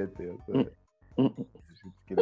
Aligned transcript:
tradičně, 0.00 0.06
ty 0.06 0.24
jo. 0.24 0.38
To 0.46 0.58
je 0.58 0.70
vždycky 1.68 2.16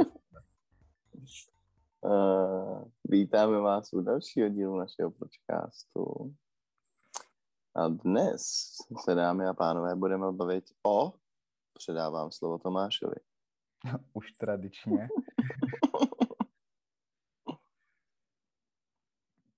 Uh, 2.01 2.85
vítáme 3.05 3.59
vás 3.59 3.93
u 3.93 4.01
dalšího 4.01 4.49
dílu 4.49 4.77
našeho 4.77 5.11
podcastu. 5.11 6.35
A 7.75 7.89
dnes 7.89 8.43
se, 9.05 9.15
dámy 9.15 9.47
a 9.47 9.55
pánové, 9.55 9.97
budeme 9.97 10.33
bavit 10.33 10.65
o... 10.87 11.13
Předávám 11.73 12.31
slovo 12.31 12.59
Tomášovi. 12.59 13.17
Už 14.13 14.33
tradičně. 14.33 15.09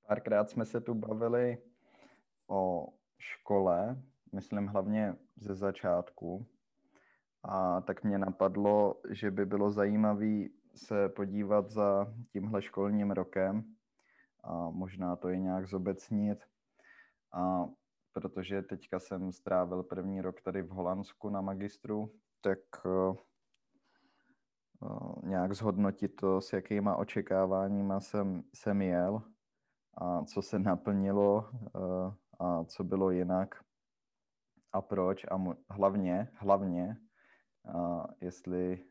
Párkrát 0.09 0.51
jsme 0.51 0.67
se 0.67 0.81
tu 0.81 0.95
bavili 0.95 1.63
o 2.49 2.89
škole, 3.19 4.03
myslím 4.33 4.67
hlavně 4.67 5.17
ze 5.37 5.55
začátku. 5.55 6.47
A 7.43 7.81
tak 7.81 8.05
mě 8.05 8.19
napadlo, 8.19 9.01
že 9.11 9.31
by 9.31 9.47
bylo 9.47 9.71
zajímavé 9.71 10.45
se 10.75 11.09
podívat 11.09 11.71
za 11.71 12.15
tímhle 12.33 12.63
školním 12.63 13.11
rokem 13.11 13.65
a 14.45 14.71
možná 14.71 15.17
to 15.17 15.29
i 15.29 15.41
nějak 15.41 15.69
zobecnit. 15.69 16.39
A 17.33 17.67
protože 18.13 18.63
teďka 18.63 18.99
jsem 18.99 19.33
strávil 19.33 19.83
první 19.83 20.21
rok 20.21 20.41
tady 20.41 20.63
v 20.63 20.69
Holandsku 20.69 21.31
na 21.31 21.41
magistru, 21.41 22.13
tak 22.41 22.59
uh, 22.85 23.17
uh, 24.81 25.23
nějak 25.23 25.55
zhodnotit 25.55 26.09
to, 26.09 26.41
s 26.41 26.53
jakýma 26.53 26.97
očekáváníma 26.97 28.01
jsem, 28.01 28.43
jsem 28.55 28.83
jel 28.83 29.23
a 29.95 30.25
co 30.25 30.43
se 30.43 30.59
naplnilo 30.59 31.51
uh, 31.75 32.15
a 32.39 32.65
co 32.65 32.85
bylo 32.85 33.11
jinak 33.11 33.55
a 34.73 34.81
proč 34.81 35.25
a 35.25 35.55
hlavně, 35.71 36.29
hlavně, 36.35 36.97
uh, 37.65 38.05
jestli 38.21 38.85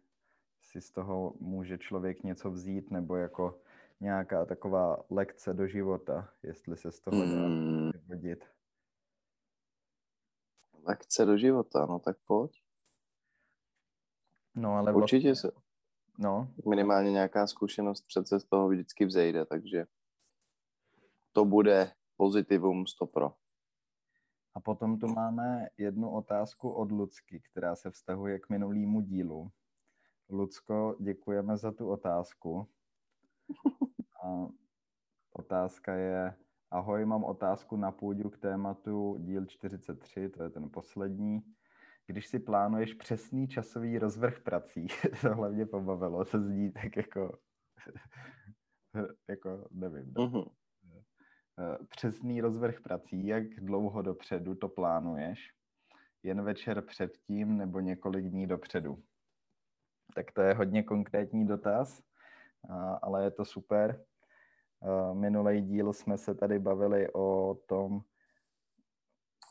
si 0.61 0.81
z 0.81 0.91
toho 0.91 1.33
může 1.39 1.77
člověk 1.77 2.23
něco 2.23 2.51
vzít 2.51 2.91
nebo 2.91 3.15
jako 3.15 3.61
nějaká 3.99 4.45
taková 4.45 5.03
lekce 5.09 5.53
do 5.53 5.67
života, 5.67 6.33
jestli 6.43 6.77
se 6.77 6.91
z 6.91 6.99
toho 6.99 7.17
dá 7.17 7.25
Hmm, 7.25 7.91
vyvodit. 7.91 8.45
lekce 10.83 11.25
do 11.25 11.37
života, 11.37 11.85
no 11.85 11.99
tak 11.99 12.17
pojď. 12.25 12.63
No 14.55 14.75
ale 14.75 14.93
Určitě 14.93 15.35
se, 15.35 15.51
no, 16.17 16.53
minimálně 16.69 17.11
nějaká 17.11 17.47
zkušenost 17.47 18.01
přece 18.07 18.39
z 18.39 18.43
toho 18.45 18.69
vždycky 18.69 19.05
vzejde, 19.05 19.45
takže 19.45 19.85
to 21.31 21.45
bude 21.45 21.91
pozitivum 22.17 22.87
stopro. 22.87 23.33
A 24.59 24.61
potom 24.61 24.99
tu 24.99 25.07
máme 25.07 25.67
jednu 25.77 26.11
otázku 26.11 26.69
od 26.69 26.91
Lucky, 26.91 27.39
která 27.39 27.75
se 27.75 27.91
vztahuje 27.91 28.39
k 28.39 28.49
minulýmu 28.49 29.01
dílu. 29.01 29.51
Lucko, 30.29 30.95
děkujeme 30.99 31.57
za 31.57 31.71
tu 31.71 31.89
otázku. 31.89 32.67
A 34.23 34.47
otázka 35.33 35.93
je, 35.93 36.35
ahoj, 36.71 37.05
mám 37.05 37.23
otázku 37.23 37.77
na 37.77 37.91
půdu 37.91 38.29
k 38.29 38.37
tématu 38.37 39.17
díl 39.19 39.45
43, 39.45 40.29
to 40.29 40.43
je 40.43 40.49
ten 40.49 40.69
poslední. 40.69 41.41
Když 42.07 42.27
si 42.27 42.39
plánuješ 42.39 42.93
přesný 42.93 43.47
časový 43.47 43.99
rozvrh 43.99 44.39
prací, 44.39 44.87
to 45.21 45.35
hlavně 45.35 45.65
pobavilo, 45.65 46.25
to 46.25 46.41
zní 46.41 46.71
tak 46.71 46.97
jako, 46.97 47.39
jako 49.29 49.67
nevím. 49.71 50.13
Eh, 50.19 50.58
přesný 51.89 52.41
rozvrh 52.41 52.81
prací, 52.81 53.27
jak 53.27 53.43
dlouho 53.43 54.01
dopředu 54.01 54.55
to 54.55 54.69
plánuješ? 54.69 55.53
Jen 56.23 56.41
večer 56.41 56.81
předtím 56.81 57.57
nebo 57.57 57.79
několik 57.79 58.25
dní 58.25 58.47
dopředu? 58.47 59.03
Tak 60.15 60.31
to 60.31 60.41
je 60.41 60.53
hodně 60.53 60.83
konkrétní 60.83 61.47
dotaz, 61.47 62.01
ale 63.01 63.23
je 63.23 63.31
to 63.31 63.45
super. 63.45 64.05
Minulý 65.13 65.61
díl 65.61 65.93
jsme 65.93 66.17
se 66.17 66.35
tady 66.35 66.59
bavili 66.59 67.13
o 67.13 67.57
tom, 67.65 68.01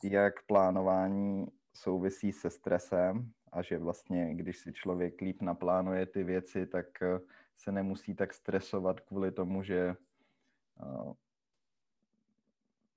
jak 0.05 0.47
plánování 0.47 1.47
souvisí 1.75 2.33
se 2.33 2.51
stresem 2.51 3.33
a 3.53 3.63
že 3.63 3.79
vlastně, 3.79 4.35
když 4.35 4.59
si 4.59 4.73
člověk 4.73 5.21
líp 5.21 5.43
naplánuje 5.43 6.07
ty 6.07 6.25
věci, 6.25 6.67
tak 6.67 7.03
eh, 7.03 7.21
se 7.57 7.73
nemusí 7.73 8.15
tak 8.15 8.35
stresovat 8.35 9.01
kvůli 9.01 9.33
tomu, 9.33 9.63
že 9.63 9.97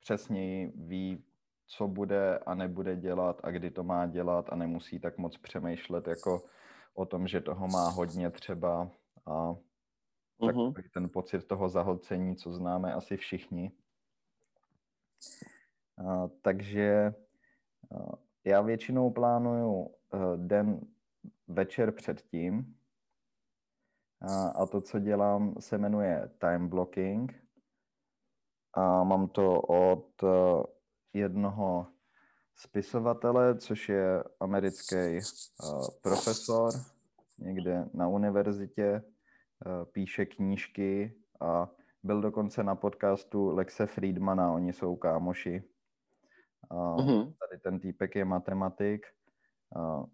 přesněji 0.01 0.71
ví, 0.75 1.23
co 1.67 1.87
bude 1.87 2.37
a 2.37 2.55
nebude 2.55 2.95
dělat 2.95 3.41
a 3.43 3.51
kdy 3.51 3.71
to 3.71 3.83
má 3.83 4.07
dělat 4.07 4.49
a 4.49 4.55
nemusí 4.55 4.99
tak 4.99 5.17
moc 5.17 5.37
přemýšlet 5.37 6.07
jako 6.07 6.43
o 6.93 7.05
tom, 7.05 7.27
že 7.27 7.41
toho 7.41 7.67
má 7.67 7.89
hodně 7.89 8.29
třeba 8.29 8.91
a 9.25 9.55
Mhm. 10.41 10.73
takový 10.73 10.89
ten 10.89 11.09
pocit 11.09 11.47
toho 11.47 11.69
zahlcení, 11.69 12.35
co 12.35 12.53
známe 12.53 12.93
asi 12.93 13.17
všichni. 13.17 13.71
A, 15.97 16.27
takže 16.41 17.13
a, 17.95 18.17
já 18.45 18.61
většinou 18.61 19.11
plánuju 19.11 19.95
a, 20.11 20.17
den 20.35 20.81
večer 21.47 21.91
předtím 21.91 22.75
a, 24.21 24.47
a 24.47 24.65
to, 24.65 24.81
co 24.81 24.99
dělám, 24.99 25.55
se 25.59 25.77
jmenuje 25.77 26.29
time 26.37 26.67
blocking 26.69 27.33
a 28.73 29.03
mám 29.03 29.27
to 29.27 29.61
od 29.61 30.23
a, 30.23 30.63
jednoho 31.13 31.87
spisovatele, 32.55 33.57
což 33.57 33.89
je 33.89 34.23
americký 34.39 34.95
a, 34.95 35.21
profesor 36.01 36.73
někde 37.39 37.89
na 37.93 38.07
univerzitě, 38.07 39.03
a, 39.65 39.85
píše 39.85 40.25
knížky 40.25 41.15
a 41.41 41.69
byl 42.03 42.21
dokonce 42.21 42.63
na 42.63 42.75
podcastu 42.75 43.49
Lexe 43.55 43.85
Friedmana, 43.85 44.53
oni 44.53 44.73
jsou 44.73 44.95
kámoši. 44.95 45.63
A 46.69 46.95
Mhm. 46.95 47.33
tady 47.39 47.61
ten 47.63 47.79
týpek 47.79 48.15
je 48.15 48.25
matematik, 48.25 49.05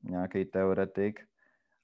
nějaký 0.03 0.45
teoretik 0.45 1.19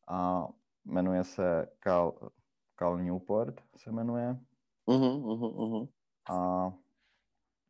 a 0.08 0.48
jmenuje 0.86 1.24
se 1.24 1.68
Cal, 1.84 2.32
Cal 2.80 2.98
Newport 2.98 3.62
se 3.78 3.92
jmenuje 3.92 4.38
Mhm, 4.88 5.22
mhm, 5.22 5.46
mhm. 5.46 5.88
A 6.30 6.70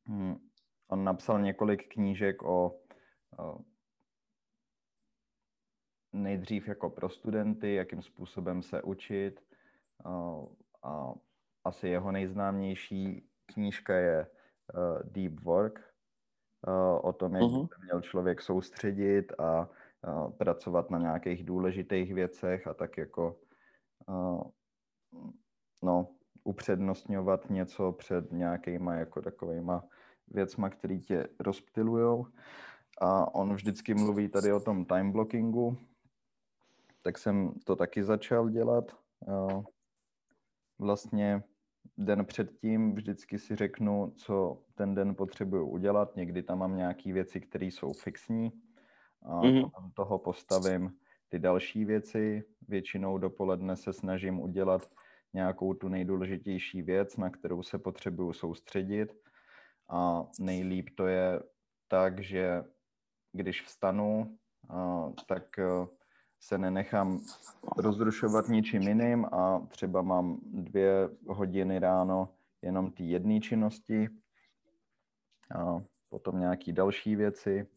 hm, 0.09 0.35
on 0.87 1.03
napsal 1.03 1.41
několik 1.41 1.93
knížek 1.93 2.43
o, 2.43 2.81
o 3.39 3.59
nejdřív 6.13 6.67
jako 6.67 6.89
pro 6.89 7.09
studenty, 7.09 7.73
jakým 7.73 8.01
způsobem 8.01 8.61
se 8.63 8.81
učit 8.81 9.39
a, 10.05 10.35
a 10.83 11.13
asi 11.63 11.87
jeho 11.87 12.11
nejznámější 12.11 13.29
knížka 13.45 13.95
je 13.95 14.27
uh, 14.27 15.11
Deep 15.11 15.39
Work, 15.39 15.93
uh, 16.67 16.99
o 17.03 17.13
tom, 17.13 17.35
jak 17.35 17.43
Mhm. 17.43 17.67
se 17.67 17.75
měl 17.83 18.01
člověk 18.01 18.41
soustředit 18.41 19.31
a 19.39 19.69
uh, 20.07 20.31
pracovat 20.31 20.89
na 20.89 20.99
nějakých 20.99 21.45
důležitých 21.45 22.13
věcech 22.13 22.67
a 22.67 22.73
tak 22.73 22.97
jako 22.97 23.39
uh, 24.07 24.41
no, 25.83 26.15
upřednostňovat 26.43 27.49
něco 27.49 27.91
před 27.91 28.31
nějakýma 28.31 28.95
jako 28.95 29.21
takovýma 29.21 29.83
věcma, 30.27 30.69
který 30.69 31.01
tě 31.01 31.27
rozptilujou. 31.39 32.25
A 33.01 33.35
on 33.35 33.53
vždycky 33.53 33.93
mluví 33.93 34.29
tady 34.29 34.53
o 34.53 34.59
tom 34.59 34.85
time 34.85 35.11
blockingu, 35.11 35.77
tak 37.01 37.17
jsem 37.17 37.53
to 37.65 37.75
taky 37.75 38.03
začal 38.03 38.49
dělat. 38.49 38.91
Vlastně 40.79 41.43
den 41.97 42.25
předtím 42.25 42.95
vždycky 42.95 43.39
si 43.39 43.55
řeknu, 43.55 44.13
co 44.15 44.61
ten 44.75 44.95
den 44.95 45.15
potřebuju 45.15 45.67
udělat. 45.67 46.15
Někdy 46.15 46.43
tam 46.43 46.59
mám 46.59 46.75
nějaké 46.75 47.13
věci, 47.13 47.41
které 47.41 47.65
jsou 47.65 47.93
fixní 47.93 48.51
a 49.21 49.41
Mhm. 49.41 49.61
potom 49.61 49.91
toho 49.91 50.19
postavím 50.19 50.91
ty 51.29 51.39
další 51.39 51.85
věci. 51.85 52.43
Většinou 52.67 53.17
dopoledne 53.17 53.75
se 53.75 53.93
snažím 53.93 54.39
udělat 54.39 54.89
nějakou 55.33 55.73
tu 55.73 55.87
nejdůležitější 55.87 56.81
věc, 56.81 57.17
na 57.17 57.29
kterou 57.29 57.63
se 57.63 57.77
potřebuju 57.77 58.33
soustředit. 58.33 59.13
A 59.89 60.25
nejlíp 60.39 60.89
to 60.95 61.07
je 61.07 61.43
tak, 61.87 62.19
že 62.23 62.63
když 63.31 63.61
vstanu, 63.61 64.37
tak 65.27 65.59
a, 65.59 65.87
se 66.39 66.57
nenechám 66.57 67.19
rozrušovat 67.77 68.47
ničím 68.47 68.81
jiným 68.81 69.25
a 69.25 69.67
třeba 69.67 70.01
mám 70.01 70.39
dvě 70.43 71.09
hodiny 71.27 71.79
ráno 71.79 72.29
jenom 72.61 72.91
ty 72.91 73.03
jedné 73.03 73.39
činnosti 73.39 74.09
a 75.55 75.83
potom 76.09 76.39
nějaký 76.39 76.73
další 76.73 77.15
věci 77.15 77.67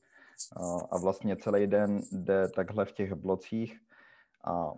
a, 0.91 0.99
vlastně 0.99 1.37
celý 1.37 1.67
den 1.67 2.01
jde 2.13 2.49
takhle 2.49 2.85
v 2.85 2.93
těch 2.93 3.13
blocích 3.13 3.81
a 4.45 4.73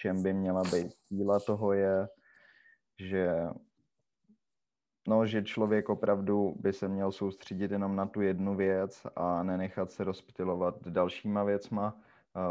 čem 0.00 0.22
by 0.22 0.32
měla 0.32 0.62
být 0.62 0.92
síla 1.08 1.40
toho 1.40 1.72
je, 1.72 2.08
že 2.98 3.36
no, 5.08 5.26
že 5.26 5.42
člověk 5.42 5.88
opravdu 5.88 6.54
by 6.60 6.72
se 6.72 6.88
měl 6.88 7.12
soustředit 7.12 7.70
jenom 7.70 7.96
na 7.96 8.06
tu 8.06 8.20
jednu 8.20 8.56
věc 8.56 9.06
a 9.16 9.42
nenechat 9.42 9.90
se 9.92 10.04
rozptilovat 10.04 10.88
dalšíma 10.88 11.44
věcma, 11.44 12.00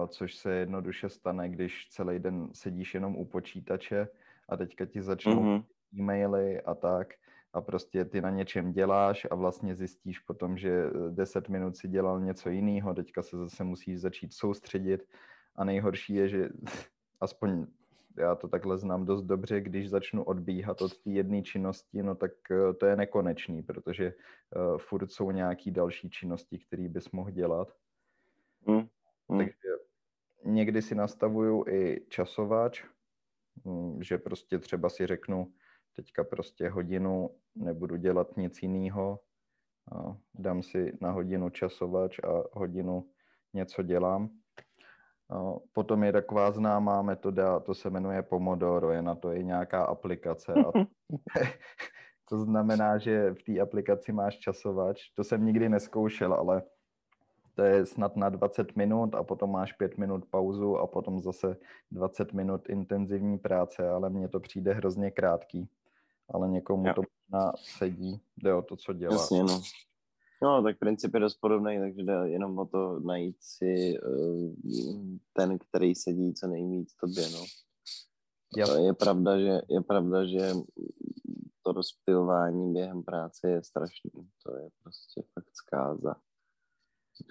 což 0.08 0.36
se 0.36 0.54
jednoduše 0.54 1.10
stane, 1.10 1.50
když 1.50 1.88
celý 1.90 2.20
den 2.20 2.50
sedíš 2.54 2.94
jenom 2.94 3.16
u 3.16 3.26
počítače 3.26 4.08
a 4.50 4.58
teďka 4.58 4.86
ti 4.86 5.02
začnou 5.02 5.44
mm-hmm. 5.44 5.64
e-maily 6.00 6.62
a 6.62 6.76
tak 6.76 7.08
a 7.54 7.62
prostě 7.62 8.06
ty 8.06 8.22
na 8.22 8.30
něčem 8.30 8.72
děláš 8.72 9.28
a 9.32 9.36
vlastně 9.36 9.76
zjistíš 9.76 10.20
potom, 10.20 10.58
že 10.58 10.84
10 11.10 11.50
minut 11.50 11.78
si 11.78 11.88
dělal 11.88 12.22
něco 12.22 12.50
jiného, 12.50 12.94
teďka 12.94 13.24
se 13.24 13.38
zase 13.38 13.64
musíš 13.64 14.02
začít 14.02 14.34
soustředit 14.34 15.02
a 15.56 15.64
nejhorší 15.64 16.14
je, 16.14 16.30
že 16.30 16.50
aspoň 17.22 17.68
já 18.18 18.36
to 18.36 18.48
takhle 18.48 18.78
znám 18.78 19.06
dost 19.06 19.24
dobře, 19.24 19.62
když 19.62 19.90
začnu 19.90 20.24
odbíhat 20.24 20.82
od 20.82 20.98
té 20.98 21.10
jedné 21.10 21.42
činnosti, 21.42 22.04
no 22.04 22.16
tak 22.16 22.32
eh, 22.52 22.74
to 22.74 22.86
je 22.86 22.96
nekonečný, 22.96 23.64
protože 23.64 24.14
uh, 24.56 24.78
furt 24.78 25.12
jsou 25.12 25.32
nějaký 25.32 25.72
další 25.72 26.10
činnosti, 26.10 26.60
které 26.60 26.90
bys 26.90 27.12
mohl 27.12 27.32
dělat. 27.32 27.76
Mm. 28.68 28.88
Mm. 29.30 29.38
Takže 29.38 29.70
někdy 30.46 30.82
si 30.82 30.96
nastavuju 30.96 31.66
i 31.68 32.06
časovač, 32.10 32.84
mm, 33.64 34.04
že 34.04 34.18
prostě 34.18 34.60
třeba 34.60 34.90
si 34.90 35.08
řeknu, 35.08 35.54
teďka 35.96 36.24
prostě 36.24 36.70
hodinu 36.70 37.30
nebudu 37.56 37.96
dělat 37.96 38.38
nic 38.38 38.62
jiného, 38.62 39.20
dám 40.34 40.64
si 40.64 40.98
na 41.02 41.12
hodinu 41.12 41.50
časovač 41.50 42.20
a 42.20 42.44
hodinu 42.54 43.10
něco 43.54 43.84
dělám. 43.84 44.39
Potom 45.74 46.04
je 46.04 46.12
taková 46.12 46.52
známá 46.52 47.02
metoda, 47.02 47.60
to 47.60 47.74
se 47.74 47.90
jmenuje 47.90 48.22
Pomodoro, 48.22 48.92
je 48.92 49.02
na 49.02 49.16
to 49.16 49.34
i 49.34 49.44
nějaká 49.44 49.84
aplikace. 49.84 50.54
A 50.54 50.72
to 52.30 52.38
znamená, 52.38 52.98
že 52.98 53.34
v 53.34 53.44
té 53.44 53.60
aplikaci 53.60 54.12
máš 54.12 54.38
časovač. 54.38 55.02
To 55.16 55.24
jsem 55.24 55.46
nikdy 55.46 55.70
neskoušel, 55.70 56.34
ale 56.34 56.62
to 57.56 57.64
je 57.64 57.86
snad 57.86 58.16
na 58.16 58.30
20 58.30 58.76
minut 58.76 59.16
a 59.16 59.24
potom 59.24 59.52
máš 59.52 59.74
5 59.74 59.98
minut 59.98 60.26
pauzu 60.30 60.78
a 60.78 60.88
potom 60.88 61.20
zase 61.20 61.58
20 61.92 62.34
minut 62.34 62.70
intenzivní 62.70 63.38
práce, 63.38 63.90
ale 63.90 64.10
mně 64.10 64.28
to 64.28 64.40
přijde 64.40 64.74
hrozně 64.74 65.12
krátký. 65.12 65.70
Ale 66.30 66.48
někomu 66.48 66.88
jo. 66.88 66.94
to 66.94 67.02
možná 67.02 67.52
sedí, 67.56 68.22
jde 68.38 68.54
o 68.54 68.62
to, 68.62 68.76
co 68.76 68.94
dělá. 68.94 69.14
Jasně, 69.14 69.44
no. 69.44 69.62
No, 70.44 70.64
tak 70.64 70.80
princip 70.80 71.14
je 71.14 71.20
dost 71.20 71.38
podobný, 71.42 71.80
takže 71.80 72.04
jde 72.04 72.30
jenom 72.30 72.60
o 72.60 72.66
to 72.66 73.00
najít 73.00 73.36
si 73.40 74.00
uh, 74.00 74.54
ten, 75.34 75.60
který 75.60 75.96
sedí 75.96 76.34
co 76.34 76.48
nejvíc 76.48 76.96
tobě, 76.96 77.30
no. 77.30 77.46
Je 78.86 78.94
pravda, 78.94 79.40
že, 79.40 79.62
je 79.70 79.82
pravda, 79.82 80.26
že 80.26 80.54
to 81.66 81.72
rozptilování 81.72 82.74
během 82.74 83.04
práce 83.04 83.50
je 83.50 83.64
strašný. 83.64 84.12
To 84.44 84.56
je 84.56 84.70
prostě 84.84 85.24
fakt 85.34 85.50
zkáza. 85.54 86.16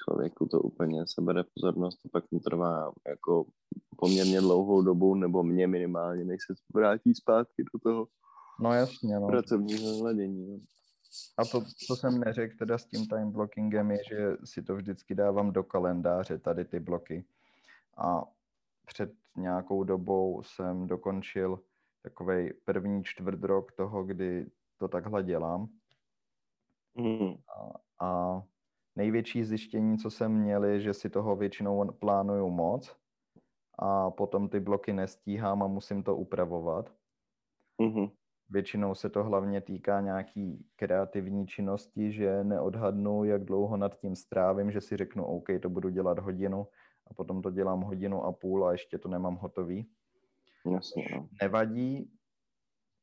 Člověku 0.04 0.46
to 0.46 0.60
úplně 0.60 1.04
sebere 1.06 1.44
pozornost, 1.54 1.96
to 2.02 2.08
pak 2.08 2.30
mu 2.30 2.40
trvá 2.40 2.92
jako 3.08 3.46
poměrně 3.96 4.40
dlouhou 4.40 4.82
dobu, 4.82 5.14
nebo 5.14 5.42
mě 5.42 5.66
minimálně, 5.66 6.24
než 6.24 6.40
se 6.46 6.54
vrátí 6.74 7.14
zpátky 7.14 7.64
do 7.72 7.78
toho 7.78 8.08
no, 8.60 8.72
jasně, 8.72 9.20
no. 9.20 9.26
pracovního 9.26 9.98
hladění. 9.98 10.66
A 11.38 11.44
to, 11.44 11.62
co 11.86 11.96
jsem 11.96 12.20
neřekl 12.20 12.56
teda 12.58 12.78
s 12.78 12.84
tím 12.84 13.06
time 13.06 13.30
blockingem, 13.32 13.90
je, 13.90 13.98
že 14.08 14.36
si 14.44 14.62
to 14.62 14.76
vždycky 14.76 15.14
dávám 15.14 15.52
do 15.52 15.64
kalendáře, 15.64 16.38
tady 16.38 16.64
ty 16.64 16.80
bloky. 16.80 17.24
A 17.96 18.24
před 18.86 19.12
nějakou 19.36 19.84
dobou 19.84 20.42
jsem 20.42 20.86
dokončil 20.86 21.60
takový 22.02 22.52
první 22.64 23.04
čtvrt 23.04 23.42
rok 23.42 23.72
toho, 23.72 24.04
kdy 24.04 24.46
to 24.78 24.88
takhle 24.88 25.22
dělám. 25.22 25.68
Mm. 26.94 27.34
A, 27.56 28.06
a 28.06 28.42
největší 28.96 29.44
zjištění, 29.44 29.98
co 29.98 30.10
jsem 30.10 30.32
měl, 30.32 30.64
je, 30.64 30.80
že 30.80 30.94
si 30.94 31.10
toho 31.10 31.36
většinou 31.36 31.92
plánuju 31.92 32.50
moc 32.50 32.96
a 33.78 34.10
potom 34.10 34.48
ty 34.48 34.60
bloky 34.60 34.92
nestíhám 34.92 35.62
a 35.62 35.66
musím 35.66 36.02
to 36.02 36.16
upravovat. 36.16 36.92
Mm-hmm. 37.80 38.10
Většinou 38.50 38.94
se 38.94 39.08
to 39.10 39.24
hlavně 39.24 39.60
týká 39.60 40.00
nějaký 40.00 40.66
kreativní 40.76 41.46
činnosti, 41.46 42.12
že 42.12 42.44
neodhadnu, 42.44 43.24
jak 43.24 43.44
dlouho 43.44 43.76
nad 43.76 43.98
tím 43.98 44.16
strávím, 44.16 44.70
že 44.70 44.80
si 44.80 44.96
řeknu, 44.96 45.24
OK, 45.24 45.46
to 45.62 45.68
budu 45.68 45.88
dělat 45.88 46.18
hodinu 46.18 46.66
a 47.06 47.14
potom 47.14 47.42
to 47.42 47.50
dělám 47.50 47.80
hodinu 47.80 48.24
a 48.24 48.32
půl 48.32 48.66
a 48.66 48.72
ještě 48.72 48.98
to 48.98 49.08
nemám 49.08 49.36
hotový. 49.36 49.90
Jasně, 50.74 51.08
no. 51.14 51.28
Nevadí, 51.42 52.12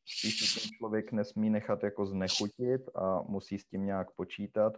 spíš 0.05 0.53
se 0.53 0.59
ten 0.59 0.69
člověk 0.77 1.11
nesmí 1.11 1.49
nechat 1.49 1.83
jako 1.83 2.05
znechutit 2.05 2.89
a 2.95 3.21
musí 3.21 3.59
s 3.59 3.65
tím 3.65 3.85
nějak 3.85 4.15
počítat, 4.15 4.77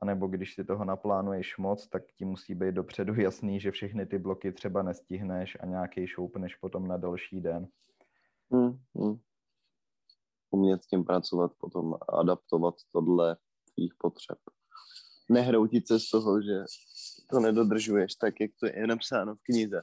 anebo 0.00 0.26
když 0.26 0.54
si 0.54 0.64
toho 0.64 0.84
naplánuješ 0.84 1.56
moc, 1.56 1.88
tak 1.88 2.02
ti 2.16 2.24
musí 2.24 2.54
být 2.54 2.74
dopředu 2.74 3.14
jasný, 3.20 3.60
že 3.60 3.70
všechny 3.70 4.06
ty 4.06 4.18
bloky 4.18 4.52
třeba 4.52 4.82
nestihneš 4.82 5.56
a 5.60 5.66
nějaký 5.66 6.06
šoupneš 6.06 6.54
potom 6.54 6.88
na 6.88 6.96
další 6.96 7.40
den. 7.40 7.68
Hmm, 8.50 8.78
hmm 8.94 9.18
umět 10.54 10.82
s 10.82 10.86
tím 10.86 11.04
pracovat, 11.04 11.52
potom 11.58 11.94
adaptovat 12.08 12.74
tohle 12.92 13.36
tvých 13.74 13.94
potřeb. 13.98 14.38
Nehroutit 15.28 15.88
se 15.88 16.00
z 16.00 16.10
toho, 16.10 16.42
že 16.42 16.64
to 17.30 17.40
nedodržuješ 17.40 18.14
tak, 18.14 18.40
jak 18.40 18.50
to 18.60 18.66
je 18.66 18.86
napsáno 18.86 19.34
v 19.34 19.42
knize. 19.42 19.82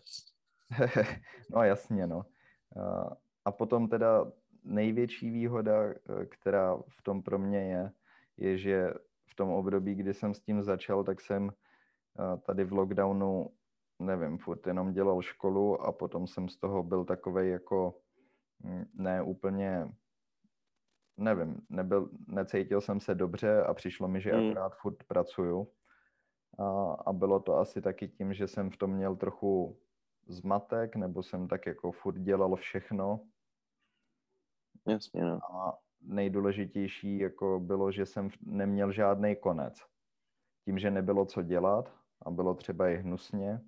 no 1.56 1.63
jasně, 1.63 2.07
no. 2.07 2.25
A 3.45 3.51
potom 3.51 3.88
teda 3.88 4.31
největší 4.63 5.29
výhoda, 5.29 5.94
která 6.29 6.75
v 6.75 7.03
tom 7.03 7.23
pro 7.23 7.39
mě 7.39 7.59
je, 7.59 7.91
je, 8.38 8.57
že 8.57 8.94
v 9.31 9.35
tom 9.35 9.50
období, 9.50 9.95
kdy 9.95 10.13
jsem 10.13 10.33
s 10.33 10.39
tím 10.39 10.63
začal, 10.63 11.03
tak 11.03 11.21
jsem 11.21 11.51
tady 12.45 12.63
v 12.63 12.73
lockdownu, 12.73 13.50
nevím, 14.00 14.38
furt 14.38 14.68
jenom 14.68 14.94
dělal 14.94 15.21
školu 15.21 15.81
a 15.81 15.91
potom 15.91 16.27
jsem 16.27 16.50
z 16.50 16.57
toho 16.57 16.83
byl 16.83 17.06
takovej 17.06 17.50
jako 17.50 17.95
mm, 18.59 18.85
ne 18.94 19.21
úplně 19.21 19.88
nevím, 21.21 21.62
nebyl, 21.69 22.09
necítil 22.27 22.81
jsem 22.81 23.00
se 23.00 23.15
dobře 23.15 23.63
a 23.63 23.73
přišlo 23.73 24.07
mi, 24.07 24.21
že 24.21 24.33
mm. 24.33 24.49
akorát 24.49 24.75
furt 24.75 25.04
pracuju. 25.04 25.68
A, 26.59 26.94
a 27.06 27.13
bylo 27.13 27.40
to 27.40 27.57
asi 27.57 27.81
taky 27.81 28.07
tím, 28.07 28.33
že 28.33 28.47
jsem 28.47 28.69
v 28.69 28.78
tom 28.78 28.92
měl 28.92 29.16
trochu 29.16 29.80
zmatek, 30.28 30.95
nebo 30.95 31.23
jsem 31.23 31.47
tak 31.47 31.66
jako 31.66 31.92
furt 31.92 32.19
dělal 32.19 32.56
všechno. 32.56 33.19
Jasně, 34.87 35.23
no. 35.23 35.40
A 35.56 35.80
nejdůležitější 36.01 37.19
jako 37.19 37.59
bylo, 37.59 37.92
že 37.92 38.06
jsem 38.06 38.30
neměl 38.42 38.92
žádný 38.92 39.35
konec. 39.35 39.78
Tím, 40.66 40.80
že 40.80 40.92
nebylo 40.92 41.25
co 41.25 41.42
dělat 41.42 41.94
a 42.21 42.31
bylo 42.31 42.54
třeba 42.54 42.90
i 42.90 42.95
hnusně, 42.95 43.61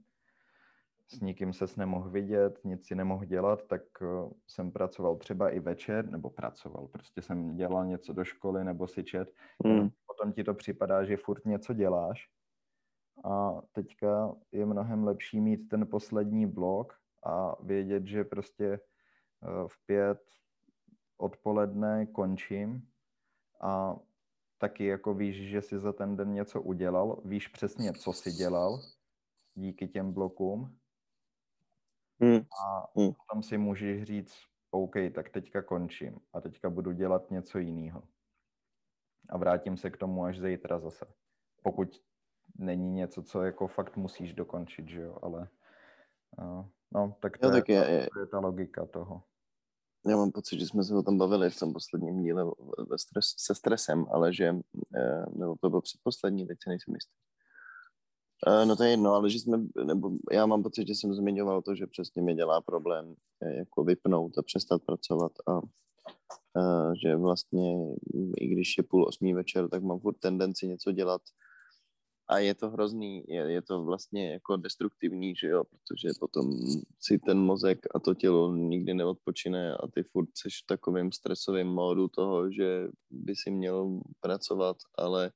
s 1.08 1.22
nikým 1.22 1.54
ses 1.54 1.76
nemohl 1.76 2.10
vidět, 2.10 2.60
nic 2.64 2.88
si 2.88 2.96
nemohl 2.96 3.26
dělat, 3.26 3.68
tak 3.68 3.82
eh, 4.02 4.06
jsem 4.48 4.72
pracoval 4.72 5.16
třeba 5.16 5.50
i 5.50 5.60
večer, 5.60 6.10
nebo 6.10 6.30
pracoval, 6.30 6.88
prostě 6.88 7.22
jsem 7.22 7.56
dělal 7.56 7.86
něco 7.86 8.14
do 8.14 8.24
školy 8.24 8.64
nebo 8.64 8.88
si 8.88 9.04
čet. 9.04 9.34
Mm. 9.66 9.90
Potom 10.08 10.34
ti 10.34 10.44
to 10.44 10.54
připadá, 10.54 11.04
že 11.04 11.18
furt 11.18 11.46
něco 11.46 11.74
děláš. 11.74 12.30
A 13.26 13.62
teďka 13.72 14.36
je 14.52 14.66
mnohem 14.66 15.04
lepší 15.04 15.42
mít 15.42 15.70
ten 15.70 15.88
poslední 15.88 16.46
blok 16.46 16.94
a 17.26 17.64
vědět, 17.64 18.06
že 18.06 18.24
prostě 18.24 18.66
eh, 18.74 19.68
v 19.68 19.86
pět 19.86 20.20
odpoledne 21.18 22.06
končím 22.06 22.88
a 23.62 23.96
taky 24.58 24.86
jako 24.86 25.14
víš, 25.14 25.50
že 25.50 25.62
si 25.62 25.80
za 25.80 25.94
ten 25.94 26.16
den 26.16 26.34
něco 26.34 26.62
udělal, 26.62 27.22
víš 27.26 27.48
přesně, 27.48 27.94
co 27.94 28.14
si 28.14 28.32
dělal 28.32 28.82
díky 29.56 29.88
těm 29.88 30.14
blokům 30.14 30.78
Hmm. 32.22 32.42
A 32.66 32.88
hmm. 32.96 33.12
tam 33.32 33.44
si 33.44 33.58
můžeš 33.58 34.04
říct, 34.04 34.34
OK, 34.72 34.94
tak 35.16 35.30
teďka 35.30 35.62
končím 35.62 36.20
a 36.34 36.42
teďka 36.42 36.70
budu 36.70 36.92
dělat 36.92 37.32
něco 37.32 37.60
jiného. 37.60 38.04
A 39.30 39.38
vrátím 39.38 39.78
se 39.78 39.90
k 39.90 39.98
tomu 39.98 40.24
až 40.24 40.40
zítra 40.40 40.80
zase. 40.80 41.06
Pokud 41.64 42.02
není 42.58 42.92
něco, 42.92 43.24
co 43.24 43.42
jako 43.42 43.68
fakt 43.68 43.98
musíš 43.98 44.34
dokončit, 44.34 44.88
že 44.88 45.02
jo, 45.02 45.18
ale 45.22 45.50
uh, 46.38 46.66
no, 46.92 47.16
tak 47.22 47.38
to, 47.38 47.48
jo, 47.48 47.52
je, 47.54 47.62
tak 47.62 47.70
je, 47.70 47.76
je, 47.76 48.08
to 48.14 48.20
je 48.20 48.28
ta 48.28 48.40
logika 48.40 48.86
toho. 48.86 49.24
Já 50.08 50.18
mám 50.18 50.32
pocit, 50.32 50.60
že 50.60 50.66
jsme 50.66 50.84
se 50.84 50.96
o 50.96 51.04
tom 51.04 51.18
bavili 51.18 51.50
v 51.50 51.60
tom 51.60 51.74
posledním 51.74 52.24
díle 52.24 52.46
ve 52.90 52.98
stres, 52.98 53.26
se 53.38 53.56
stresem, 53.56 54.06
ale 54.12 54.34
že, 54.34 54.56
eh, 54.96 55.26
nebo 55.36 55.56
to 55.62 55.70
byl 55.70 55.82
předposlední, 55.82 56.48
teď 56.48 56.58
se 56.64 56.70
nejsem 56.70 56.94
jistý 56.94 57.14
Uh, 57.16 57.33
no 58.66 58.76
to 58.76 58.84
je 58.84 58.90
jedno, 58.90 59.14
ale 59.14 59.30
že 59.30 59.40
jsme, 59.40 59.58
nebo 59.84 60.12
já 60.32 60.46
mám 60.46 60.64
pocit, 60.64 60.88
že 60.88 60.96
jsem 60.96 61.14
zmiňoval 61.14 61.62
to, 61.62 61.76
že 61.76 61.88
přesně 61.88 62.22
mi 62.22 62.36
dělá 62.36 62.62
problém 62.62 63.16
eh, 63.42 63.54
jako 63.54 63.84
vypnout 63.84 64.38
a 64.38 64.42
přestat 64.42 64.82
pracovat 64.86 65.32
a 65.48 65.62
uh, 66.58 66.94
že 67.04 67.16
vlastně 67.16 67.96
i 68.38 68.48
když 68.48 68.78
je 68.78 68.84
půl 68.84 69.08
osmý 69.08 69.34
večer, 69.34 69.70
tak 69.70 69.84
mám 69.84 70.00
furt 70.00 70.18
tendenci 70.20 70.68
něco 70.68 70.92
dělat. 70.92 71.22
A 72.28 72.38
je 72.38 72.56
to 72.56 72.70
hrozný, 72.70 73.24
je, 73.28 73.52
je 73.52 73.62
to 73.62 73.84
vlastně 73.84 74.32
jako 74.32 74.58
destruktivní, 74.58 75.36
že 75.36 75.48
jo, 75.48 75.64
protože 75.64 76.10
potom 76.20 76.52
si 77.00 77.20
ten 77.20 77.38
mozek 77.38 77.80
a 77.96 78.00
to 78.00 78.14
tělo 78.14 78.56
nikdy 78.56 78.94
neodpočine 78.94 79.76
a 79.76 79.88
ty 79.88 80.04
furt 80.04 80.30
jsi 80.34 80.50
v 80.50 80.68
takovém 80.68 81.12
stresovém 81.12 81.68
módu 81.68 82.08
toho, 82.08 82.52
že 82.52 82.88
by 83.12 83.36
si 83.36 83.52
měl 83.52 84.00
pracovat, 84.20 84.78
ale 84.98 85.32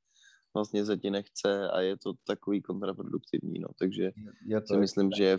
vlastně 0.58 0.86
se 0.86 0.98
ti 0.98 1.10
nechce 1.10 1.70
a 1.70 1.82
je 1.82 1.98
to 1.98 2.14
takový 2.28 2.62
kontraproduktivní, 2.62 3.60
no, 3.60 3.68
takže 3.80 4.12
Je 4.48 4.62
to 4.62 4.74
si 4.74 4.78
myslím, 4.80 5.10
že 5.18 5.24
je 5.24 5.38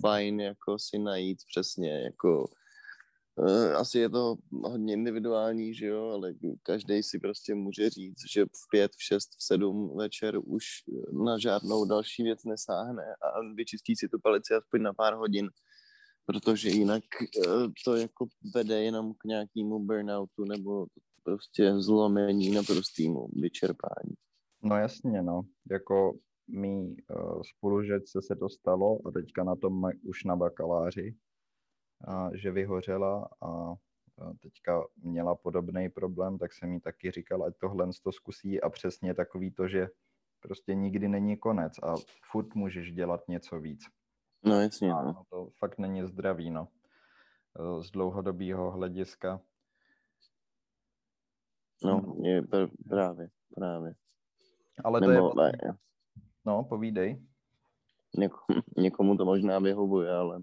fajn 0.00 0.40
jako 0.40 0.78
si 0.78 0.98
najít 0.98 1.38
přesně 1.48 2.02
jako 2.02 2.50
eh, 3.48 3.72
asi 3.72 3.98
je 3.98 4.08
to 4.08 4.36
hodně 4.50 4.94
individuální, 4.94 5.74
že 5.74 5.86
jo, 5.86 6.08
ale 6.08 6.34
každý 6.62 7.02
si 7.02 7.18
prostě 7.18 7.54
může 7.54 7.90
říct, 7.90 8.22
že 8.32 8.44
v 8.44 8.64
pět, 8.70 8.92
v 8.96 9.02
šest, 9.02 9.30
v 9.38 9.44
sedm 9.44 9.96
večer 9.96 10.38
už 10.44 10.64
na 11.24 11.38
žádnou 11.38 11.84
další 11.84 12.22
věc 12.22 12.44
nesáhne 12.44 13.02
a 13.22 13.54
vyčistí 13.54 13.96
si 13.96 14.08
tu 14.08 14.18
palici 14.22 14.54
aspoň 14.54 14.82
na 14.82 14.92
pár 14.92 15.14
hodin, 15.14 15.50
protože 16.26 16.68
jinak 16.68 17.02
eh, 17.22 17.50
to 17.84 17.96
jako 17.96 18.26
vede 18.54 18.82
jenom 18.82 19.14
k 19.14 19.24
nějakému 19.24 19.78
burnoutu 19.78 20.44
nebo 20.44 20.86
prostě 21.24 21.80
zlomení 21.80 22.50
na 22.50 22.62
prostýmu 22.62 23.28
vyčerpání. 23.32 24.14
No 24.62 24.76
jasně, 24.76 25.22
no. 25.22 25.42
Jako 25.70 26.12
mý 26.48 26.96
uh, 27.16 27.42
spolužečce 27.56 28.22
se 28.22 28.36
to 28.36 28.48
stalo 28.48 28.98
a 29.06 29.10
teďka 29.10 29.44
na 29.44 29.56
tom 29.56 29.90
už 30.04 30.24
na 30.24 30.36
bakaláři, 30.36 31.16
a, 32.08 32.30
že 32.34 32.50
vyhořela 32.50 33.28
a, 33.40 33.48
a 34.18 34.32
teďka 34.42 34.84
měla 35.02 35.34
podobný 35.34 35.88
problém, 35.88 36.38
tak 36.38 36.52
jsem 36.52 36.72
jí 36.72 36.80
taky 36.80 37.10
říkal, 37.10 37.44
ať 37.44 37.54
tohle 37.60 37.88
to 38.04 38.12
zkusí 38.12 38.60
a 38.60 38.70
přesně 38.70 39.14
takový 39.14 39.50
to, 39.50 39.68
že 39.68 39.88
prostě 40.40 40.74
nikdy 40.74 41.08
není 41.08 41.36
konec 41.36 41.72
a 41.82 41.94
furt 42.30 42.54
můžeš 42.54 42.92
dělat 42.92 43.20
něco 43.28 43.60
víc. 43.60 43.80
No 44.44 44.60
jasně, 44.60 44.88
no. 44.88 45.02
no, 45.02 45.22
to 45.30 45.50
fakt 45.58 45.78
není 45.78 46.06
zdravý, 46.06 46.50
no. 46.50 46.68
Eh, 47.58 47.82
Z 47.82 47.90
dlouhodobého 47.90 48.70
hlediska. 48.70 49.40
No 51.84 52.14
je 52.22 52.42
pr- 52.42 52.70
právě, 52.88 53.28
právě. 53.54 53.94
Ale 54.84 55.00
to 55.00 55.10
je... 55.10 55.16
Nebo 55.16 55.34
ne, 55.34 55.52
No, 56.44 56.64
povídej. 56.64 57.26
něko, 58.18 58.38
někomu 58.76 59.16
to 59.16 59.24
možná 59.24 59.58
vyhovuje, 59.58 60.12
ale 60.12 60.42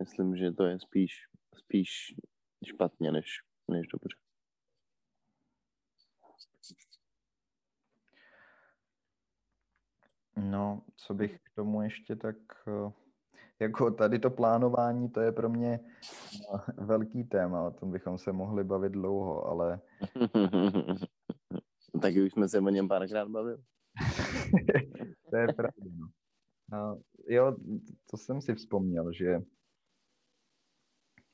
myslím, 0.00 0.36
že 0.36 0.52
to 0.52 0.64
je 0.64 0.80
spíš, 0.80 1.12
spíš 1.54 2.14
špatně, 2.64 3.12
než, 3.12 3.26
než 3.68 3.86
dobře. 3.86 4.16
No, 10.36 10.82
co 10.96 11.14
bych 11.14 11.40
k 11.40 11.54
tomu 11.54 11.82
ještě 11.82 12.16
tak... 12.16 12.36
Jako 13.60 13.90
tady 13.90 14.18
to 14.18 14.30
plánování, 14.30 15.10
to 15.10 15.20
je 15.20 15.32
pro 15.32 15.48
mě 15.48 15.80
eh, 16.54 16.84
velký 16.84 17.24
téma, 17.24 17.62
o 17.62 17.70
tom 17.70 17.90
bychom 17.90 18.18
se 18.18 18.32
mohli 18.32 18.64
bavit 18.64 18.92
dlouho, 18.92 19.46
ale 19.46 19.80
Taky 22.02 22.22
už 22.22 22.32
jsme 22.32 22.48
se 22.48 22.60
o 22.60 22.68
něm 22.68 22.88
párkrát 22.88 23.28
bavili. 23.28 23.58
to 25.30 25.36
je 25.36 25.46
pravda. 25.46 25.90
No. 25.98 26.08
A 26.78 26.96
jo, 27.28 27.56
to 28.10 28.16
jsem 28.16 28.40
si 28.40 28.54
vzpomněl, 28.54 29.12
že 29.12 29.40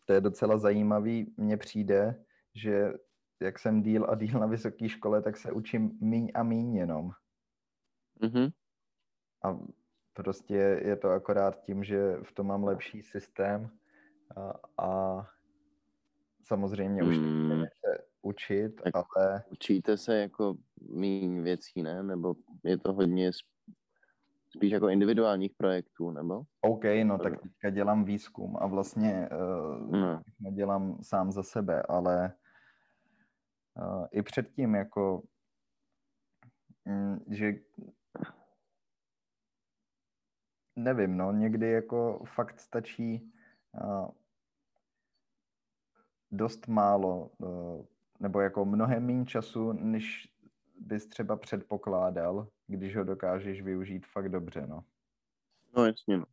to 0.07 0.13
je 0.13 0.21
docela 0.21 0.59
zajímavý. 0.59 1.35
Mně 1.37 1.57
přijde, 1.57 2.25
že 2.55 2.93
jak 3.41 3.59
jsem 3.59 3.83
díl 3.83 4.11
a 4.11 4.15
díl 4.15 4.41
na 4.41 4.47
vysoké 4.47 4.89
škole, 4.89 5.23
tak 5.23 5.37
se 5.37 5.53
učím 5.53 5.99
míň 6.01 6.31
a 6.35 6.43
míň 6.43 6.75
jenom. 6.75 7.11
Mhm. 8.21 8.51
A 9.45 9.59
prostě 10.13 10.55
je 10.85 10.97
to 10.97 11.11
akorát 11.11 11.61
tím, 11.61 11.85
že 11.85 12.17
v 12.23 12.33
tom 12.33 12.47
mám 12.47 12.65
lepší 12.65 13.03
systém 13.03 13.71
a, 14.37 14.53
a 14.85 15.23
samozřejmě 16.45 17.03
už 17.03 17.19
Mm. 17.19 17.53
mm. 17.55 17.61
se 17.61 17.99
učit, 18.23 18.81
Tak- 18.83 18.95
ale 19.17 19.43
Učíte 19.51 19.97
se 19.97 20.19
jako 20.21 20.55
méně 20.91 21.43
věcí, 21.43 21.83
ne? 21.83 22.03
Nebo 22.03 22.35
je 22.65 22.79
to 22.79 22.93
hodně 22.93 23.31
sp- 23.31 23.75
spíš 24.57 24.73
jako 24.73 24.89
individuálních 24.89 25.53
projektů, 25.57 26.11
nebo? 26.11 26.43
OK, 26.61 26.85
no 27.05 27.19
tak 27.19 27.43
teďka 27.43 27.71
dělám 27.71 28.05
výzkum 28.05 28.57
a 28.61 28.67
vlastně 28.67 29.29
uh, 29.33 29.91
No. 29.91 30.23
nedělám 30.41 30.99
sám 31.03 31.33
za 31.33 31.43
sebe, 31.43 31.83
ale 31.83 32.33
uh, 33.81 34.07
i 34.11 34.23
předtím 34.23 34.75
jako, 34.75 35.23
mm, 36.85 37.19
že 37.31 37.53
nevím, 40.77 41.17
no, 41.17 41.33
někdy 41.33 41.71
jako 41.71 42.25
fakt 42.35 42.61
stačí 42.61 43.33
uh, 43.85 44.11
dost 46.31 46.67
málo, 46.67 47.31
uh, 47.39 47.87
nebo 48.21 48.41
jako 48.41 48.65
mnohem 48.65 49.07
méně 49.07 49.27
času, 49.27 49.73
než 49.73 50.29
bys 50.79 51.07
třeba 51.07 51.37
předpokládal, 51.37 52.49
když 52.67 52.97
ho 52.97 53.05
dokážeš 53.05 53.63
využít 53.63 54.07
fakt 54.07 54.29
dobře, 54.29 54.67
no. 54.67 54.85
No 55.77 55.87
jasně, 55.87 56.17
no. 56.17 56.25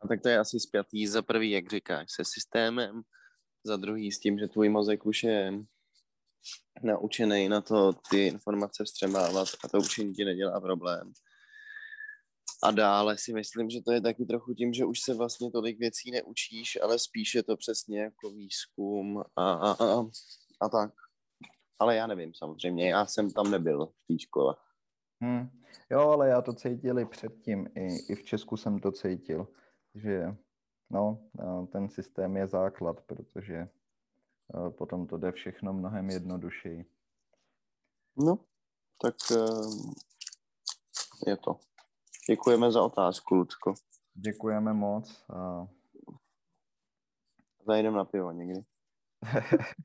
A 0.00 0.08
tak 0.08 0.22
to 0.22 0.28
je 0.28 0.38
asi 0.38 0.60
spjatý 0.60 1.06
za 1.06 1.22
prvý, 1.22 1.50
jak 1.50 1.70
říkáš, 1.70 2.06
se 2.10 2.24
systémem, 2.24 3.02
za 3.64 3.76
druhý 3.76 4.12
s 4.12 4.20
tím, 4.20 4.38
že 4.38 4.48
tvůj 4.48 4.68
mozek 4.68 5.06
už 5.06 5.22
je 5.22 5.52
naučený 6.82 7.48
na 7.48 7.60
to 7.60 7.92
ty 8.10 8.26
informace 8.26 8.84
vstřebávat 8.84 9.48
a 9.64 9.68
to 9.68 9.78
učení 9.78 10.14
ti 10.14 10.24
nedělá 10.24 10.60
problém. 10.60 11.12
A 12.62 12.70
dále 12.70 13.18
si 13.18 13.32
myslím, 13.32 13.70
že 13.70 13.80
to 13.80 13.92
je 13.92 14.00
taky 14.00 14.24
trochu 14.24 14.54
tím, 14.54 14.72
že 14.72 14.84
už 14.84 15.00
se 15.00 15.14
vlastně 15.14 15.50
tolik 15.50 15.78
věcí 15.78 16.10
neučíš, 16.10 16.78
ale 16.82 16.98
spíš 16.98 17.34
je 17.34 17.42
to 17.42 17.56
přesně 17.56 18.00
jako 18.00 18.30
výzkum 18.30 19.22
a, 19.36 19.52
a, 19.52 19.84
a, 19.84 20.04
a 20.60 20.68
tak. 20.68 20.94
Ale 21.78 21.96
já 21.96 22.06
nevím 22.06 22.34
samozřejmě, 22.34 22.90
já 22.90 23.06
jsem 23.06 23.30
tam 23.30 23.50
nebyl 23.50 23.86
v 23.86 24.06
té 24.06 24.18
škole. 24.18 24.56
Hmm. 25.22 25.50
Jo, 25.90 26.00
ale 26.00 26.28
já 26.28 26.42
to 26.42 26.52
cítil 26.52 26.98
i 26.98 27.04
předtím, 27.04 27.68
i, 27.74 28.12
i 28.12 28.14
v 28.14 28.22
Česku 28.22 28.56
jsem 28.56 28.78
to 28.78 28.92
cítil, 28.92 29.48
že 29.94 30.36
no, 30.90 31.28
ten 31.72 31.88
systém 31.88 32.36
je 32.36 32.46
základ, 32.46 33.00
protože 33.00 33.54
eh, 33.54 34.70
potom 34.70 35.06
to 35.06 35.16
jde 35.16 35.32
všechno 35.32 35.72
mnohem 35.72 36.10
jednodušeji. 36.10 36.84
No, 38.16 38.38
tak 39.02 39.14
eh, 39.32 39.36
je 41.26 41.36
to. 41.36 41.60
Děkujeme 42.28 42.72
za 42.72 42.82
otázku, 42.82 43.34
Lucko. 43.34 43.74
Děkujeme 44.14 44.72
moc. 44.72 45.24
A 45.30 45.66
Zajdem 47.66 47.94
na 47.94 48.04
pivo 48.04 48.32
někdy. 48.32 48.64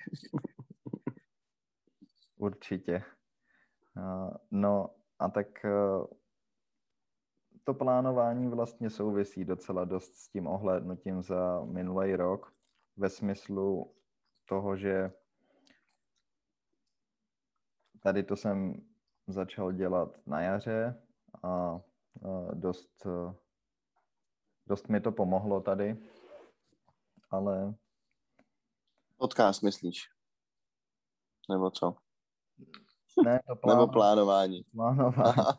určitě. 2.38 3.04
No 4.52 4.90
a 5.20 5.30
tak 5.30 5.66
eh, 5.66 5.72
to 7.64 7.74
plánování 7.74 8.48
vlastně 8.48 8.90
souvisí 8.90 9.46
docela 9.46 9.86
dost 9.86 10.16
s 10.16 10.28
tím 10.28 10.48
ohlédnutím 10.48 11.22
za 11.22 11.66
minulý 11.66 12.16
rok 12.16 12.54
ve 12.98 13.10
smyslu 13.10 13.96
toho, 14.46 14.78
že 14.78 15.12
tady 18.04 18.24
to 18.24 18.36
jsem 18.36 18.82
začal 19.28 19.72
dělat 19.72 20.28
na 20.28 20.42
jaře 20.42 21.02
a 21.44 21.82
dost, 22.54 23.06
eh, 23.06 23.34
dost 24.68 24.90
mi 24.90 25.02
to 25.02 25.12
pomohlo 25.12 25.62
tady, 25.62 25.98
ale 27.30 27.76
Podcast 29.18 29.64
myslíš? 29.64 30.10
Nebo 31.50 31.72
co? 31.72 31.96
ne, 33.26 33.40
to 33.48 33.56
Nebo 33.68 33.88
plán, 33.88 33.90
plánování. 33.90 34.64
plánování. 34.64 35.34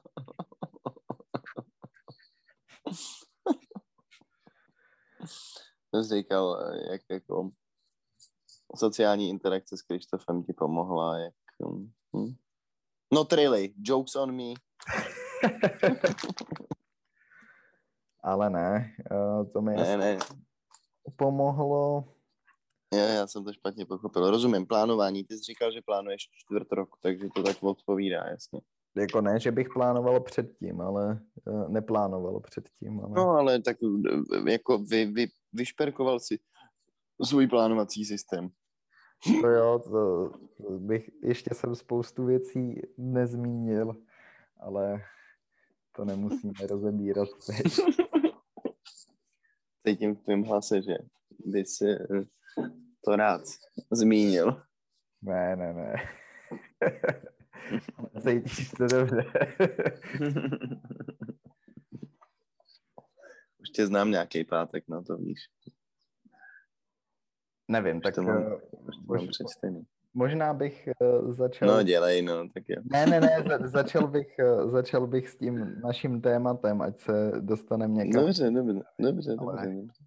Jsem 5.94 6.04
si 6.04 6.14
říkal, 6.14 6.60
eh, 6.60 6.92
jak 6.92 7.00
jako 7.10 7.50
sociální 8.76 9.28
interakce 9.28 9.76
s 9.76 9.82
Krištofem 9.82 10.44
ti 10.44 10.52
pomohla, 10.52 11.18
jak... 11.18 11.34
hm, 11.66 11.92
hm. 12.16 12.34
Not 13.12 13.32
really, 13.32 13.74
jokes 13.82 14.16
on 14.16 14.36
me. 14.36 14.54
ale 18.22 18.50
ne, 18.50 18.94
eh, 19.10 19.44
to 19.52 19.62
mi 19.62 19.76
Ne, 19.76 19.96
ne, 19.96 20.18
pomohlo. 21.16 22.04
já, 22.94 23.04
já 23.04 23.26
jsem 23.26 23.44
to 23.44 23.52
špatně 23.52 23.86
pochopil. 23.86 24.30
Rozumím, 24.30 24.66
plánování. 24.66 25.24
Ty 25.24 25.36
jsi 25.36 25.42
říkal, 25.42 25.72
že 25.72 25.82
plánuješ 25.82 26.28
čtvrt 26.32 26.72
roku, 26.72 26.98
takže 27.02 27.28
to 27.34 27.42
tak 27.42 27.62
odpovídá, 27.62 28.24
jasně. 28.24 28.60
Jako 28.96 29.20
ne, 29.20 29.40
že 29.40 29.52
bych 29.52 29.68
plánoval 29.74 30.20
předtím, 30.20 30.80
ale 30.80 31.20
eh, 31.48 31.68
neplánoval 31.68 32.40
předtím. 32.40 33.00
Ale... 33.00 33.10
No, 33.14 33.28
ale 33.30 33.62
tak 33.62 33.76
eh, 33.82 34.50
jako 34.50 34.78
vy, 34.78 35.06
vy, 35.06 35.26
vyšperkoval 35.52 36.20
si 36.20 36.38
svůj 37.24 37.46
plánovací 37.46 38.04
systém. 38.04 38.48
To 39.40 39.48
jo, 39.48 39.78
to 39.78 40.30
bych, 40.78 41.10
ještě 41.22 41.54
jsem 41.54 41.74
spoustu 41.74 42.24
věcí 42.24 42.82
nezmínil, 42.98 43.96
ale 44.60 45.02
to 45.96 46.04
nemusíme 46.04 46.66
rozebírat 46.66 47.28
teď. 47.46 47.66
Cítím 49.86 50.14
v 50.14 50.20
tvém 50.20 50.42
hlase, 50.42 50.82
že 50.82 50.94
by 51.46 51.64
si 51.64 51.90
eh, 51.90 52.24
to 53.04 53.16
rád 53.16 53.42
zmínil. 53.92 54.62
Ne, 55.22 55.56
ne, 55.56 55.72
ne. 55.72 55.94
Cítíš 58.20 58.70
to 58.70 58.86
dobře. 58.86 59.24
Už 63.60 63.70
tě 63.70 63.86
znám 63.86 64.10
nějaký 64.10 64.44
pátek, 64.44 64.84
no 64.88 65.02
to 65.02 65.16
víš. 65.16 65.38
Nevím, 67.68 68.00
tak 68.00 68.14
to 68.14 68.22
mám, 68.22 68.42
eh, 68.42 68.56
už 68.56 68.96
to 68.96 69.14
mám 69.14 69.28
přečtený. 69.28 69.86
Možná 70.16 70.54
bych 70.54 70.88
uh, 71.00 71.32
začal... 71.32 71.68
No 71.68 71.82
dělej, 71.82 72.22
no, 72.22 72.48
tak 72.54 72.68
jo. 72.68 72.82
Ne, 72.92 73.06
ne, 73.06 73.20
ne, 73.20 73.44
za, 73.48 73.68
začal, 73.82 74.08
bych, 74.08 74.36
uh, 74.38 74.70
začal 74.70 75.06
bych 75.06 75.28
s 75.28 75.36
tím 75.36 75.80
naším 75.80 76.20
tématem, 76.20 76.82
ať 76.82 77.00
se 77.00 77.32
dostaneme 77.40 77.94
někam. 77.94 78.22
Dobře, 78.22 78.50
dobře, 78.50 78.82
dobře, 78.98 79.36
Ale- 79.38 79.66
dobře. 79.66 80.04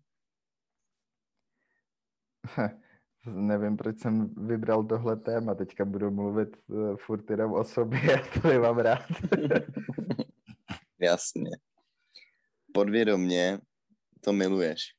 Nevím, 3.26 3.78
proč 3.78 4.00
jsem 4.00 4.34
vybral 4.48 4.84
tohle 4.84 5.16
téma. 5.16 5.56
Teďka 5.56 5.86
budu 5.86 6.12
mluvit 6.12 6.58
uh, 6.68 6.96
furt 6.96 7.30
jenom 7.30 7.54
o 7.54 7.64
sobě 7.64 8.02
to 8.42 8.48
nemám 8.48 8.78
rád. 8.78 9.06
Jasně. 11.00 11.50
Podvědomně 12.74 13.60
to 14.24 14.34
miluješ. 14.34 14.99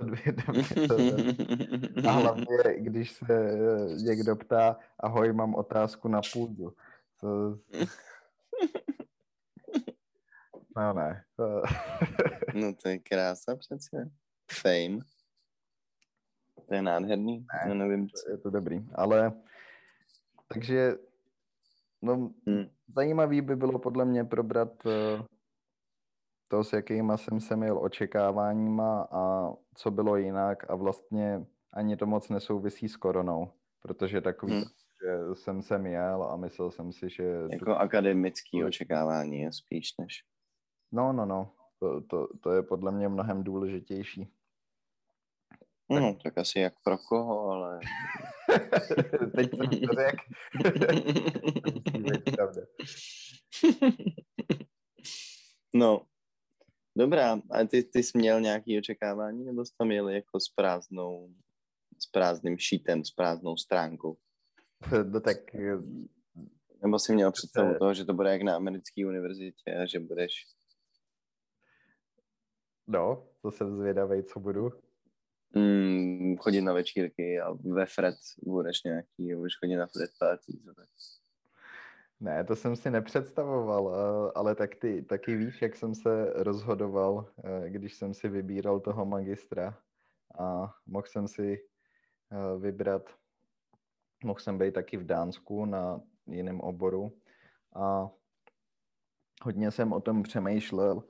Podvědomě 0.00 0.64
a 2.08 2.10
hlavně, 2.10 2.46
když 2.76 3.12
se 3.12 3.26
eh, 3.34 3.94
někdo 4.02 4.36
ptá, 4.36 4.76
ahoj, 4.98 5.32
mám 5.32 5.54
otázku 5.54 6.08
na 6.08 6.20
půdu. 6.32 6.72
To... 7.20 7.58
No 10.76 10.92
ne. 10.92 11.24
To... 11.36 11.62
No 12.54 12.74
to 12.82 12.88
je 12.88 12.98
krása 12.98 13.56
přece. 13.56 14.10
Fame. 14.52 14.98
To 16.68 16.74
je 16.74 16.82
nádherný. 16.82 17.38
Ne. 17.38 17.68
No 17.68 17.74
nevím, 17.74 18.08
co. 18.08 18.30
je 18.30 18.38
to 18.38 18.50
dobrý. 18.50 18.86
Ale 18.94 19.32
takže 20.48 20.94
no, 22.02 22.30
Hm. 22.48 22.68
zajímavý 22.96 23.40
by 23.40 23.56
bylo 23.56 23.78
podle 23.78 24.04
mě 24.04 24.24
probrat 24.24 24.86
eh, 24.86 25.22
to, 26.50 26.64
s 26.64 26.72
jakýma 26.72 27.16
jsem 27.16 27.40
se 27.40 27.56
měl 27.56 27.78
očekáváníma 27.78 29.08
a 29.10 29.52
co 29.74 29.90
bylo 29.90 30.16
jinak 30.16 30.70
a 30.70 30.74
vlastně 30.74 31.46
ani 31.72 31.96
to 31.96 32.06
moc 32.06 32.28
nesouvisí 32.28 32.88
s 32.88 32.96
koronou, 32.96 33.52
protože 33.80 34.20
takový, 34.20 34.54
Hm. 34.54 34.64
že 35.02 35.34
jsem 35.34 35.62
sem 35.62 35.86
jel 35.86 36.22
a 36.22 36.36
myslel 36.36 36.70
jsem 36.70 36.92
si, 36.92 37.10
že... 37.10 37.24
Jako 37.52 37.70
akademický 37.70 38.64
očekávání 38.64 39.40
je 39.40 39.52
spíš 39.52 39.96
než. 39.98 40.24
No, 40.92 41.12
no, 41.12 41.26
no, 41.26 41.52
to, 41.78 42.00
to, 42.00 42.28
to 42.40 42.52
je 42.52 42.62
podle 42.62 42.92
mě 42.92 43.08
mnohem 43.08 43.44
důležitější. 43.44 44.28
No, 45.90 46.14
tak 46.22 46.38
asi 46.38 46.60
jak 46.60 46.74
pro 46.84 46.98
koho, 46.98 47.50
ale... 47.50 47.80
Teď 49.36 49.50
jsem 49.56 49.66
to 49.66 49.94
řekl. 49.94 50.22
No, 55.74 56.06
dobrá. 56.96 57.40
A 57.50 57.64
ty, 57.66 57.82
ty 57.82 58.02
jsi 58.02 58.18
měl 58.18 58.40
nějaké 58.40 58.78
očekávání, 58.78 59.44
nebo 59.44 59.64
jsi 59.64 59.72
tam 59.78 59.90
jel 59.90 60.08
jako 60.08 60.40
s 60.40 60.48
prázdnou, 60.48 61.34
s 61.98 62.06
prázdným 62.06 62.58
šítem, 62.58 63.04
s 63.04 63.10
prázdnou 63.10 63.56
stránkou? 63.56 64.16
No 65.12 65.20
tak 65.20 65.54
eh, 65.54 65.76
Nebo 66.82 66.98
jsi 66.98 67.14
měl 67.14 67.32
představu 67.32 67.74
toho, 67.78 67.94
že 67.94 68.04
to 68.04 68.14
bude 68.14 68.30
jak 68.30 68.42
na 68.42 68.56
americké 68.56 69.06
univerzitě 69.06 69.74
a 69.82 69.86
že 69.86 70.00
budeš... 70.00 70.32
No, 72.86 73.28
to 73.42 73.50
jsem 73.50 73.76
zvědavý, 73.76 74.22
co 74.24 74.40
budu. 74.40 74.70
Mm, 75.54 76.36
chodit 76.36 76.60
na 76.60 76.72
večírky 76.72 77.40
a 77.40 77.52
ve 77.52 77.86
Fred 77.86 78.14
budeš 78.42 78.82
nějaký, 78.82 79.34
budeš 79.34 79.52
chodit 79.60 79.76
na 79.76 79.86
Fred 79.86 80.10
party. 80.18 80.52
co 80.64 80.74
tak. 80.74 80.88
Ne, 82.20 82.44
to 82.44 82.56
jsem 82.56 82.76
si 82.76 82.90
nepředstavoval, 82.90 83.94
eh, 83.94 84.32
ale 84.34 84.54
tak 84.54 84.74
ty 84.74 85.02
taky 85.02 85.36
víš, 85.36 85.62
jak 85.62 85.76
jsem 85.76 85.94
se 85.94 86.32
rozhodoval, 86.34 87.26
eh, 87.44 87.70
když 87.70 87.94
jsem 87.94 88.14
si 88.14 88.28
vybíral 88.28 88.80
toho 88.80 89.04
magistra 89.04 89.78
a 90.38 90.74
mohl 90.86 91.06
jsem 91.06 91.28
si 91.28 91.58
eh, 92.32 92.58
vybrat, 92.58 93.10
mohl 94.24 94.40
jsem 94.40 94.58
být 94.58 94.74
taky 94.74 94.96
v 94.96 95.06
Dánsku 95.06 95.64
na 95.64 96.00
jiném 96.26 96.60
oboru 96.60 97.18
a 97.74 98.10
hodně 99.42 99.70
jsem 99.70 99.92
o 99.92 100.00
tom 100.00 100.22
přemýšlel, 100.22 101.02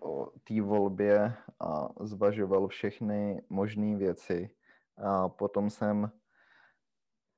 o 0.00 0.26
té 0.44 0.60
volbě 0.60 1.34
a 1.60 1.88
zvažoval 2.00 2.68
všechny 2.68 3.42
možné 3.48 3.96
věci 3.96 4.50
a 4.96 5.28
potom 5.28 5.70
jsem, 5.70 6.10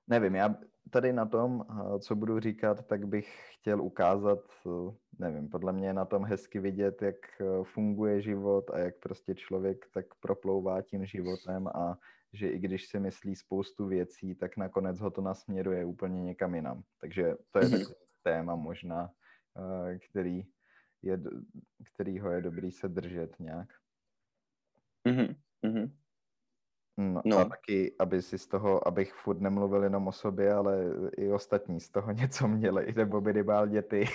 nevím, 0.08 0.34
já 0.34 0.56
tady 0.90 1.12
na 1.12 1.26
tom, 1.26 1.64
eh, 1.70 1.98
co 2.00 2.16
budu 2.16 2.40
říkat, 2.40 2.86
tak 2.86 3.06
bych 3.06 3.54
chtěl 3.54 3.82
ukázat, 3.82 4.38
eh, 4.66 4.94
nevím, 5.18 5.48
podle 5.48 5.72
mě 5.72 5.86
je 5.86 5.92
na 5.92 6.04
tom 6.04 6.24
hezky 6.24 6.58
vidět, 6.60 7.02
jak 7.02 7.16
eh, 7.40 7.44
funguje 7.64 8.22
život 8.22 8.70
a 8.70 8.78
jak 8.78 8.94
prostě 8.98 9.34
člověk 9.34 9.86
tak 9.94 10.06
proplouvá 10.20 10.82
tím 10.82 11.04
životem 11.06 11.68
a 11.68 11.98
že 12.32 12.48
i 12.48 12.58
když 12.58 12.86
si 12.88 13.00
myslí 13.00 13.36
spoustu 13.36 13.86
věcí, 13.86 14.34
tak 14.34 14.56
nakonec 14.56 15.00
ho 15.00 15.10
to 15.10 15.20
nasměruje 15.20 15.84
úplně 15.84 16.22
někam 16.22 16.54
jinam. 16.54 16.82
Takže 17.00 17.34
to 17.50 17.58
je 17.58 17.64
Mhm. 17.64 17.72
takový 17.78 17.94
téma 18.22 18.54
možná, 18.56 19.10
který 20.10 20.42
je, 21.02 21.20
kterýho 21.94 22.30
je 22.30 22.40
dobrý 22.40 22.72
se 22.72 22.88
držet 22.88 23.40
nějak. 23.40 23.68
Mhm, 25.08 25.34
mhm. 25.62 25.96
No, 26.96 27.22
No. 27.24 27.38
A 27.38 27.44
taky, 27.44 27.94
aby 27.98 28.22
si 28.22 28.38
z 28.38 28.46
toho, 28.46 28.88
abych 28.88 29.12
furt 29.14 29.40
nemluvil 29.40 29.82
jenom 29.82 30.08
o 30.08 30.12
sobě, 30.12 30.52
ale 30.52 30.78
i 31.16 31.32
ostatní 31.32 31.80
z 31.80 31.88
toho 31.88 32.12
něco 32.22 32.48
měli, 32.48 32.92
nebo 32.96 33.20
minimálně 33.20 33.82
ty. 33.82 34.04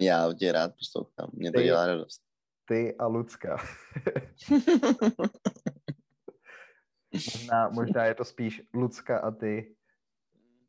Já 0.00 0.32
tě 0.32 0.52
rád 0.52 0.72
poslouchám, 0.78 1.30
mě 1.32 1.52
to 1.52 1.58
Ty- 1.58 1.64
dělá 1.64 1.86
radost. 1.86 2.22
ty 2.64 2.96
a 2.98 3.06
Lucka. 3.06 3.56
možná, 7.14 7.68
možná 7.68 8.04
je 8.04 8.14
to 8.14 8.24
spíš 8.24 8.62
Lucka 8.74 9.18
a 9.18 9.30
ty. 9.30 9.74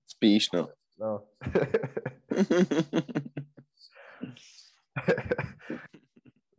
Spíš, 0.08 0.52
no. 0.52 0.70
No. 1.00 1.24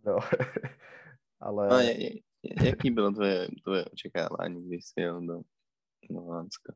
no. 0.06 0.18
ale 1.40 1.68
A 1.68 1.80
je, 1.80 2.02
je, 2.04 2.10
jaký 2.42 2.90
bylo 2.90 3.10
tvoje, 3.12 3.48
tvoje 3.64 3.84
očekávání, 3.84 4.68
když 4.68 4.84
jsi 4.84 5.00
jel 5.00 5.26
do, 5.26 5.40
Holandska? 6.10 6.74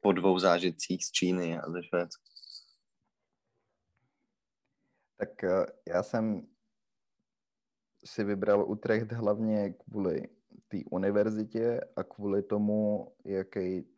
Po 0.00 0.12
dvou 0.12 0.38
zážitcích 0.38 1.04
z 1.04 1.10
Číny 1.10 1.58
a 1.58 1.70
ze 1.70 1.82
Švédska. 1.82 2.24
Tak 5.16 5.44
eh, 5.44 5.66
já 5.88 6.02
jsem 6.02 6.46
si 8.04 8.24
vybral 8.24 8.70
Utrecht 8.70 9.12
hlavně 9.12 9.70
kvůli 9.70 10.28
té 10.68 10.78
univerzitě 10.90 11.80
a 11.96 12.02
kvůli 12.02 12.42
tomu, 12.42 13.08
jaký 13.24 13.88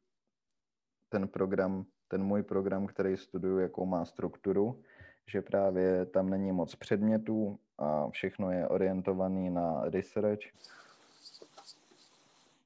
ten 1.08 1.28
program, 1.28 1.86
ten 2.08 2.24
můj 2.24 2.42
program, 2.42 2.86
který 2.86 3.16
studuju, 3.16 3.58
jakou 3.58 3.86
má 3.86 4.04
strukturu, 4.04 4.82
že 5.26 5.42
právě 5.42 6.06
tam 6.06 6.30
není 6.30 6.52
moc 6.52 6.74
předmětů 6.74 7.58
a 7.80 8.10
všechno 8.10 8.50
je 8.50 8.68
orientovaný 8.68 9.50
na 9.50 9.84
research. 9.84 10.40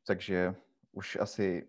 Takže 0.07 0.55
už 0.92 1.16
asi 1.16 1.68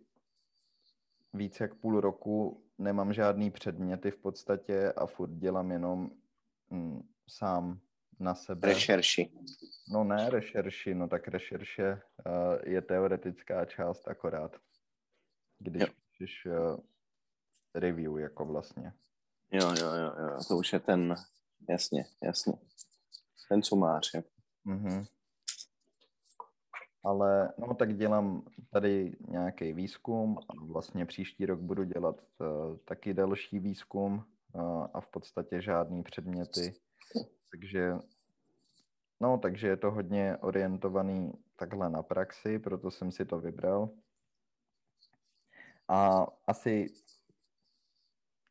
víc 1.34 1.60
jak 1.60 1.76
půl 1.76 2.02
roku 2.02 2.64
nemám 2.78 3.14
žádný 3.14 3.52
předměty 3.52 4.12
v 4.12 4.18
podstatě 4.18 4.92
a 4.92 5.06
furt 5.06 5.32
dělám 5.32 5.72
jenom 5.72 6.10
mm, 6.70 7.08
sám 7.28 7.80
na 8.20 8.36
sebe. 8.36 8.68
Rešerši. 8.68 9.32
No 9.92 10.04
ne 10.04 10.30
rešerši, 10.30 10.96
no 10.96 11.08
tak 11.08 11.28
rešerše 11.28 11.94
uh, 11.94 12.02
je 12.64 12.82
teoretická 12.82 13.66
část 13.66 14.08
akorát. 14.08 14.52
Když 15.60 15.82
Jo. 15.82 15.88
píšeš 15.88 16.46
uh, 16.46 16.80
review 17.74 18.18
jako 18.20 18.46
vlastně. 18.46 18.94
Jo, 19.52 19.74
jo, 19.80 19.94
jo, 19.94 20.14
jo, 20.20 20.40
to 20.48 20.58
už 20.58 20.74
je 20.74 20.80
ten, 20.80 21.16
jasně, 21.70 22.06
jasně. 22.24 22.54
Ten 23.50 23.64
sumář, 23.64 24.14
jako. 24.14 24.30
Mhm. 24.66 25.06
Ale 27.04 27.54
no 27.58 27.74
tak 27.76 27.98
dělám 27.98 28.44
tady 28.72 29.16
nějaký 29.28 29.74
výzkum 29.74 30.38
a 30.50 30.54
vlastně 30.68 31.06
příští 31.06 31.46
rok 31.46 31.60
budu 31.60 31.84
dělat 31.84 32.22
uh, 32.40 32.78
taky 32.78 33.14
další 33.14 33.60
výzkum 33.60 34.14
uh, 34.54 34.88
a 34.94 35.02
v 35.02 35.08
podstatě 35.08 35.62
žádný 35.62 36.04
předměty. 36.04 36.74
Takže 37.52 37.94
no, 39.20 39.38
takže 39.38 39.68
je 39.68 39.78
to 39.78 39.92
hodně 39.92 40.38
orientovaný 40.38 41.34
takhle 41.56 41.90
na 41.90 42.04
praxi, 42.04 42.60
proto 42.60 42.92
jsem 42.92 43.12
si 43.12 43.26
to 43.26 43.40
vybral. 43.40 43.90
A 45.88 46.28
asi 46.48 46.88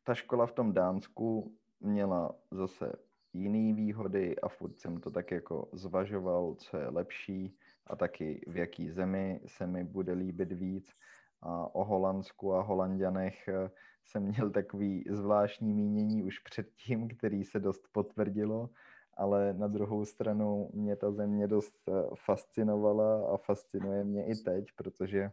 ta 0.03 0.13
škola 0.13 0.45
v 0.47 0.51
tom 0.51 0.73
Dánsku 0.73 1.57
měla 1.79 2.35
zase 2.51 2.91
jiné 3.35 3.73
výhody 3.73 4.39
a 4.39 4.47
furt 4.47 4.79
jsem 4.79 4.99
to 4.99 5.11
tak 5.11 5.31
jako 5.31 5.69
zvažoval, 5.73 6.55
co 6.55 6.77
je 6.77 6.89
lepší 6.89 7.57
a 7.87 7.95
taky 7.95 8.45
v 8.47 8.57
jaký 8.57 8.89
zemi 8.89 9.41
se 9.45 9.67
mi 9.67 9.83
bude 9.83 10.13
líbit 10.13 10.51
víc. 10.51 10.93
A 11.41 11.75
o 11.75 11.83
Holandsku 11.83 12.53
a 12.53 12.61
Holandianech 12.61 13.47
eh, 13.47 13.71
jsem 14.05 14.23
měl 14.23 14.49
takový 14.49 15.05
zvláštní 15.09 15.73
mínění 15.73 16.23
už 16.23 16.39
předtím, 16.39 17.07
který 17.07 17.43
se 17.43 17.59
dost 17.59 17.87
potvrdilo, 17.91 18.69
ale 19.17 19.53
na 19.53 19.67
druhou 19.67 20.05
stranu 20.05 20.69
mě 20.73 20.95
ta 20.95 21.11
země 21.11 21.47
dost 21.47 21.75
eh, 21.89 21.91
fascinovala 22.25 23.33
a 23.33 23.37
fascinuje 23.37 24.03
mě 24.03 24.25
i 24.25 24.35
teď, 24.35 24.65
protože 24.75 25.31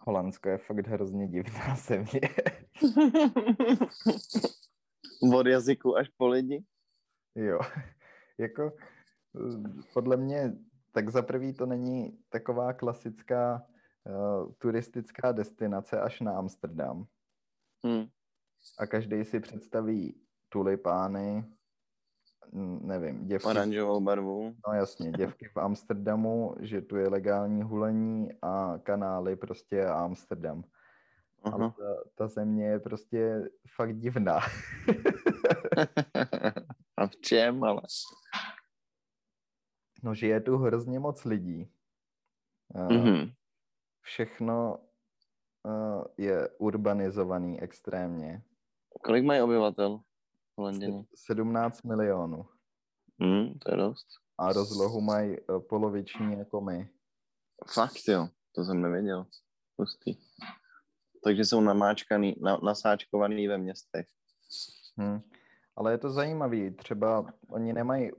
Holandsko 0.00 0.48
je 0.48 0.58
fakt 0.58 0.86
hrozně 0.86 1.28
divná 1.28 1.76
země. 1.86 2.20
Od 5.34 5.46
jazyku 5.46 5.96
až 5.96 6.08
po 6.08 6.28
lidi? 6.28 6.64
Jo, 7.34 7.58
jako 8.38 8.72
podle 9.94 10.16
mě, 10.16 10.52
tak 10.92 11.08
za 11.08 11.22
prvý 11.22 11.52
to 11.52 11.66
není 11.66 12.18
taková 12.28 12.72
klasická 12.72 13.66
uh, 14.04 14.52
turistická 14.58 15.32
destinace 15.32 16.00
až 16.00 16.20
na 16.20 16.38
Amsterdam. 16.38 17.06
Hmm. 17.84 18.06
A 18.78 18.86
každý 18.86 19.24
si 19.24 19.40
představí 19.40 20.20
tulipány, 20.48 21.44
nevím, 22.80 23.26
děvky... 23.26 23.48
Oranžovou 23.48 24.00
barvu. 24.00 24.54
No 24.68 24.74
jasně, 24.74 25.12
děvky 25.12 25.48
v 25.48 25.56
Amsterdamu, 25.56 26.54
že 26.60 26.80
tu 26.80 26.96
je 26.96 27.08
legální 27.08 27.62
hulení 27.62 28.28
a 28.42 28.78
kanály 28.82 29.36
prostě 29.36 29.86
Amsterdam. 29.86 30.64
Uh-huh. 31.44 31.54
Ale 31.54 31.70
ta, 31.70 31.94
ta 32.14 32.28
země 32.28 32.66
je 32.66 32.80
prostě 32.80 33.50
fakt 33.76 33.98
divná. 33.98 34.38
a 36.96 37.06
v 37.06 37.16
čem, 37.16 37.64
ale? 37.64 37.82
No, 40.02 40.14
že 40.14 40.26
je 40.26 40.40
tu 40.40 40.56
hrozně 40.56 41.00
moc 41.00 41.24
lidí. 41.24 41.72
Uh-huh. 42.74 43.32
Všechno 44.00 44.78
uh, 45.62 46.04
je 46.16 46.48
urbanizovaný 46.48 47.60
extrémně. 47.60 48.42
Kolik 49.04 49.24
mají 49.24 49.42
obyvatel 49.42 50.00
Holanděni? 50.58 51.06
17 51.14 51.82
milionů. 51.82 52.46
Hmm, 53.20 53.58
to 53.58 53.70
je 53.70 53.76
dost. 53.76 54.06
A 54.38 54.52
rozlohu 54.52 55.00
mají 55.00 55.40
uh, 55.40 55.62
poloviční 55.68 56.38
jako 56.38 56.60
my. 56.60 56.88
Fakt 57.74 58.08
jo, 58.08 58.28
to 58.54 58.64
jsem 58.64 58.82
nevěděl. 58.82 59.26
Pustý. 59.76 60.16
Takže 61.28 61.44
jsou 61.44 61.60
namáčkaný, 61.60 62.36
na, 62.40 62.56
nasáčkovaný 62.56 63.48
ve 63.48 63.58
městech. 63.58 64.06
Hmm. 64.96 65.20
Ale 65.76 65.92
je 65.92 65.98
to 65.98 66.10
zajímavý, 66.10 66.70
třeba 66.70 67.32
oni 67.50 67.72
nemají 67.72 68.10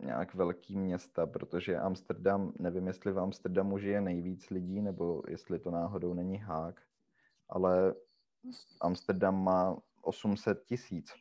nějak 0.00 0.34
velký 0.34 0.78
města, 0.78 1.26
protože 1.26 1.76
Amsterdam, 1.76 2.52
nevím, 2.58 2.86
jestli 2.86 3.12
v 3.12 3.18
Amsterdamu 3.18 3.78
žije 3.78 4.00
nejvíc 4.00 4.50
lidí, 4.50 4.82
nebo 4.82 5.22
jestli 5.28 5.58
to 5.58 5.70
náhodou 5.70 6.14
není 6.14 6.36
hák, 6.38 6.82
ale 7.48 7.94
Amsterdam 8.80 9.44
má 9.44 9.76
800 10.02 10.64
tisíc. 10.64 11.12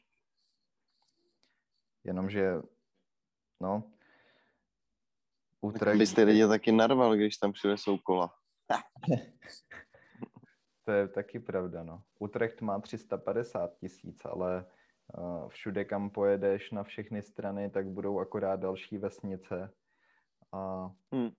Jenomže, 2.04 2.62
no, 3.62 3.92
Utrecht... 5.62 5.98
Byste 5.98 6.24
lidi 6.24 6.48
taky 6.48 6.72
narval, 6.72 7.16
když 7.16 7.38
tam 7.38 7.54
jsou 7.76 7.98
kola. 7.98 8.34
to 10.84 10.92
je 10.92 11.08
taky 11.08 11.40
pravda, 11.40 11.84
no. 11.84 12.04
Utrecht 12.20 12.62
má 12.62 12.80
350 12.80 13.78
tisíc, 13.78 14.26
ale 14.26 14.66
všude, 15.48 15.86
kam 15.86 16.10
pojedeš 16.10 16.72
na 16.72 16.84
všechny 16.84 17.22
strany, 17.22 17.70
tak 17.70 17.88
budou 17.88 18.20
akorát 18.20 18.60
další 18.60 18.98
vesnice. 18.98 19.74
A... 20.52 20.92
Hmm. 21.12 21.30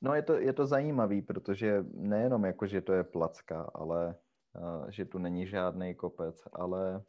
No 0.00 0.14
je 0.14 0.22
to, 0.22 0.32
je 0.32 0.52
to 0.52 0.66
zajímavý, 0.66 1.22
protože 1.22 1.84
nejenom 1.92 2.44
jako, 2.44 2.66
že 2.66 2.80
to 2.80 2.92
je 2.92 3.04
placka, 3.04 3.70
ale 3.74 4.16
uh, 4.52 4.90
že 4.90 5.04
tu 5.04 5.18
není 5.18 5.46
žádný 5.46 5.94
kopec, 5.94 6.42
ale 6.52 7.04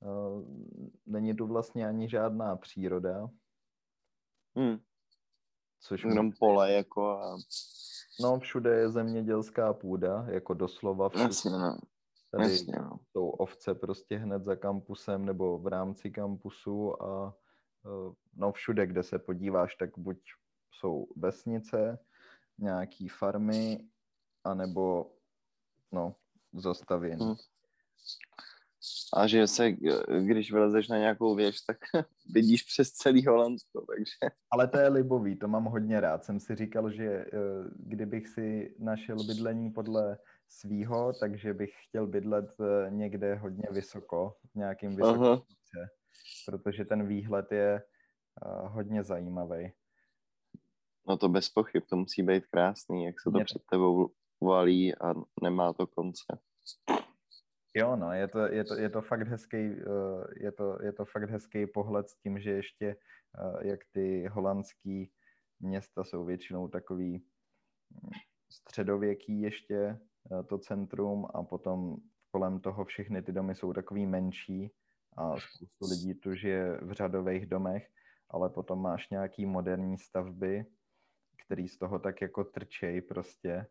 uh, 0.00 0.42
není 1.06 1.34
tu 1.36 1.46
vlastně 1.46 1.86
ani 1.86 2.08
žádná 2.08 2.56
příroda. 2.56 3.28
Hmm. 4.56 4.78
Což 5.80 6.04
Jenom 6.04 6.32
pole 6.38 6.72
jako 6.72 7.08
a... 7.08 7.36
No, 8.20 8.38
všude 8.38 8.74
je 8.74 8.90
zemědělská 8.90 9.72
půda, 9.72 10.26
jako 10.28 10.54
doslova 10.54 11.08
všude. 11.08 11.24
Jasně, 11.24 11.50
no. 11.50 11.78
Tady 12.30 12.52
Jasně, 12.52 12.74
no. 12.80 12.98
jsou 13.12 13.28
ovce 13.28 13.74
prostě 13.74 14.16
hned 14.16 14.44
za 14.44 14.56
kampusem 14.56 15.24
nebo 15.24 15.58
v 15.58 15.66
rámci 15.66 16.10
kampusu 16.10 17.02
a 17.02 17.36
e, 17.84 18.14
no 18.36 18.52
všude, 18.52 18.86
kde 18.86 19.02
se 19.02 19.18
podíváš, 19.18 19.74
tak 19.74 19.98
buď 19.98 20.18
jsou 20.72 21.06
vesnice, 21.16 21.98
nějaký 22.58 23.08
farmy, 23.08 23.88
anebo 24.44 25.10
no, 25.92 26.14
zastavění. 26.52 27.26
Hmm. 27.26 27.36
A 29.12 29.26
že 29.26 29.46
se, 29.46 29.72
když 30.20 30.52
vylezeš 30.52 30.88
na 30.88 30.98
nějakou 30.98 31.34
věž, 31.34 31.60
tak 31.60 31.76
vidíš 32.32 32.62
přes 32.62 32.90
celý 32.90 33.26
Holandsko, 33.26 33.84
takže... 33.86 34.36
Ale 34.50 34.68
to 34.68 34.78
je 34.78 34.88
libový, 34.88 35.36
to 35.36 35.48
mám 35.48 35.64
hodně 35.64 36.00
rád. 36.00 36.24
Jsem 36.24 36.40
si 36.40 36.54
říkal, 36.54 36.90
že 36.90 37.04
e, 37.04 37.26
kdybych 37.76 38.28
si 38.28 38.74
našel 38.78 39.16
bydlení 39.26 39.70
podle 39.70 40.18
svýho, 40.48 41.12
takže 41.20 41.54
bych 41.54 41.70
chtěl 41.88 42.06
bydlet 42.06 42.54
eh, 42.60 42.90
někde 42.90 43.34
hodně 43.34 43.68
vysoko, 43.70 44.36
v 44.52 44.54
nějakým 44.54 44.96
vysokém 44.96 45.40
protože 46.46 46.84
ten 46.84 47.06
výhled 47.06 47.52
je 47.52 47.82
uh, 48.46 48.68
hodně 48.68 49.04
zajímavý. 49.04 49.72
No 51.08 51.16
to 51.16 51.28
bez 51.28 51.48
pochyb, 51.48 51.82
to 51.90 51.96
musí 51.96 52.22
být 52.22 52.46
krásný, 52.46 53.04
jak 53.04 53.20
se 53.20 53.30
to 53.30 53.36
Mě... 53.36 53.44
před 53.44 53.62
tebou 53.70 54.10
valí 54.42 54.94
a 54.94 55.14
nemá 55.42 55.72
to 55.72 55.86
konce. 55.86 56.38
Jo, 57.74 57.96
no, 57.96 58.12
je 58.12 58.28
to, 58.28 58.38
je 58.38 58.64
to, 58.64 58.74
je 58.74 58.90
to 58.90 59.02
fakt 59.02 59.28
hezký, 59.28 59.56
uh, 59.56 60.24
je 60.36 60.52
to, 60.52 60.78
je 60.82 60.92
to 60.92 61.04
fakt 61.04 61.30
hezký 61.30 61.66
pohled 61.66 62.08
s 62.08 62.16
tím, 62.16 62.38
že 62.38 62.50
ještě, 62.50 62.96
uh, 63.40 63.66
jak 63.66 63.80
ty 63.92 64.26
holandský 64.26 65.10
města 65.60 66.04
jsou 66.04 66.24
většinou 66.24 66.68
takový 66.68 67.18
hm, 67.92 68.10
středověký 68.50 69.40
ještě, 69.40 69.98
Eh, 70.32 70.42
to 70.42 70.58
centrum 70.58 71.26
a 71.34 71.42
potom 71.42 71.96
kolem 72.30 72.60
toho 72.60 72.84
všechny 72.84 73.22
ty 73.22 73.32
domy 73.32 73.54
jsou 73.54 73.72
takový 73.72 74.06
menší 74.06 74.72
a 75.16 75.36
spoustu 75.36 75.86
lidí 75.90 76.14
tu 76.14 76.34
žije 76.34 76.78
v 76.82 76.92
řadových 76.92 77.46
domech, 77.46 77.88
ale 78.30 78.50
potom 78.50 78.82
máš 78.82 79.10
nějaký 79.10 79.46
moderní 79.46 79.98
stavby, 79.98 80.66
který 81.44 81.68
z 81.68 81.78
toho 81.78 81.98
tak 81.98 82.22
jako 82.22 82.44
trčej 82.44 83.02
prostě. 83.02 83.66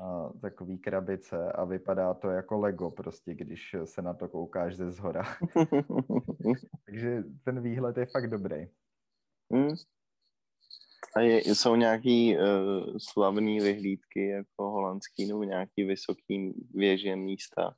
A 0.00 0.28
takový 0.40 0.78
krabice 0.78 1.52
a 1.52 1.64
vypadá 1.64 2.14
to 2.14 2.30
jako 2.30 2.58
Lego 2.58 2.90
prostě, 2.90 3.34
když 3.34 3.76
se 3.84 4.02
na 4.02 4.14
to 4.14 4.28
koukáš 4.28 4.76
ze 4.76 4.90
zhora. 4.90 5.22
Takže 6.86 7.24
ten 7.44 7.62
výhled 7.62 7.96
je 7.96 8.06
fakt 8.06 8.30
dobrý. 8.30 8.66
Mm. 9.50 9.74
A 11.16 11.20
je, 11.20 11.54
jsou 11.54 11.76
nějaký 11.76 12.36
uh, 12.36 12.42
slavné 12.98 13.60
vyhlídky 13.60 14.28
jako 14.28 14.70
holandský 14.70 15.26
nebo 15.26 15.44
nějaký 15.44 15.84
vysoký 15.84 16.66
věže 16.74 17.16
místa? 17.16 17.76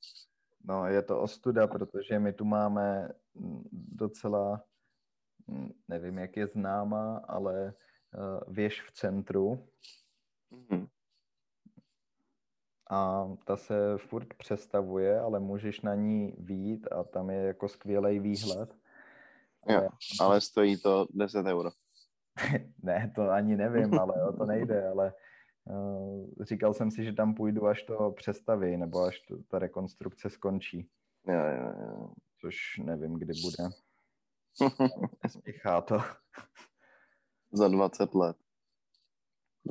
No, 0.64 0.86
je 0.86 1.02
to 1.02 1.20
ostuda, 1.20 1.66
protože 1.66 2.18
my 2.18 2.32
tu 2.32 2.44
máme 2.44 3.08
docela, 3.72 4.64
nevím, 5.88 6.18
jak 6.18 6.36
je 6.36 6.46
známá, 6.46 7.16
ale 7.16 7.74
uh, 8.14 8.54
věž 8.54 8.82
v 8.82 8.92
centru. 8.92 9.68
Mm-hmm. 10.52 10.88
A 12.90 13.28
ta 13.44 13.56
se 13.56 13.98
furt 13.98 14.34
přestavuje, 14.34 15.20
ale 15.20 15.40
můžeš 15.40 15.80
na 15.80 15.94
ní 15.94 16.34
výjít 16.38 16.92
a 16.92 17.04
tam 17.04 17.30
je 17.30 17.38
jako 17.38 17.68
skvělý 17.68 18.18
výhled. 18.18 18.74
Jo, 19.68 19.88
ale 20.20 20.40
stojí 20.40 20.76
to 20.76 21.06
10 21.10 21.46
euro. 21.46 21.70
ne, 22.82 23.12
to 23.14 23.30
ani 23.30 23.56
nevím, 23.56 23.98
ale 23.98 24.28
o 24.28 24.32
to 24.32 24.46
nejde, 24.46 24.88
ale 24.88 25.12
uh, 25.64 26.26
říkal 26.40 26.74
jsem 26.74 26.90
si, 26.90 27.04
že 27.04 27.12
tam 27.12 27.34
půjdu, 27.34 27.66
až 27.66 27.82
to 27.82 28.10
přestaví, 28.10 28.76
nebo 28.76 29.02
až 29.02 29.20
to, 29.20 29.36
ta 29.48 29.58
rekonstrukce 29.58 30.30
skončí. 30.30 30.88
Jo, 31.26 31.40
jo, 31.40 31.72
jo. 31.80 32.10
Což 32.40 32.78
nevím, 32.84 33.14
kdy 33.14 33.32
bude. 33.42 33.70
Nespěchá 35.22 35.80
to. 35.80 35.98
Za 37.52 37.68
20 37.68 38.14
let. 38.14 38.36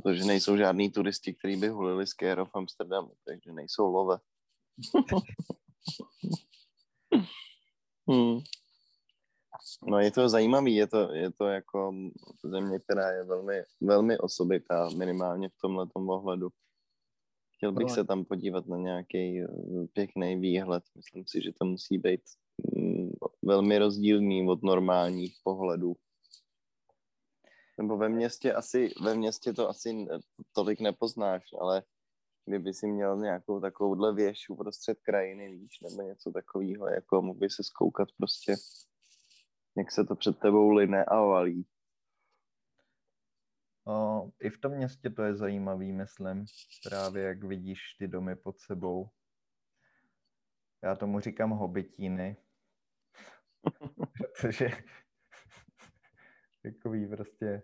Protože 0.03 0.23
nejsou 0.23 0.57
žádní 0.57 0.91
turisti, 0.91 1.33
kteří 1.33 1.55
by 1.55 1.67
hulili 1.67 2.07
z 2.07 2.13
Kéro 2.13 2.45
v 2.45 2.55
Amsterdamu, 2.55 3.11
takže 3.25 3.51
nejsou 3.51 3.87
love. 3.87 4.17
hmm. 8.09 8.39
No 9.87 9.99
je 9.99 10.11
to 10.11 10.29
zajímavý, 10.29 10.75
je 10.75 10.87
to, 10.87 11.13
je 11.13 11.31
to 11.31 11.45
jako 11.45 11.93
země, 12.43 12.79
která 12.79 13.11
je 13.11 13.23
velmi, 13.23 13.63
velmi 13.81 14.17
osobitá, 14.17 14.89
minimálně 14.89 15.49
v 15.49 15.57
tomhle 15.61 15.87
ohledu. 15.93 16.49
Chtěl 17.57 17.71
bych 17.71 17.91
se 17.91 18.03
tam 18.03 18.25
podívat 18.25 18.67
na 18.67 18.77
nějaký 18.77 19.41
eh, 19.41 19.47
pěkný 19.93 20.35
výhled. 20.35 20.83
Myslím 20.95 21.23
si, 21.27 21.41
že 21.41 21.51
to 21.59 21.65
musí 21.65 21.97
být 21.97 22.21
mm, 22.75 23.09
velmi 23.41 23.77
rozdílný 23.77 24.49
od 24.49 24.63
normálních 24.63 25.35
pohledů. 25.43 25.95
Nebo 27.77 27.97
ve 27.97 28.09
městě 28.09 28.53
asi, 28.53 28.93
ve 29.01 29.15
městě 29.15 29.53
to 29.53 29.69
asi 29.69 30.07
tolik 30.53 30.79
nepoznáš, 30.79 31.43
ale 31.61 31.83
kdyby 32.45 32.73
si 32.73 32.87
měl 32.87 33.17
nějakou 33.17 33.59
takovouhle 33.59 34.13
věž 34.13 34.49
uprostřed 34.49 34.99
krajiny, 35.01 35.51
víš, 35.51 35.79
nebo 35.81 36.01
něco 36.01 36.31
takového, 36.31 36.87
jako 36.87 37.21
mohl 37.21 37.39
by 37.39 37.49
se 37.49 37.63
skoukat 37.63 38.07
prostě, 38.17 38.55
jak 39.77 39.91
se 39.91 40.03
to 40.03 40.15
před 40.15 40.39
tebou 40.39 40.69
line 40.69 41.05
a 41.05 41.21
valí. 41.21 41.67
O, 43.87 44.29
I 44.41 44.49
v 44.49 44.61
tom 44.61 44.71
městě 44.71 45.09
to 45.09 45.23
je 45.23 45.35
zajímavý, 45.35 45.91
myslím, 45.91 46.45
právě 46.83 47.23
jak 47.23 47.43
vidíš 47.43 47.79
ty 47.99 48.07
domy 48.07 48.35
pod 48.35 48.59
sebou. 48.59 49.09
Já 50.83 50.95
tomu 50.95 51.19
říkám 51.19 51.49
hobitíny, 51.49 52.37
protože 54.41 54.69
takový 56.73 57.07
prostě 57.07 57.63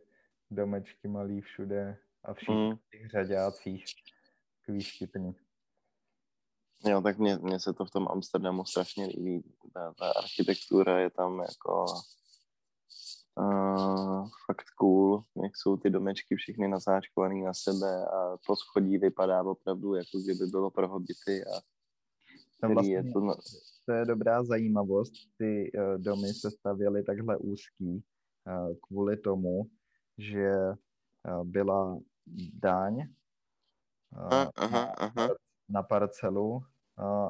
domečky 0.51 1.07
malý 1.07 1.41
všude 1.41 1.97
a 2.23 2.33
všichni 2.33 2.69
Mm. 2.69 2.77
těch 2.91 3.09
řadácích, 3.09 3.85
takový 4.59 4.81
štipný. 4.81 5.35
Jo, 6.85 7.01
tak 7.01 7.17
mně, 7.17 7.37
mně 7.37 7.59
se 7.59 7.73
to 7.73 7.85
v 7.85 7.91
tom 7.91 8.07
Amsterdamu 8.07 8.65
strašně 8.65 9.05
líbí. 9.05 9.55
Ta, 9.73 9.93
ta 9.93 10.11
architektura 10.11 10.99
je 10.99 11.09
tam 11.09 11.39
jako 11.39 11.85
uh, 13.35 14.29
fakt 14.45 14.65
cool, 14.79 15.23
jak 15.43 15.57
jsou 15.57 15.77
ty 15.77 15.89
domečky 15.89 16.35
všechny 16.35 16.67
nasáčkované 16.67 17.35
na 17.35 17.53
sebe 17.53 18.05
a 18.05 18.37
to 18.47 18.55
schodí 18.55 18.97
vypadá 18.97 19.43
opravdu, 19.43 19.95
jako 19.95 20.17
kdyby 20.23 20.45
bylo 20.45 20.71
pro 20.71 20.87
hobity 20.87 21.45
a 21.45 21.61
Tam 22.61 22.71
který 22.71 22.87
je 22.87 23.01
vlastně, 23.01 23.13
to, 23.13 23.19
no, 23.19 23.33
to 23.85 23.91
je 23.93 24.05
dobrá 24.05 24.43
zajímavost. 24.43 25.13
Ty 25.37 25.71
uh, 25.75 26.03
domy 26.03 26.27
se 26.27 26.51
stavěly 26.51 27.03
takhle 27.03 27.37
úzký 27.37 28.03
kvůli 28.81 29.17
tomu, 29.17 29.69
že 30.17 30.51
uh, 30.57 31.43
byla 31.43 31.99
daň 32.53 33.07
aha, 34.11 34.51
aha, 34.55 34.93
aha. 34.97 35.29
na 35.69 35.83
parcelu 35.83 36.63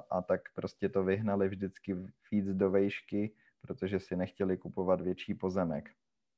a, 0.09 0.21
tak 0.21 0.41
prostě 0.55 0.89
to 0.89 1.03
vyhnali 1.03 1.49
vždycky 1.49 1.95
víc 2.31 2.45
do 2.45 2.71
vejšky, 2.71 3.35
protože 3.61 3.99
si 3.99 4.15
nechtěli 4.15 4.57
kupovat 4.57 5.01
větší 5.01 5.33
pozemek. 5.33 5.89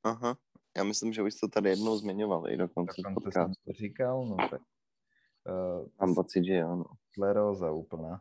aha. 0.02 0.36
Já 0.76 0.84
myslím, 0.84 1.12
že 1.12 1.22
už 1.22 1.34
to 1.34 1.48
tady 1.48 1.70
jednou 1.70 1.96
zmiňovali 1.96 2.56
dokonce 2.56 3.02
Dokonce 3.02 3.30
jsem 3.32 3.52
to 3.66 3.72
říkal, 3.72 4.26
no 4.26 4.36
tak 4.36 4.60
uh, 4.60 5.88
Mám 6.00 6.14
pocit, 6.14 6.44
že 6.44 6.54
jo. 6.54 6.76
No. 6.76 6.84
skleróza 7.10 7.70
úplná. 7.70 8.20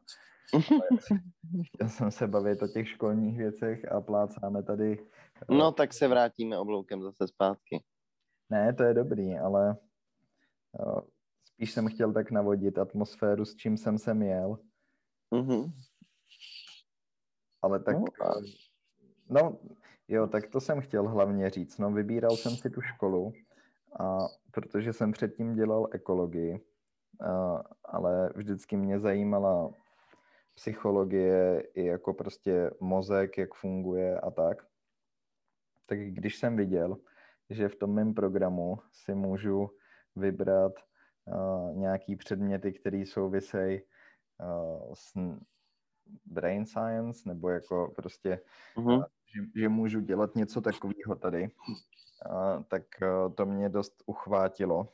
Chtěl 1.76 1.90
jsem 1.90 2.12
se 2.12 2.28
bavit 2.28 2.64
o 2.64 2.68
těch 2.68 2.88
školních 2.90 3.38
věcech 3.38 3.92
a 3.92 4.02
plácáme 4.02 4.64
tady. 4.64 5.00
eh, 5.52 5.56
no, 5.56 5.72
tak 5.72 5.94
se 5.94 6.08
vrátíme 6.08 6.58
obloukem 6.58 7.02
zase 7.02 7.28
zpátky. 7.28 7.84
Ne, 8.50 8.74
to 8.74 8.84
je 8.84 8.94
dobrý, 8.94 9.38
ale 9.38 9.78
uh, 10.86 11.00
spíš 11.46 11.72
jsem 11.72 11.88
chtěl 11.88 12.14
tak 12.14 12.32
navodit 12.32 12.78
atmosféru, 12.78 13.46
s 13.46 13.56
čím 13.56 13.78
jsem 13.78 13.98
sem 13.98 14.22
jel, 14.22 14.60
Mhm. 15.32 15.72
ale 17.62 17.80
tak... 17.80 17.96
No 17.98 18.06
a- 18.22 18.38
eh, 18.38 18.42
No, 19.30 19.60
jo, 20.08 20.28
tak 20.28 20.48
to 20.48 20.62
jsem 20.62 20.82
chtěl 20.82 21.08
hlavně 21.10 21.50
říct. 21.50 21.78
No, 21.78 21.92
vybíral 21.92 22.36
jsem 22.38 22.52
si 22.56 22.70
tu 22.70 22.82
školu, 22.82 23.34
a 24.00 24.18
protože 24.52 24.94
jsem 24.94 25.12
předtím 25.12 25.56
dělal 25.56 25.88
ekologii, 25.92 26.66
a, 27.22 27.64
ale 27.86 28.30
vždycky 28.36 28.78
mě 28.78 29.00
zajímala 29.00 29.72
psychologie 30.54 31.62
i 31.74 31.86
jako 31.86 32.14
prostě 32.14 32.72
mozek, 32.80 33.38
jak 33.38 33.54
funguje 33.54 34.20
a 34.20 34.32
tak. 34.32 34.58
Tak 35.86 36.00
když 36.00 36.38
jsem 36.38 36.56
viděl, 36.56 36.98
že 37.50 37.70
v 37.70 37.76
tom 37.76 37.94
mém 37.94 38.14
programu 38.14 38.80
si 38.92 39.16
můžu 39.16 39.70
vybrat 40.16 40.74
uh, 41.26 41.76
nějaký 41.76 42.16
předměty, 42.16 42.74
které 42.74 43.04
souvisejí 43.06 43.82
uh, 43.82 44.94
s 44.94 45.14
brain 46.26 46.66
science, 46.66 47.30
nebo 47.30 47.50
jako 47.50 47.94
prostě 47.96 48.40
Mhm. 48.78 49.04
že, 49.26 49.62
že 49.62 49.70
můžu 49.70 50.00
dělat 50.00 50.36
něco 50.36 50.62
takového 50.62 51.16
tady, 51.16 51.50
a, 52.30 52.64
tak 52.64 53.02
a, 53.02 53.30
to 53.30 53.46
mě 53.46 53.70
dost 53.70 54.04
uchvátilo. 54.06 54.90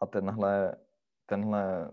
A 0.00 0.06
tenhle, 0.06 0.76
tenhle 1.26 1.90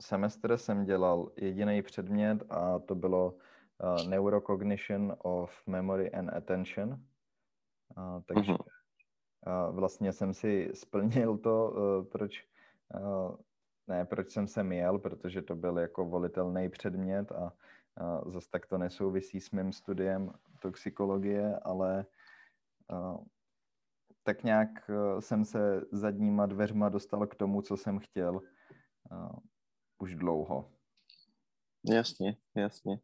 semestr 0.00 0.56
jsem 0.56 0.84
dělal 0.84 1.32
jediný 1.36 1.82
předmět 1.82 2.44
a 2.50 2.78
to 2.78 2.94
bylo 2.94 3.32
uh, 3.32 4.08
Neurocognition 4.08 5.16
of 5.18 5.66
Memory 5.66 6.12
and 6.12 6.30
Attention. 6.30 6.90
Uh, 6.90 8.20
takže 8.26 8.52
uh, 8.52 8.58
vlastně 9.70 10.12
jsem 10.12 10.34
si 10.34 10.70
splnil 10.74 11.38
to, 11.38 11.70
uh, 11.70 12.04
proč 12.04 12.48
uh, 12.94 13.36
ne, 13.86 14.04
proč 14.04 14.30
jsem 14.30 14.46
se 14.46 14.62
měl, 14.62 14.98
protože 14.98 15.42
to 15.42 15.54
byl 15.54 15.78
jako 15.78 16.04
volitelný 16.04 16.68
předmět 16.68 17.32
a 17.32 17.52
uh, 18.00 18.32
zase 18.32 18.50
tak 18.50 18.66
to 18.66 18.78
nesouvisí 18.78 19.40
s 19.40 19.50
mým 19.50 19.72
studiem 19.72 20.32
toxikologie, 20.60 21.58
ale 21.62 22.06
uh, 22.92 23.24
tak 24.22 24.42
nějak 24.42 24.90
jsem 25.20 25.44
se 25.44 25.82
zadníma 25.92 26.46
dveřma 26.46 26.88
dostal 26.88 27.26
k 27.26 27.34
tomu, 27.34 27.62
co 27.62 27.76
jsem 27.76 27.98
chtěl 27.98 28.40
už 30.06 30.14
dlouho. 30.14 30.70
Jasně, 31.84 32.36
jasně. 32.54 33.00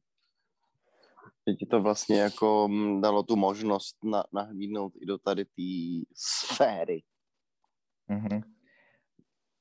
Že 1.48 1.54
ti 1.54 1.66
to 1.66 1.82
vlastně 1.82 2.20
jako 2.20 2.68
mm, 2.68 3.00
dalo 3.00 3.22
tu 3.22 3.36
možnost 3.36 4.04
na, 4.04 4.24
nahlídnout 4.32 4.92
i 4.96 5.06
do 5.06 5.18
tady 5.18 5.44
té 5.44 5.72
sféry. 6.14 7.02
Mm-hmm. 8.10 8.42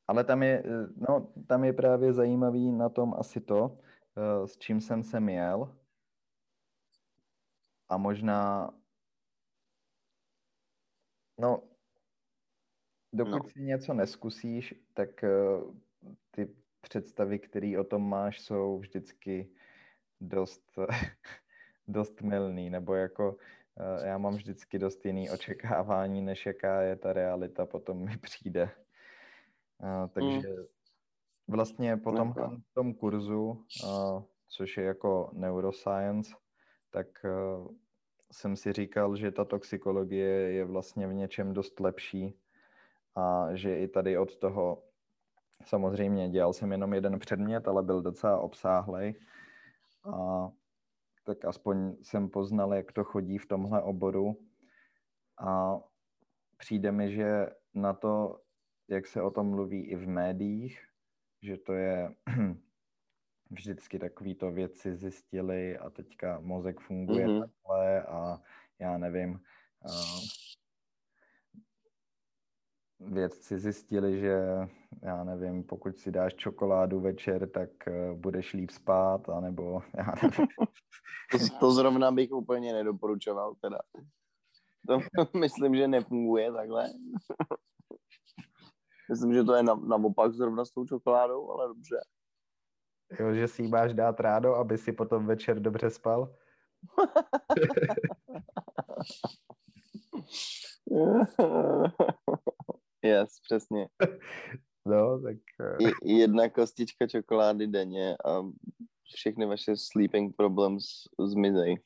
Ale 0.08 0.24
tam 0.24 0.44
je, 0.44 0.64
eh, 0.66 0.88
no, 1.10 1.34
tam 1.48 1.64
je 1.64 1.74
právě 1.74 2.14
zajímavý 2.14 2.72
na 2.72 2.90
tom 2.90 3.14
asi 3.18 3.42
to, 3.42 3.78
eh, 4.18 4.48
s 4.48 4.58
čím 4.58 4.82
jsem 4.82 5.04
se 5.04 5.20
měl. 5.20 5.78
A 7.90 7.98
možná, 7.98 8.72
no, 11.40 11.64
dokud 13.14 13.32
No. 13.32 13.38
no. 13.38 13.50
si 13.50 13.62
něco 13.62 13.94
neskusíš, 13.94 14.76
tak 14.94 15.24
eh, 15.24 15.30
ty 16.32 16.61
představy, 16.82 17.40
které 17.40 17.80
o 17.80 17.84
tom 17.84 18.10
máš, 18.10 18.42
jsou 18.42 18.80
vždycky 18.80 19.50
dost, 20.22 20.64
dost 21.88 22.22
milný, 22.22 22.70
nebo 22.70 22.96
jako 22.96 23.38
eh, 23.80 24.08
já 24.08 24.18
mám 24.18 24.34
vždycky 24.34 24.80
dost 24.80 25.06
jiný 25.06 25.30
očekávání, 25.30 26.22
než 26.22 26.46
jaká 26.46 26.82
je 26.82 26.96
ta 26.96 27.14
realita 27.14 27.66
potom 27.66 27.98
mi 28.06 28.18
přijde. 28.18 28.70
A, 29.80 30.08
takže 30.08 30.50
vlastně 31.48 31.98
po 31.98 32.12
No, 32.12 32.18
tomhle 32.18 32.48
no. 32.48 32.58
tom 32.74 32.94
kurzu, 32.94 33.66
a, 33.88 34.24
což 34.48 34.78
je 34.78 34.84
jako 34.84 35.30
neuroscience, 35.34 36.34
tak 36.90 37.08
jsem 38.32 38.56
si 38.56 38.74
říkal, 38.74 39.16
že 39.16 39.32
ta 39.32 39.46
toxikologie 39.46 40.30
je 40.30 40.66
vlastně 40.66 41.08
v 41.08 41.14
něčem 41.14 41.54
dost 41.54 41.80
lepší 41.80 42.40
a 43.16 43.56
že 43.56 43.78
i 43.80 43.88
tady 43.88 44.18
od 44.18 44.36
toho 44.38 44.84
samozřejmě 45.66 46.30
dělal 46.30 46.54
jsem 46.54 46.72
jenom 46.72 46.94
jeden 46.94 47.20
předmět, 47.20 47.68
ale 47.68 47.84
byl 47.84 48.02
docela 48.02 48.40
obsáhlej 48.40 49.16
a 50.14 50.50
tak 51.24 51.46
aspoň 51.46 51.96
jsem 52.02 52.30
poznal, 52.30 52.74
jak 52.74 52.92
to 52.92 53.04
chodí 53.04 53.38
v 53.38 53.46
tomhle 53.46 53.82
oboru 53.82 54.38
a 55.40 55.80
přijde 56.58 56.92
mi, 56.92 57.12
že 57.12 57.48
na 57.74 57.94
to, 57.94 58.42
jak 58.90 59.08
se 59.08 59.22
o 59.22 59.32
tom 59.32 59.50
mluví 59.50 59.84
i 59.84 59.96
v 59.96 60.08
médiích, 60.08 60.86
že 61.42 61.58
to 61.58 61.74
je 61.74 62.16
vždycky 63.52 64.00
takový 64.00 64.36
to 64.36 64.52
věci 64.52 64.96
zjistili 64.96 65.78
a 65.78 65.90
teďka 65.90 66.40
mozek 66.40 66.80
funguje 66.80 67.28
Mhm. 67.28 67.36
mm-hmm. 67.36 67.42
takhle 67.42 68.04
a 68.04 68.42
já 68.80 68.98
nevím, 68.98 69.40
a 69.86 69.90
vědci 73.06 73.60
zjistili, 73.60 74.20
že 74.20 74.40
já 75.02 75.24
nevím, 75.24 75.64
pokud 75.64 75.98
si 75.98 76.12
dáš 76.12 76.36
čokoládu 76.36 77.00
večer, 77.00 77.50
tak 77.50 77.70
uh, 77.88 78.18
budeš 78.18 78.54
líp 78.54 78.72
spát, 78.72 79.30
anebo 79.30 79.82
já 79.98 80.14
nevím. 80.24 80.48
To, 81.32 81.38
to 81.60 81.72
zrovna 81.72 82.12
bych 82.12 82.32
úplně 82.32 82.74
nedoporučoval 82.74 83.56
teda. 83.62 83.78
To 84.88 85.00
myslím, 85.40 85.76
že 85.76 85.88
nefunguje 85.88 86.52
takhle. 86.52 86.90
myslím, 89.10 89.34
že 89.34 89.44
to 89.44 89.56
je 89.56 89.64
na, 89.64 89.76
naopak 89.76 90.34
zrovna 90.34 90.66
s 90.66 90.72
tou 90.72 90.86
čokoládou, 90.86 91.52
ale 91.52 91.68
dobře. 91.68 92.02
Jo, 93.20 93.34
že 93.34 93.48
si 93.48 93.62
ji 93.62 93.68
máš 93.68 93.94
dát 93.94 94.20
rádo, 94.20 94.56
aby 94.56 94.78
si 94.78 94.92
potom 94.92 95.26
večer 95.26 95.60
dobře 95.60 95.90
spal? 95.90 96.36
Yes, 103.04 103.40
přesně. 103.44 103.88
No, 104.86 105.22
tak... 105.22 105.38
I, 105.80 106.14
jedna 106.14 106.50
kostička 106.50 107.08
čokolády 107.08 107.68
denně 107.68 108.16
a 108.26 108.42
všechny 109.16 109.46
vaše 109.46 109.78
sleeping 109.78 110.36
problems 110.36 110.86
zmizej. 111.20 111.78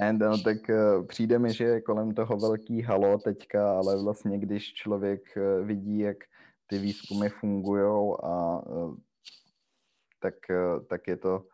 Ne, 0.00 0.12
no, 0.12 0.38
tak 0.38 0.56
uh, 0.68 1.06
přijde 1.06 1.38
mi, 1.38 1.52
že 1.52 1.64
je 1.64 1.80
kolem 1.80 2.14
toho 2.14 2.36
velký 2.36 2.82
halo 2.82 3.18
teďka, 3.18 3.78
ale 3.78 4.02
vlastně 4.02 4.38
když 4.38 4.72
člověk 4.74 5.22
uh, 5.36 5.66
vidí, 5.66 5.98
jak 5.98 6.16
ty 6.66 6.78
výzkumy 6.78 7.28
fungují 7.28 8.14
a 8.22 8.62
uh, 8.66 8.96
tak, 10.20 10.34
tak 10.88 11.08
je 11.08 11.16
to 11.16 11.46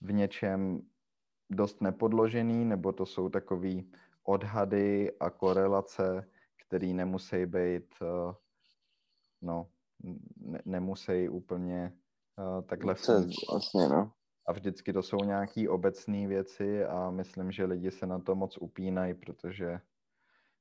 v 0.00 0.12
něčem 0.12 0.80
dost 1.50 1.80
nepodložený, 1.80 2.64
nebo 2.64 2.92
to 2.92 3.06
jsou 3.06 3.28
takový 3.28 3.92
odhady 4.24 5.12
a 5.20 5.30
korelace, 5.30 6.28
které 6.70 6.86
nemusí 6.86 7.46
být, 7.46 7.94
uh, 8.02 8.34
no, 9.42 9.66
ne, 10.36 10.62
nemusí 10.64 11.28
úplně 11.28 11.92
uh, 12.38 12.62
takhle. 12.62 12.94
Vlastně, 13.50 13.88
no 13.88 14.12
a 14.46 14.52
vždycky 14.52 14.92
to 14.92 15.02
jsou 15.02 15.16
nějaké 15.16 15.68
obecné 15.68 16.28
věci 16.28 16.84
a 16.84 17.10
myslím, 17.10 17.52
že 17.52 17.64
lidi 17.64 17.90
se 17.90 18.06
na 18.06 18.18
to 18.18 18.34
moc 18.34 18.58
upínají, 18.58 19.14
protože 19.14 19.80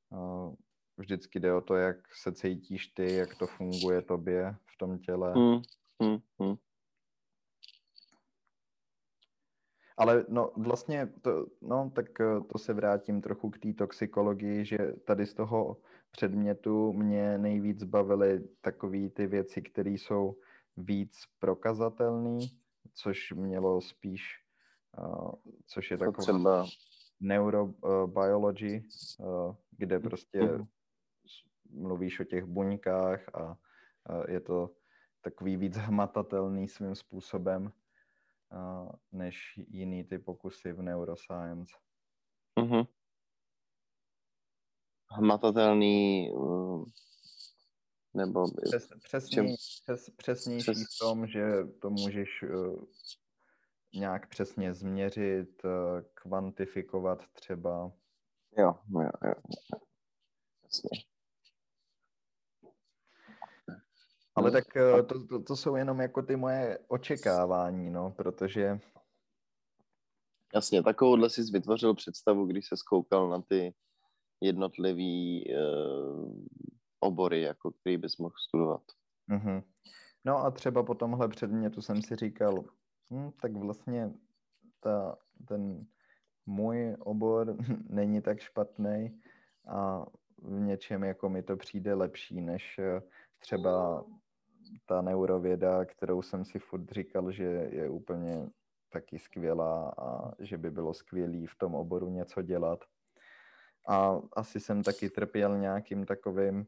uh, 0.10 0.56
vždycky 0.98 1.40
jde 1.40 1.54
o 1.54 1.62
to, 1.62 1.76
jak 1.76 1.98
se 2.16 2.32
cítíš 2.32 2.88
ty, 2.88 3.14
jak 3.14 3.36
to 3.36 3.48
funguje 3.48 4.02
tobě 4.02 4.56
v 4.66 4.78
tom 4.78 5.00
těle. 5.00 5.34
Hmm, 5.34 5.62
hmm, 6.02 6.18
hmm. 6.40 6.56
Ale 9.98 10.26
no 10.30 10.52
vlastně, 10.58 11.08
to, 11.22 11.46
no 11.62 11.92
tak 11.96 12.22
eh, 12.22 12.42
to 12.52 12.58
se 12.58 12.74
vrátím 12.74 13.22
trochu 13.22 13.50
k 13.50 13.60
té 13.60 13.74
toxikologii, 13.74 14.66
že 14.66 14.78
tady 15.06 15.26
z 15.26 15.34
toho 15.34 15.78
předmětu 16.12 16.94
mě 16.94 17.38
nejvíc 17.38 17.84
bavily 17.84 18.48
takové 18.62 19.10
ty 19.10 19.28
věci, 19.28 19.62
které 19.62 19.90
jsou 19.90 20.38
víc 20.78 21.18
prokazatelné 21.40 22.40
což 22.94 23.32
mělo 23.32 23.82
spíš, 23.82 24.44
uh, 24.98 25.32
což 25.66 25.92
je 25.92 25.98
taková 25.98 26.24
třeba... 26.24 26.66
neurobiology, 27.20 28.84
uh, 29.20 29.56
kde 29.72 30.00
prostě 30.00 30.42
mm. 30.42 30.66
mluvíš 31.70 32.20
o 32.20 32.24
těch 32.24 32.46
buňkách 32.46 33.36
a 33.36 33.44
uh, 33.46 34.24
je 34.28 34.40
to 34.40 34.70
takový 35.22 35.58
víc 35.58 35.78
hmatatelný 35.78 36.68
svým 36.68 36.96
způsobem 36.96 37.64
uh, 38.52 38.92
než 39.12 39.60
jiný 39.68 40.04
ty 40.04 40.18
pokusy 40.18 40.74
v 40.74 40.82
neuroscience. 40.82 41.74
Mm-hmm. 42.60 42.88
Hmatatelný 45.12 46.32
uh, 46.32 46.86
nebo 48.14 48.46
Přes, 48.62 48.88
přesně, 49.04 49.56
přes, 49.84 50.10
přesnější 50.18 50.72
přes... 50.72 50.78
v 50.78 51.00
tom, 51.00 51.28
že 51.28 51.52
to 51.82 51.90
můžeš 51.90 52.44
uh, 52.44 52.84
nějak 53.94 54.30
přesně 54.30 54.74
změřit, 54.74 55.66
uh, 55.66 55.72
kvantifikovat 56.14 57.28
třeba. 57.34 57.92
Jo, 58.58 58.76
jo, 58.90 59.10
jo. 59.24 59.34
Jasně. 60.64 60.90
Ale 64.36 64.52
tak 64.52 64.66
uh, 64.76 65.08
to, 65.08 65.26
to, 65.28 65.44
to 65.44 65.56
jsou 65.56 65.76
jenom 65.76 66.00
jako 66.00 66.22
ty 66.22 66.36
moje 66.36 66.80
očekávání, 66.88 67.90
no, 67.90 68.12
protože... 68.12 68.80
Jasně, 70.56 70.84
takovouhle 70.84 71.30
jsi 71.30 71.42
vytvořil 71.42 71.96
představu, 71.96 72.46
když 72.46 72.68
se 72.68 72.78
skoukal 72.78 73.30
na 73.30 73.42
ty 73.42 73.74
jednotlivý 74.42 75.46
uh, 75.50 76.34
obory, 77.00 77.42
jako 77.42 77.72
který 77.72 77.98
bys 77.98 78.18
mohl 78.18 78.36
studovat. 78.48 78.82
Mm-hmm. 79.30 79.64
No 80.26 80.38
a 80.38 80.52
třeba 80.52 80.84
po 80.84 80.96
tomhle 80.96 81.28
předmětu 81.28 81.82
jsem 81.82 82.02
si 82.02 82.16
říkal, 82.16 82.64
hm, 83.12 83.32
tak 83.42 83.52
vlastně 83.52 84.12
ta, 84.80 85.18
ten 85.48 85.86
můj 86.46 86.96
obor 87.00 87.58
není 87.90 88.22
tak 88.22 88.40
špatný 88.40 89.22
a 89.68 90.06
v 90.38 90.60
něčem 90.60 91.04
jako 91.04 91.30
mi 91.30 91.44
to 91.44 91.58
přijde 91.58 91.94
lepší, 91.94 92.42
než 92.42 92.80
eh, 92.80 93.02
třeba 93.40 94.06
ta 94.86 95.02
neurověda, 95.02 95.86
kterou 95.86 96.22
jsem 96.22 96.46
si 96.46 96.60
furt 96.60 96.92
říkal, 96.92 97.32
že 97.32 97.44
je 97.72 97.90
úplně 97.90 98.50
taky 98.90 99.20
skvělá 99.20 99.94
a 99.98 100.32
že 100.40 100.58
by 100.58 100.72
bylo 100.72 100.94
skvělý 100.94 101.46
v 101.46 101.56
tom 101.56 101.76
oboru 101.76 102.10
něco 102.10 102.42
dělat. 102.42 102.86
A 103.88 104.22
asi 104.34 104.60
jsem 104.60 104.84
taky 104.84 105.10
trpěl 105.10 105.58
nějakým 105.58 106.06
takovým 106.06 106.68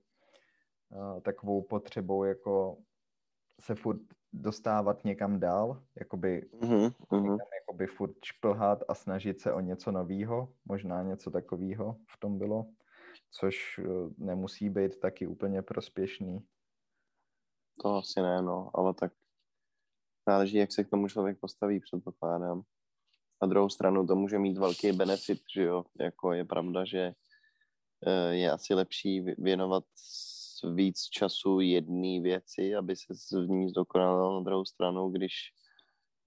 takovou 1.22 1.62
potřebou 1.62 2.24
jako 2.24 2.78
se 3.60 3.76
furt 3.76 4.02
dostávat 4.34 5.06
někam 5.06 5.40
dál, 5.40 5.84
jakoby, 5.96 6.50
mm-hmm. 6.62 6.94
někam, 7.12 7.48
jakoby 7.60 7.88
furt 7.88 8.16
šplhat 8.26 8.84
a 8.88 8.96
snažit 8.96 9.42
se 9.42 9.54
o 9.54 9.60
něco 9.60 9.92
nového, 9.92 10.54
možná 10.66 11.04
něco 11.04 11.32
takového 11.32 11.98
v 12.08 12.20
tom 12.20 12.38
bylo, 12.38 12.66
což 13.32 13.80
e, 13.80 13.84
nemusí 14.18 14.70
být 14.70 15.00
taky 15.00 15.28
úplně 15.28 15.62
prospěšný. 15.62 16.46
To 17.82 17.96
asi 17.96 18.22
ne, 18.22 18.42
no, 18.42 18.70
ale 18.74 18.94
tak 18.94 19.14
záleží, 20.28 20.58
jak 20.58 20.72
se 20.72 20.84
k 20.84 20.90
tomu 20.90 21.08
člověk 21.08 21.40
postaví, 21.40 21.80
předpokládám. 21.80 22.62
Na 23.42 23.48
druhou 23.48 23.70
stranu 23.70 24.08
to 24.08 24.16
může 24.16 24.40
mít 24.40 24.58
velký 24.58 24.92
benefit, 24.92 25.42
že 25.56 25.64
jo, 25.64 25.84
jako 26.00 26.34
je 26.34 26.46
pravda, 26.46 26.86
že 26.86 27.14
e, 28.06 28.36
je 28.36 28.52
asi 28.52 28.74
lepší 28.74 29.22
věnovat 29.22 29.84
víc 30.74 31.02
času 31.10 31.60
jedné 31.60 32.22
věci, 32.22 32.76
aby 32.76 32.96
se 32.96 33.14
v 33.32 33.50
ní 33.50 33.70
zdokonalil. 33.70 34.34
Na 34.34 34.40
druhou 34.40 34.66
stranu, 34.66 35.10
když 35.10 35.34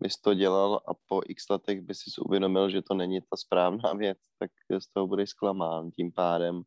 bys 0.01 0.17
to 0.17 0.35
dělal 0.35 0.81
a 0.87 0.95
po 1.09 1.21
x 1.27 1.49
letech 1.49 1.81
by 1.81 1.95
si 1.95 2.21
uvědomil, 2.21 2.71
že 2.71 2.83
to 2.83 2.95
není 2.95 3.21
ta 3.21 3.37
správná 3.37 3.93
věc, 3.93 4.19
tak 4.39 4.51
z 4.79 4.93
toho 4.93 5.07
budeš 5.07 5.31
zklamán. 5.31 5.91
Tím 5.91 6.13
pádem 6.13 6.63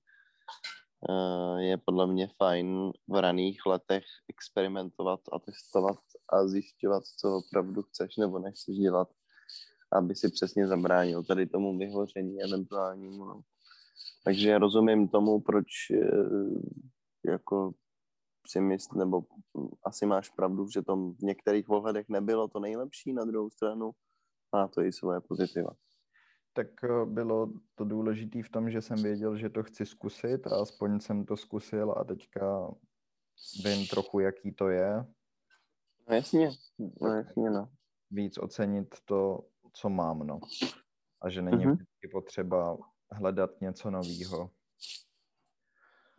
uh, 1.09 1.57
je 1.57 1.77
podle 1.77 2.07
mě 2.07 2.29
fajn 2.37 2.91
v 3.07 3.21
raných 3.21 3.65
letech 3.65 4.03
experimentovat 4.29 5.19
a 5.31 5.39
testovat 5.39 5.99
a 6.29 6.47
zjišťovat, 6.47 7.03
co 7.05 7.37
opravdu 7.37 7.81
chceš 7.81 8.17
nebo 8.17 8.39
nechceš 8.39 8.75
dělat, 8.75 9.07
aby 9.91 10.15
si 10.15 10.29
přesně 10.29 10.67
zabránil 10.67 11.23
tady 11.23 11.45
tomu 11.45 11.77
vyhoření 11.77 12.41
eventuálnímu. 12.41 13.25
No. 13.25 13.41
Takže 14.23 14.57
rozumím 14.57 15.07
tomu, 15.07 15.41
proč 15.41 15.65
uh, 15.91 16.61
jako 17.25 17.73
si 18.47 18.61
mysl, 18.61 18.97
nebo 18.97 19.21
asi 19.83 20.05
máš 20.05 20.29
pravdu, 20.29 20.69
že 20.69 20.81
to 20.81 20.95
v 20.95 21.19
některých 21.21 21.69
ohledech 21.69 22.09
nebylo 22.09 22.47
to 22.47 22.59
nejlepší, 22.59 23.13
na 23.13 23.25
druhou 23.25 23.49
stranu 23.49 23.91
má 24.55 24.67
to 24.67 24.81
i 24.81 24.91
svoje 24.91 25.21
pozitiva. 25.21 25.69
Tak 26.53 26.67
eh, 26.83 27.05
bylo 27.05 27.53
to 27.75 27.85
důležité 27.85 28.43
v 28.43 28.49
tom, 28.49 28.69
že 28.69 28.81
jsem 28.81 29.03
věděl, 29.03 29.37
že 29.37 29.49
to 29.49 29.63
chci 29.63 29.85
zkusit 29.85 30.47
a 30.47 30.61
aspoň 30.61 30.99
jsem 30.99 31.25
to 31.25 31.37
zkusil 31.37 31.91
a 31.91 32.03
teďka 32.03 32.71
vím 33.63 33.87
trochu, 33.87 34.19
jaký 34.19 34.51
to 34.51 34.69
je. 34.69 35.05
No 36.09 36.15
jasně, 36.15 36.49
no 37.01 37.13
jasně, 37.13 37.49
no. 37.49 37.69
Víc 38.11 38.37
ocenit 38.37 38.95
to, 39.05 39.45
co 39.73 39.89
mám, 39.89 40.19
no. 40.19 40.39
A 41.21 41.29
že 41.29 41.41
není 41.41 41.65
mm-hmm. 41.65 41.73
vždycky 41.73 42.07
potřeba 42.11 42.77
hledat 43.11 43.61
něco 43.61 43.91
nového. 43.91 44.49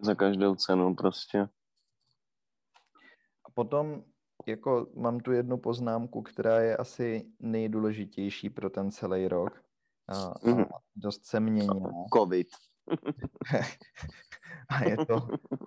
Za 0.01 0.15
každou 0.15 0.55
cenu 0.55 0.95
prostě. 0.95 1.49
A 3.45 3.51
potom 3.55 4.05
jako 4.47 4.87
mám 4.95 5.21
tu 5.21 5.33
jednu 5.33 5.59
poznámku, 5.59 6.23
která 6.23 6.61
je 6.61 6.77
asi 6.77 7.33
nejdůležitější 7.39 8.51
pro 8.51 8.71
ten 8.71 8.91
celý 8.91 9.29
rok. 9.29 9.63
A, 10.09 10.23
a 10.23 10.35
mhm. 10.45 10.65
dost 10.97 11.27
se 11.27 11.41
měnila. 11.41 11.91
Covid. 12.15 12.49
a 14.69 14.85
je 14.85 14.97
to 14.97 15.15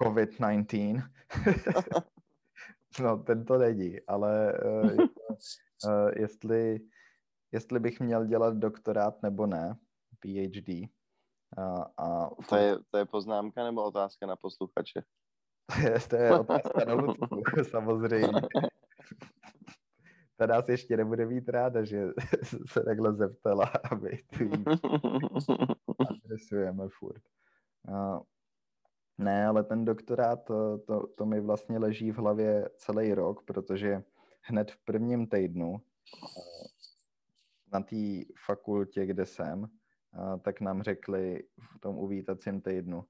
COVID-19. 0.02 1.10
no, 3.04 3.18
ten 3.18 3.46
to 3.46 3.58
není, 3.58 4.00
ale 4.08 4.54
uh, 4.66 4.92
uh, 4.92 6.12
jestli, 6.16 6.80
jestli 7.52 7.80
bych 7.80 8.00
měl 8.00 8.26
dělat 8.26 8.58
doktorát 8.58 9.24
nebo 9.24 9.48
ne, 9.48 9.78
PhD, 10.20 10.90
a, 11.58 11.86
a... 11.98 12.30
To, 12.50 12.56
je, 12.56 12.78
to 12.90 12.98
je 12.98 13.06
poznámka 13.06 13.64
nebo 13.64 13.84
otázka 13.84 14.26
na 14.26 14.36
posluchače? 14.36 15.02
To 15.72 15.88
je, 15.88 16.00
to 16.10 16.16
je 16.16 16.40
otázka 16.40 16.86
na 16.88 16.94
Lucku, 16.94 17.42
samozřejmě. 17.70 18.42
Ta 20.38 20.46
nás 20.48 20.70
ještě 20.70 20.98
nebude 20.98 21.26
mít 21.26 21.50
ráda, 21.50 21.84
že 21.84 22.08
se 22.68 22.84
takhle 22.84 23.14
zeptala 23.14 23.66
a 23.92 23.96
my 23.96 24.10
tu 24.38 24.44
jí 24.44 24.66
adresujeme 26.10 26.88
furt. 27.00 27.22
A, 27.94 28.20
ne, 29.18 29.48
ale 29.48 29.64
ten 29.64 29.86
doktorát, 29.86 30.46
to, 30.46 30.78
to, 30.78 31.08
to 31.08 31.26
mi 31.26 31.42
vlastně 31.42 31.78
leží 31.78 32.12
v 32.12 32.18
hlavě 32.18 32.70
celý 32.78 33.14
rok, 33.14 33.46
protože 33.46 34.04
hned 34.42 34.72
v 34.72 34.78
prvním 34.86 35.28
týdnu 35.28 35.82
na 37.72 37.80
té 37.82 38.22
fakultě, 38.46 39.06
kde 39.06 39.26
jsem, 39.26 39.68
tak 40.42 40.62
nám 40.62 40.84
řekli 40.84 41.44
v 41.76 41.80
tom 41.80 41.98
uvítacím 41.98 42.62
týdnu, 42.62 43.06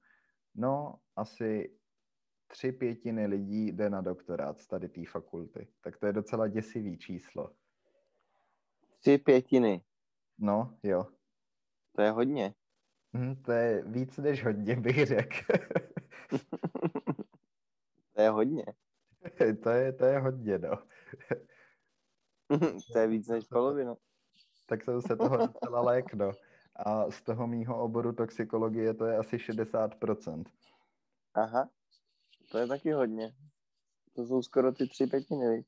no 0.54 0.94
asi 1.16 1.78
tři 2.46 2.72
pětiny 2.72 3.26
lidí 3.26 3.66
jde 3.72 3.90
na 3.90 4.00
doktorát 4.00 4.60
z 4.60 4.66
tady 4.66 4.88
té 4.88 5.06
fakulty. 5.06 5.68
Tak 5.80 5.96
to 5.96 6.06
je 6.06 6.12
docela 6.12 6.48
děsivý 6.48 6.98
číslo. 6.98 7.50
Tři 9.00 9.18
pětiny. 9.18 9.84
No, 10.38 10.78
jo. 10.82 11.06
To 11.96 12.02
je 12.02 12.10
hodně. 12.10 12.54
Hm, 13.16 13.42
to 13.42 13.52
je 13.52 13.84
víc 13.84 14.18
než 14.18 14.44
hodně, 14.44 14.76
bych 14.76 15.06
řekl. 15.06 15.36
to 18.14 18.22
je 18.22 18.30
hodně. 18.30 18.64
to, 19.62 19.70
je, 19.70 19.92
to 19.92 20.04
je 20.04 20.18
hodně, 20.18 20.58
no. 20.58 20.82
to 22.92 22.98
je 22.98 23.06
víc 23.06 23.28
než 23.28 23.44
polovina. 23.44 23.96
Tak 24.72 24.84
jsem 24.84 25.02
se 25.02 25.16
toho 25.16 25.36
docela 25.36 25.80
lékno. 25.80 26.32
A 26.76 27.10
z 27.10 27.22
toho 27.22 27.46
mýho 27.46 27.82
oboru 27.82 28.12
toxikologie 28.12 28.94
to 28.94 29.06
je 29.06 29.16
asi 29.16 29.36
60%. 29.36 30.44
Aha, 31.34 31.68
to 32.50 32.58
je 32.58 32.66
taky 32.66 32.92
hodně. 32.92 33.34
To 34.16 34.26
jsou 34.26 34.42
skoro 34.42 34.72
ty 34.72 34.88
tři 34.88 35.06
pětiny, 35.06 35.64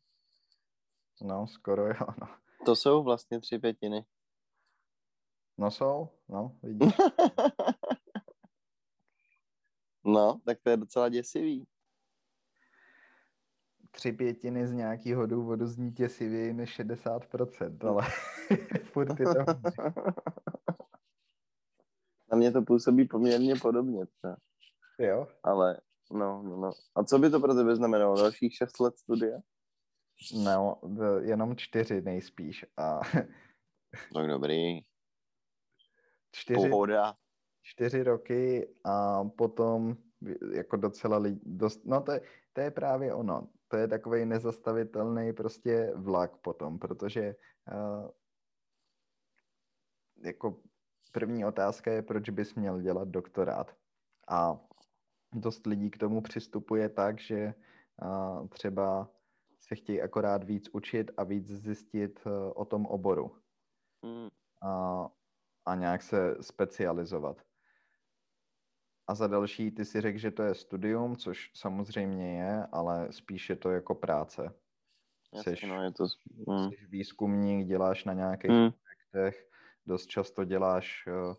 No, 1.22 1.46
skoro 1.46 1.86
jo, 1.86 2.06
no. 2.20 2.28
To 2.66 2.76
jsou 2.76 3.02
vlastně 3.02 3.40
tři 3.40 3.58
pětiny. 3.58 4.04
No 5.58 5.70
jsou, 5.70 6.08
no, 6.28 6.56
vidíš. 6.62 6.92
no, 10.04 10.40
tak 10.44 10.58
to 10.62 10.70
je 10.70 10.76
docela 10.76 11.08
děsivý. 11.08 11.66
Tři 13.94 14.12
pětiny 14.12 14.66
z 14.66 14.72
nějakého 14.72 15.26
důvodu 15.26 15.66
zní 15.66 15.90
děsivěji 15.90 16.52
než 16.52 16.80
60%, 16.80 17.88
ale 17.88 18.02
furt 18.92 19.20
je 19.20 19.26
to 19.26 19.32
Na 22.30 22.36
mě 22.36 22.52
to 22.52 22.62
působí 22.62 23.08
poměrně 23.08 23.54
podobně. 23.62 24.06
Třeba. 24.06 24.36
Jo? 24.98 25.28
Ale, 25.42 25.80
no, 26.12 26.42
no, 26.42 26.56
no. 26.56 26.72
A 26.94 27.04
co 27.04 27.18
by 27.18 27.30
to 27.30 27.40
pro 27.40 27.54
tebe 27.54 27.76
znamenalo? 27.76 28.16
Dalších 28.16 28.54
šest 28.54 28.80
let 28.80 28.98
studia? 28.98 29.38
No, 30.44 30.80
jenom 31.20 31.56
čtyři 31.56 32.02
nejspíš. 32.02 32.66
A... 32.76 33.00
tak 34.14 34.28
dobrý. 34.28 34.80
Čtyři, 36.32 36.68
Pohoda. 36.68 37.14
čtyři 37.62 38.02
roky 38.02 38.74
a 38.84 39.24
potom 39.24 39.96
jako 40.52 40.76
docela 40.76 41.18
lidi, 41.18 41.40
dost, 41.44 41.84
no 41.84 42.00
to 42.00 42.12
je, 42.12 42.20
to 42.52 42.60
je 42.60 42.70
právě 42.70 43.14
ono. 43.14 43.48
To 43.74 43.78
je 43.78 43.88
takový 43.88 44.26
nezastavitelný 44.26 45.32
prostě 45.32 45.92
vlak 45.96 46.36
potom, 46.36 46.78
protože 46.78 47.34
uh, 47.72 48.10
jako 50.24 50.62
první 51.12 51.44
otázka 51.44 51.92
je, 51.92 52.02
proč 52.02 52.30
bys 52.30 52.54
měl 52.54 52.80
dělat 52.80 53.08
doktorát. 53.08 53.76
A 54.28 54.60
dost 55.32 55.66
lidí 55.66 55.90
k 55.90 55.98
tomu 55.98 56.22
přistupuje 56.22 56.88
tak, 56.88 57.20
že 57.20 57.54
uh, 58.02 58.48
třeba 58.48 59.10
se 59.60 59.74
chtějí 59.74 60.02
akorát 60.02 60.44
víc 60.44 60.68
učit 60.72 61.10
a 61.16 61.24
víc 61.24 61.46
zjistit 61.46 62.20
uh, 62.26 62.32
o 62.54 62.64
tom 62.64 62.86
oboru. 62.86 63.36
Mm. 64.02 64.28
A, 64.62 65.08
a 65.64 65.74
nějak 65.74 66.02
se 66.02 66.36
specializovat. 66.40 67.42
A 69.06 69.14
za 69.14 69.26
další, 69.26 69.70
ty 69.70 69.84
si 69.84 70.00
řekl, 70.00 70.18
že 70.18 70.30
to 70.30 70.42
je 70.42 70.54
studium, 70.54 71.16
což 71.16 71.50
samozřejmě 71.54 72.40
je, 72.40 72.66
ale 72.72 73.12
spíše 73.12 73.56
to 73.56 73.70
jako 73.70 73.94
práce. 73.94 74.54
Jasně, 75.34 75.56
jsi, 75.56 75.66
no, 75.66 75.82
je 75.82 75.92
to... 75.92 76.04
Mm. 76.48 76.70
jsi 76.70 76.86
výzkumník, 76.88 77.66
děláš 77.66 78.04
na 78.04 78.12
nějakých 78.12 78.50
mm. 78.50 78.70
projektech, 78.70 79.48
dost 79.86 80.06
často 80.06 80.44
děláš 80.44 81.06
uh, 81.06 81.34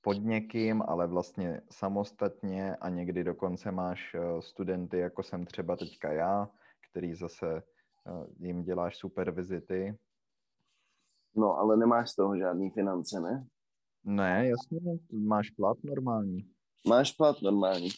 pod 0.00 0.14
někým, 0.14 0.82
ale 0.82 1.06
vlastně 1.06 1.60
samostatně 1.70 2.76
a 2.76 2.88
někdy 2.88 3.24
dokonce 3.24 3.70
máš 3.70 4.14
uh, 4.14 4.40
studenty, 4.40 4.98
jako 4.98 5.22
jsem 5.22 5.46
třeba 5.46 5.76
teďka 5.76 6.12
já, 6.12 6.50
který 6.90 7.14
zase 7.14 7.62
uh, 8.04 8.26
jim 8.38 8.62
děláš 8.62 8.96
supervizity. 8.96 9.98
No, 11.36 11.58
ale 11.58 11.76
nemáš 11.76 12.10
z 12.10 12.14
toho 12.14 12.36
žádný 12.36 12.70
finance, 12.70 13.20
ne? 13.20 13.46
Ne, 14.04 14.48
jasně, 14.48 14.80
máš 15.12 15.50
plat 15.50 15.76
normální. 15.84 16.52
Máš 16.88 17.12
plat 17.12 17.42
normální. 17.42 17.88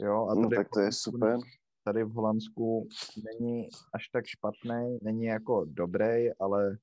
Jo, 0.00 0.26
a 0.26 0.34
no, 0.34 0.48
tak 0.48 0.68
to 0.74 0.80
je 0.80 0.92
super. 0.92 1.38
Tady 1.84 2.04
v 2.04 2.12
Holandsku 2.12 2.88
není 3.24 3.68
až 3.94 4.08
tak 4.08 4.26
špatný, 4.26 4.98
není 5.02 5.24
jako 5.24 5.64
dobrý, 5.64 6.32
ale 6.40 6.78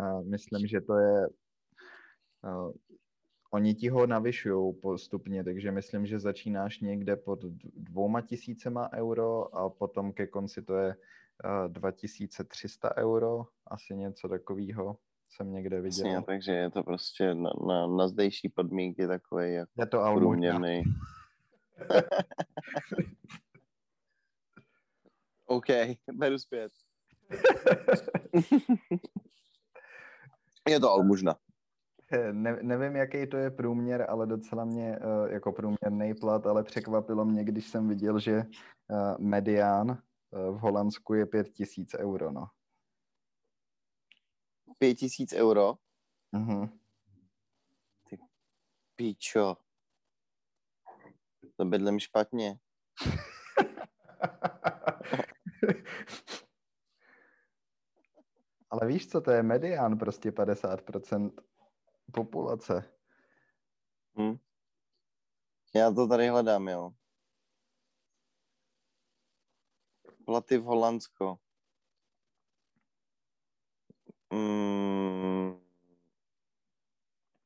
uh, 0.00 0.24
myslím, 0.24 0.66
že 0.66 0.80
to 0.80 0.98
je 0.98 1.28
uh, 2.44 2.72
oni 3.54 3.74
ti 3.74 3.88
ho 3.88 4.06
navyšují 4.06 4.74
postupně, 4.74 5.44
takže 5.44 5.70
myslím, 5.70 6.06
že 6.06 6.18
začínáš 6.18 6.80
někde 6.80 7.16
pod 7.16 7.44
dvouma 7.76 8.20
tisícema 8.20 8.92
euro 8.92 9.54
a 9.56 9.70
potom 9.70 10.12
ke 10.12 10.26
konci 10.26 10.62
to 10.62 10.76
je 10.76 10.96
uh, 11.66 11.72
2300 11.72 12.96
euro, 12.96 13.46
asi 13.66 13.96
něco 13.96 14.28
takového 14.28 14.96
jsem 15.34 15.52
někde 15.52 15.80
viděl. 15.80 16.06
Jasně, 16.06 16.22
takže 16.26 16.52
je 16.52 16.70
to 16.70 16.82
prostě 16.82 17.34
na, 17.34 17.50
na, 17.68 17.86
na 17.86 18.08
zdejší 18.08 18.48
podmínky 18.48 19.06
takový 19.06 19.52
jako 19.52 19.70
je 19.78 19.86
to 19.86 20.14
průměrný. 20.14 20.82
OK, 25.46 25.66
beru 26.12 26.38
zpět. 26.38 26.72
je 30.68 30.80
to 30.80 30.90
almužna. 30.90 31.36
Ne, 32.32 32.58
nevím, 32.62 32.96
jaký 32.96 33.26
to 33.26 33.36
je 33.36 33.50
průměr, 33.50 34.06
ale 34.08 34.26
docela 34.26 34.64
mě 34.64 34.98
uh, 34.98 35.32
jako 35.32 35.52
průměrný 35.52 36.14
plat, 36.14 36.46
ale 36.46 36.64
překvapilo 36.64 37.24
mě, 37.24 37.44
když 37.44 37.68
jsem 37.68 37.88
viděl, 37.88 38.18
že 38.18 38.36
uh, 38.38 39.18
medián 39.18 39.90
uh, 39.90 39.96
v 40.56 40.60
Holandsku 40.60 41.14
je 41.14 41.26
5000 41.26 41.94
euro, 41.94 42.32
no. 42.32 42.46
5000 44.84 45.32
euro? 45.32 45.78
Mhm. 46.32 46.78
Ty 48.08 48.18
píčo. 48.94 49.56
To 51.56 51.64
bydlím 51.64 52.00
špatně. 52.00 52.58
Ale 58.70 58.86
víš, 58.86 59.08
co 59.08 59.20
to 59.20 59.30
je 59.30 59.42
medián, 59.42 59.98
prostě 59.98 60.30
50% 60.30 61.32
populace. 62.12 62.98
Hm. 64.18 64.36
Já 65.74 65.90
to 65.90 66.08
tady 66.08 66.28
hledám, 66.28 66.68
jo. 66.68 66.94
Platy 70.24 70.58
v 70.58 70.64
Holandsko. 70.64 71.38
Mm, 74.34 75.60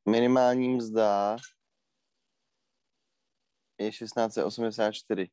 minimální 0.08 0.68
mzda 0.68 1.36
je 3.78 3.90
1684 3.90 5.30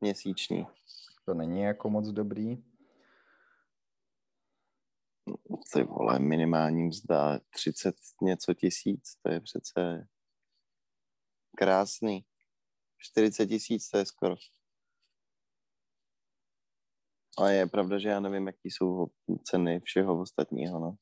měsíční. 0.00 0.66
To 1.24 1.34
není 1.34 1.60
jako 1.60 1.90
moc 1.90 2.08
dobrý. 2.08 2.56
Ty 5.72 5.82
vole, 5.82 6.18
minimální 6.18 6.82
mzda 6.82 7.40
30 7.50 7.96
něco 8.22 8.54
tisíc, 8.54 9.16
to 9.22 9.30
je 9.30 9.40
přece 9.40 10.08
krásný. 11.56 12.24
40 12.98 13.46
tisíc 13.46 13.90
to 13.90 13.98
je 13.98 14.06
skoro. 14.06 14.36
A 17.38 17.48
je 17.48 17.66
pravda, 17.66 17.98
že 17.98 18.08
já 18.08 18.20
nevím, 18.20 18.46
jaký 18.46 18.70
jsou 18.70 19.06
ceny 19.42 19.80
všeho 19.80 20.20
ostatního, 20.20 20.78
no. 20.78 20.96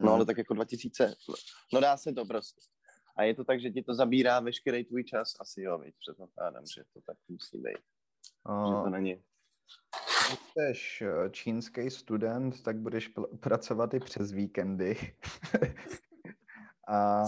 No 0.00 0.12
ale 0.12 0.26
tak 0.26 0.38
jako 0.38 0.54
2000, 0.54 1.14
no 1.72 1.80
dá 1.80 1.96
se 1.96 2.12
to 2.12 2.24
prostě. 2.24 2.60
A 3.16 3.22
je 3.22 3.34
to 3.34 3.44
tak, 3.44 3.60
že 3.60 3.70
ti 3.70 3.82
to 3.82 3.94
zabírá 3.94 4.40
veškerý 4.40 4.84
tvůj 4.84 5.04
čas? 5.04 5.36
Asi 5.40 5.62
jo, 5.62 5.78
víc 5.78 5.94
předpokládám, 5.98 6.62
že 6.74 6.82
to 6.92 7.00
tak 7.00 7.16
musí 7.28 7.58
být. 7.58 7.78
A... 8.44 8.66
Že 8.66 8.82
to 8.84 8.90
není. 8.90 9.22
Když 10.30 10.98
jsi 10.98 11.06
eh, 11.06 11.30
čínský 11.30 11.90
student, 11.90 12.62
tak 12.62 12.76
budeš 12.76 13.08
pl- 13.08 13.36
pracovat 13.40 13.94
i 13.94 14.00
přes 14.00 14.32
víkendy. 14.32 14.96
a 16.88 17.24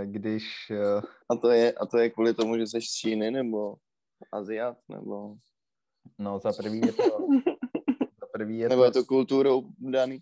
eh, 0.00 0.06
když... 0.06 0.70
Eh, 0.70 1.02
a 1.30 1.36
to, 1.36 1.50
je, 1.50 1.72
a 1.72 1.86
to 1.86 1.98
je 1.98 2.10
kvůli 2.10 2.34
tomu, 2.34 2.58
že 2.58 2.66
jsi 2.66 2.80
z 2.80 2.94
Číny, 2.94 3.30
nebo? 3.30 3.76
Aziat, 4.32 4.78
nebo... 4.88 5.36
No, 6.18 6.38
za 6.38 6.52
prvý 6.52 6.80
je 6.80 6.92
to... 6.92 7.02
za 8.20 8.26
prvý 8.32 8.58
je 8.58 8.68
nebo 8.68 8.82
to, 8.82 8.84
je 8.84 8.90
to 8.90 9.04
kulturou 9.04 9.62
daný? 9.78 10.18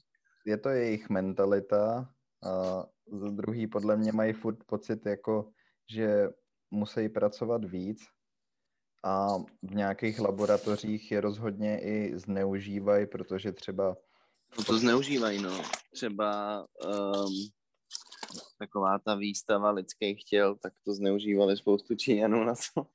Je 0.46 0.56
to 0.56 0.68
jejich 0.68 1.10
mentalita 1.10 2.14
a 2.42 2.84
za 3.12 3.30
druhý 3.30 3.66
podle 3.66 3.96
mě 3.96 4.12
mají 4.12 4.32
furt 4.32 4.64
pocit, 4.64 5.06
jako, 5.06 5.50
že 5.90 6.28
musí 6.70 7.08
pracovat 7.08 7.64
víc 7.64 8.00
a 9.04 9.38
v 9.62 9.74
nějakých 9.74 10.20
laboratořích 10.20 11.12
je 11.12 11.20
rozhodně 11.20 11.80
i 11.80 12.18
zneužívají, 12.18 13.06
protože 13.06 13.52
třeba... 13.52 13.96
No 14.58 14.64
to 14.64 14.78
zneužívají, 14.78 15.42
no. 15.42 15.62
Třeba 15.92 16.60
um, 16.84 17.48
taková 18.58 18.98
ta 18.98 19.14
výstava 19.14 19.70
lidských 19.70 20.24
těl, 20.24 20.56
tak 20.62 20.72
to 20.84 20.94
zneužívali 20.94 21.56
spoustu 21.56 21.94
Číňanů 21.94 22.44
na 22.44 22.54
to. 22.54 22.86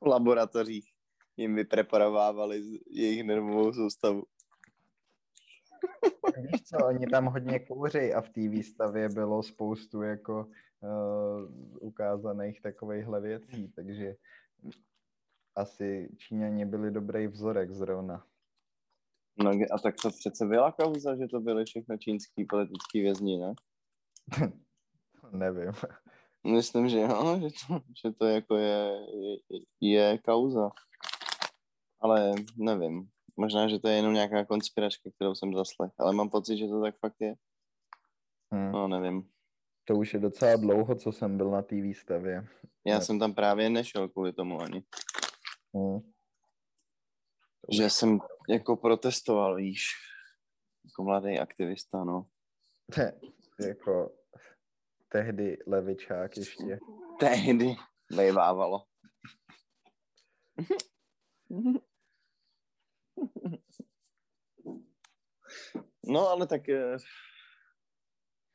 V 0.00 0.06
laboratořích 0.06 0.92
jim 1.36 1.54
vypreparovávali 1.54 2.80
jejich 2.90 3.24
nervovou 3.24 3.72
soustavu. 3.72 4.22
Víš 6.36 6.62
co, 6.62 6.86
oni 6.86 7.06
tam 7.06 7.26
hodně 7.26 7.58
kouří 7.58 8.12
a 8.14 8.20
v 8.20 8.28
té 8.28 8.48
výstavě 8.48 9.08
bylo 9.08 9.42
spoustu 9.42 10.02
jako 10.02 10.46
uh, 10.80 11.48
ukázaných 11.80 12.60
takovýchhle 12.60 13.20
věcí, 13.20 13.72
takže 13.76 14.16
asi 15.56 16.08
Číňani 16.16 16.64
byli 16.66 16.90
dobrý 16.90 17.26
vzorek 17.26 17.70
zrovna. 17.70 18.26
No 19.42 19.50
a 19.50 19.78
tak 19.78 19.94
to 20.02 20.10
přece 20.10 20.46
byla 20.46 20.72
kauza, 20.72 21.16
že 21.16 21.26
to 21.28 21.40
byly 21.40 21.64
všechno 21.64 21.96
čínský 21.96 22.44
politický 22.44 23.00
vězni, 23.00 23.38
ne? 23.38 23.54
Nevím. 25.32 25.72
Myslím, 26.46 26.88
že 26.88 27.00
jo, 27.00 27.40
že 27.40 27.48
to, 27.66 27.80
že 28.04 28.12
to 28.12 28.26
jako 28.26 28.56
je, 28.56 29.06
je, 29.80 29.92
je 29.92 30.18
kauza. 30.18 30.70
Ale 32.00 32.32
nevím. 32.56 33.08
Možná, 33.36 33.68
že 33.68 33.78
to 33.78 33.88
je 33.88 33.96
jenom 33.96 34.14
nějaká 34.14 34.44
konspiračka, 34.44 35.10
kterou 35.14 35.34
jsem 35.34 35.54
zaslech, 35.54 35.92
ale 35.98 36.12
mám 36.12 36.30
pocit, 36.30 36.56
že 36.56 36.68
to 36.68 36.82
tak 36.82 36.98
fakt 36.98 37.20
je. 37.20 37.34
Hmm. 38.52 38.72
No, 38.72 38.88
nevím. 38.88 39.30
To 39.84 39.94
už 39.94 40.14
je 40.14 40.20
docela 40.20 40.56
dlouho, 40.56 40.94
co 40.94 41.12
jsem 41.12 41.36
byl 41.36 41.50
na 41.50 41.62
té 41.62 41.74
výstavě. 41.74 42.46
Já 42.86 42.98
ne. 42.98 43.04
jsem 43.04 43.18
tam 43.18 43.34
právě 43.34 43.70
nešel 43.70 44.08
kvůli 44.08 44.32
tomu 44.32 44.60
ani. 44.60 44.84
Hmm. 45.74 46.00
Že 47.72 47.90
jsem 47.90 48.18
jako 48.48 48.76
protestoval, 48.76 49.56
víš, 49.56 49.84
jako 50.84 51.04
mladý 51.04 51.38
aktivista, 51.38 52.04
no. 52.04 52.26
Jako 53.66 54.19
tehdy 55.12 55.56
levičák 55.66 56.36
ještě. 56.36 56.78
Tehdy 57.20 57.74
vejvávalo. 58.16 58.82
No, 66.06 66.28
ale 66.28 66.46
tak 66.46 66.68
eh, 66.68 66.96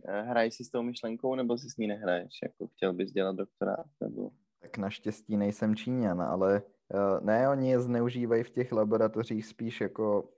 hraj 0.08 0.52
si 0.52 0.64
s 0.64 0.70
tou 0.70 0.84
myšlenkou, 0.84 1.36
nebo 1.36 1.58
si 1.58 1.70
s 1.70 1.78
ní 1.78 1.88
nehraješ? 1.88 2.34
Jako 2.44 2.68
chtěl 2.68 2.94
bys 2.94 3.12
dělat 3.12 3.36
doktorát? 3.36 3.86
Nebo... 4.02 4.32
Tak 4.60 4.78
naštěstí 4.78 5.38
nejsem 5.38 5.76
Číňan, 5.76 6.22
ale 6.22 6.62
uh, 6.94 7.26
ne, 7.26 7.50
oni 7.50 7.72
je 7.72 7.80
zneužívají 7.80 8.44
v 8.44 8.50
těch 8.50 8.72
laboratořích 8.72 9.46
spíš 9.46 9.82
jako 9.82 10.30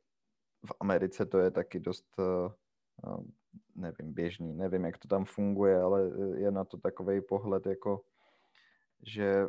v 0.66 0.72
Americe 0.80 1.26
to 1.26 1.40
je 1.40 1.52
taky 1.52 1.80
dost, 1.80 2.08
uh, 2.20 2.52
nevím, 3.76 4.14
běžný, 4.14 4.54
nevím, 4.54 4.86
jak 4.86 4.98
to 4.98 5.08
tam 5.08 5.26
funguje, 5.26 5.82
ale 5.82 6.02
je 6.36 6.52
na 6.52 6.64
to 6.64 6.78
takový 6.78 7.22
pohled, 7.22 7.66
jako 7.66 8.02
že 9.02 9.46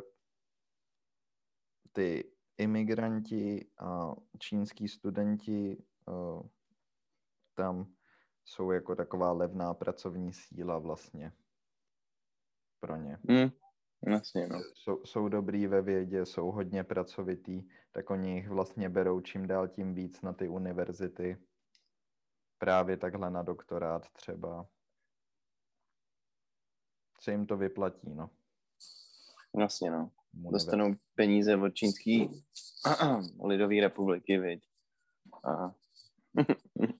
ty 1.91 2.31
imigranti 2.57 3.67
a 3.79 4.15
čínský 4.39 4.87
studenti 4.87 5.83
uh, 6.07 6.41
tam 7.55 7.93
jsou 8.45 8.71
jako 8.71 8.95
taková 8.95 9.31
levná 9.31 9.73
pracovní 9.73 10.33
síla 10.33 10.79
vlastně 10.79 11.31
pro 12.79 12.95
ně. 12.95 13.17
Mm, 13.23 13.49
jasně, 14.07 14.47
no. 14.47 14.59
Jsou, 14.73 15.05
jsou 15.05 15.29
dobrý 15.29 15.67
ve 15.67 15.81
vědě, 15.81 16.25
jsou 16.25 16.51
hodně 16.51 16.83
pracovitý, 16.83 17.67
tak 17.91 18.09
oni 18.09 18.35
jich 18.35 18.49
vlastně 18.49 18.89
berou 18.89 19.21
čím 19.21 19.47
dál 19.47 19.67
tím 19.67 19.93
víc 19.93 20.21
na 20.21 20.33
ty 20.33 20.47
univerzity. 20.47 21.37
Právě 22.59 22.97
takhle 22.97 23.29
na 23.29 23.43
doktorát 23.43 24.09
třeba. 24.09 24.65
Co 27.19 27.31
jim 27.31 27.45
to 27.45 27.57
vyplatí, 27.57 28.13
no. 28.13 28.29
Jasně, 29.59 29.91
no. 29.91 30.11
Dostanou 30.33 30.95
peníze 31.15 31.55
od 31.55 31.69
čínský 31.69 32.43
lidové 33.43 33.81
republiky, 33.81 34.37
viď. 34.37 34.63
A 35.43 35.73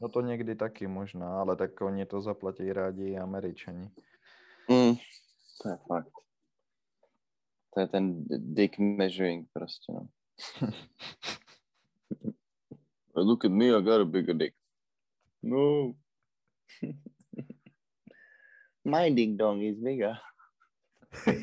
No 0.00 0.08
to 0.08 0.20
někdy 0.20 0.54
taky 0.54 0.86
možná, 0.86 1.40
ale 1.40 1.56
tak 1.56 1.80
oni 1.80 2.06
to 2.06 2.22
zaplatí 2.22 2.72
rádi 2.72 3.04
i 3.04 3.18
američani. 3.18 3.90
Mm, 4.70 4.94
to 5.62 5.68
je 5.68 5.76
fakt. 5.88 6.12
To 7.74 7.80
je 7.80 7.86
ten 7.86 8.24
dick 8.28 8.78
measuring 8.78 9.48
prostě, 9.52 9.92
no. 9.92 10.08
Look 13.16 13.44
at 13.44 13.50
me, 13.50 13.64
I 13.64 13.82
got 13.82 14.00
a 14.00 14.04
bigger 14.04 14.36
dick. 14.36 14.54
No. 15.44 15.92
My 18.84 19.10
ding 19.10 19.36
dong 19.36 19.62
is 19.62 19.76
bigger. 19.78 20.16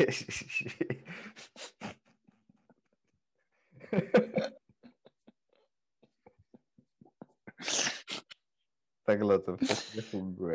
Takhle 9.06 9.40
to 9.40 9.58
přesně 9.58 10.02
funguje. 10.02 10.54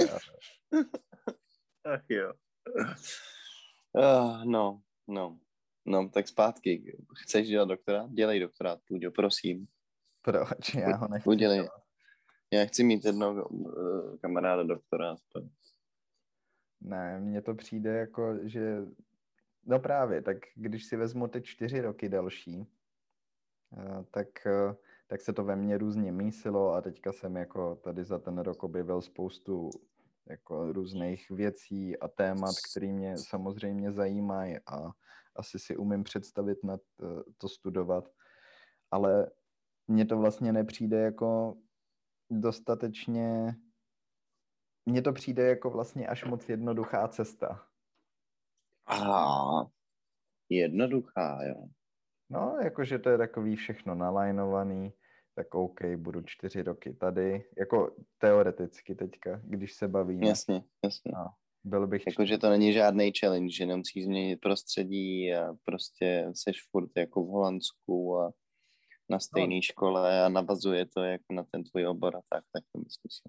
Ach 1.85 2.05
jo. 2.09 2.33
Uh, 3.93 4.45
no, 4.45 4.83
no. 5.09 5.39
No, 5.87 6.09
tak 6.09 6.29
zpátky. 6.29 6.97
Chceš 7.23 7.49
dělat 7.49 7.69
doktorát? 7.69 8.11
Dělej 8.11 8.41
doktorát, 8.41 8.81
Půjďo, 8.89 9.11
prosím. 9.11 9.67
Proč? 10.23 10.75
Já 10.75 10.97
ho 10.97 11.09
nechci. 11.09 11.29
Udělej. 11.29 11.69
Já 12.53 12.65
chci 12.65 12.85
mít 12.85 13.05
jednoho 13.05 13.49
uh, 13.49 14.17
kamaráda 14.17 14.63
doktorát. 14.63 15.19
Ne, 16.81 17.21
mně 17.21 17.43
to 17.43 17.55
přijde 17.55 17.91
jako, 17.91 18.39
že... 18.43 18.83
No 19.67 19.79
právě, 19.79 20.23
tak 20.23 20.37
když 20.55 20.85
si 20.85 20.97
vezmu 20.97 21.29
ty 21.29 21.43
čtyři 21.43 21.81
roky 21.81 22.09
další, 22.09 22.59
uh, 23.71 24.05
tak 24.11 24.29
uh, 24.47 24.75
tak 25.07 25.21
se 25.21 25.33
to 25.33 25.45
ve 25.45 25.57
mně 25.57 25.79
různě 25.79 26.13
mísilo 26.13 26.73
a 26.73 26.81
teďka 26.81 27.13
jsem 27.13 27.37
jako 27.37 27.77
tady 27.77 28.05
za 28.05 28.19
ten 28.19 28.39
rok 28.39 28.63
objevil 28.63 29.03
spoustu 29.03 29.71
jako 30.27 30.73
různých 30.73 31.31
věcí 31.31 31.99
a 31.99 32.09
témat, 32.09 32.55
které 32.71 32.87
mě 32.87 33.19
samozřejmě 33.19 33.93
zajímají 33.93 34.57
a 34.67 34.91
asi 35.37 35.59
si 35.59 35.77
umím 35.77 36.05
představit 36.05 36.65
na 36.65 36.79
to 37.39 37.49
studovat, 37.49 38.11
ale 38.91 39.31
mně 39.89 40.05
to 40.05 40.19
vlastně 40.19 40.53
nepřijde 40.53 41.01
jako 41.01 41.57
dostatečně, 42.31 43.57
mně 44.87 45.03
to 45.03 45.13
přijde 45.13 45.43
jako 45.43 45.71
vlastně 45.71 46.07
až 46.07 46.25
moc 46.25 46.49
jednoduchá 46.49 47.09
cesta. 47.09 47.67
A 48.87 49.27
jednoduchá, 50.49 51.43
jo. 51.43 51.69
No, 52.31 52.57
jakože 52.63 52.99
to 52.99 53.11
je 53.11 53.19
takový 53.19 53.57
všechno 53.57 53.95
nalajnovaný, 53.95 54.93
tak 55.35 55.55
OK, 55.55 55.85
budu 55.97 56.23
čtyři 56.23 56.63
roky 56.63 56.95
tady, 56.95 57.51
jako 57.59 57.97
teoreticky 58.19 58.95
teďka, 58.95 59.41
když 59.45 59.75
se 59.75 59.89
bavíme. 59.89 60.27
Jasně, 60.27 60.65
jasně. 60.85 61.13
No, 61.15 61.27
byl 61.65 61.87
bych... 61.87 62.07
Jako, 62.07 62.25
že 62.25 62.39
to 62.39 62.51
není 62.51 62.73
žádný 62.73 63.13
challenge, 63.21 63.53
že 63.53 63.67
nemusíš 63.67 64.05
změnit 64.05 64.37
prostředí 64.37 65.35
a 65.35 65.55
prostě 65.65 66.31
seš 66.35 66.69
furt 66.71 66.91
jako 66.97 67.25
v 67.25 67.29
Holandsku 67.29 68.19
a 68.19 68.33
na 69.09 69.19
stejné 69.19 69.55
no. 69.55 69.63
škole 69.63 70.25
a 70.25 70.29
navazuje 70.29 70.87
to 70.87 71.03
jako 71.03 71.33
na 71.33 71.43
ten 71.43 71.65
tvůj 71.65 71.87
obor 71.87 72.17
a 72.17 72.21
tak, 72.31 72.45
tak 72.53 72.65
to 72.73 72.79
myslíš. 72.79 73.21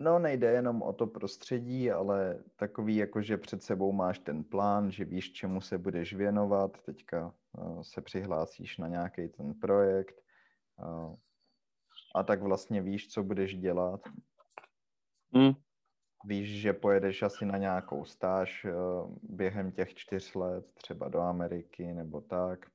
No 0.00 0.18
nejde 0.18 0.52
jenom 0.52 0.82
o 0.82 0.92
to 0.92 1.06
prostředí, 1.06 1.90
ale 1.90 2.42
takový 2.56 2.96
jako, 2.96 3.22
že 3.22 3.36
před 3.36 3.62
sebou 3.62 3.92
máš 3.92 4.18
ten 4.18 4.44
plán, 4.44 4.90
že 4.90 5.04
víš, 5.04 5.32
čemu 5.32 5.60
se 5.60 5.78
budeš 5.78 6.14
věnovat, 6.14 6.82
teďka 6.82 7.34
uh, 7.52 7.82
se 7.82 8.00
přihlásíš 8.00 8.78
na 8.78 8.88
nějaký 8.88 9.28
ten 9.28 9.54
projekt, 9.54 10.16
uh, 10.78 11.14
a 12.14 12.22
tak 12.22 12.42
vlastně 12.42 12.82
víš, 12.82 13.08
co 13.08 13.22
budeš 13.22 13.54
dělat. 13.54 14.00
Hmm. 15.34 15.52
Víš, 16.24 16.60
že 16.60 16.72
pojedeš 16.72 17.22
asi 17.22 17.46
na 17.46 17.58
nějakou 17.58 18.04
stáž 18.04 18.64
uh, 18.64 19.16
během 19.22 19.72
těch 19.72 19.94
čtyř 19.94 20.34
let, 20.34 20.66
třeba 20.74 21.08
do 21.08 21.20
Ameriky 21.20 21.94
nebo 21.94 22.20
tak. 22.20 22.70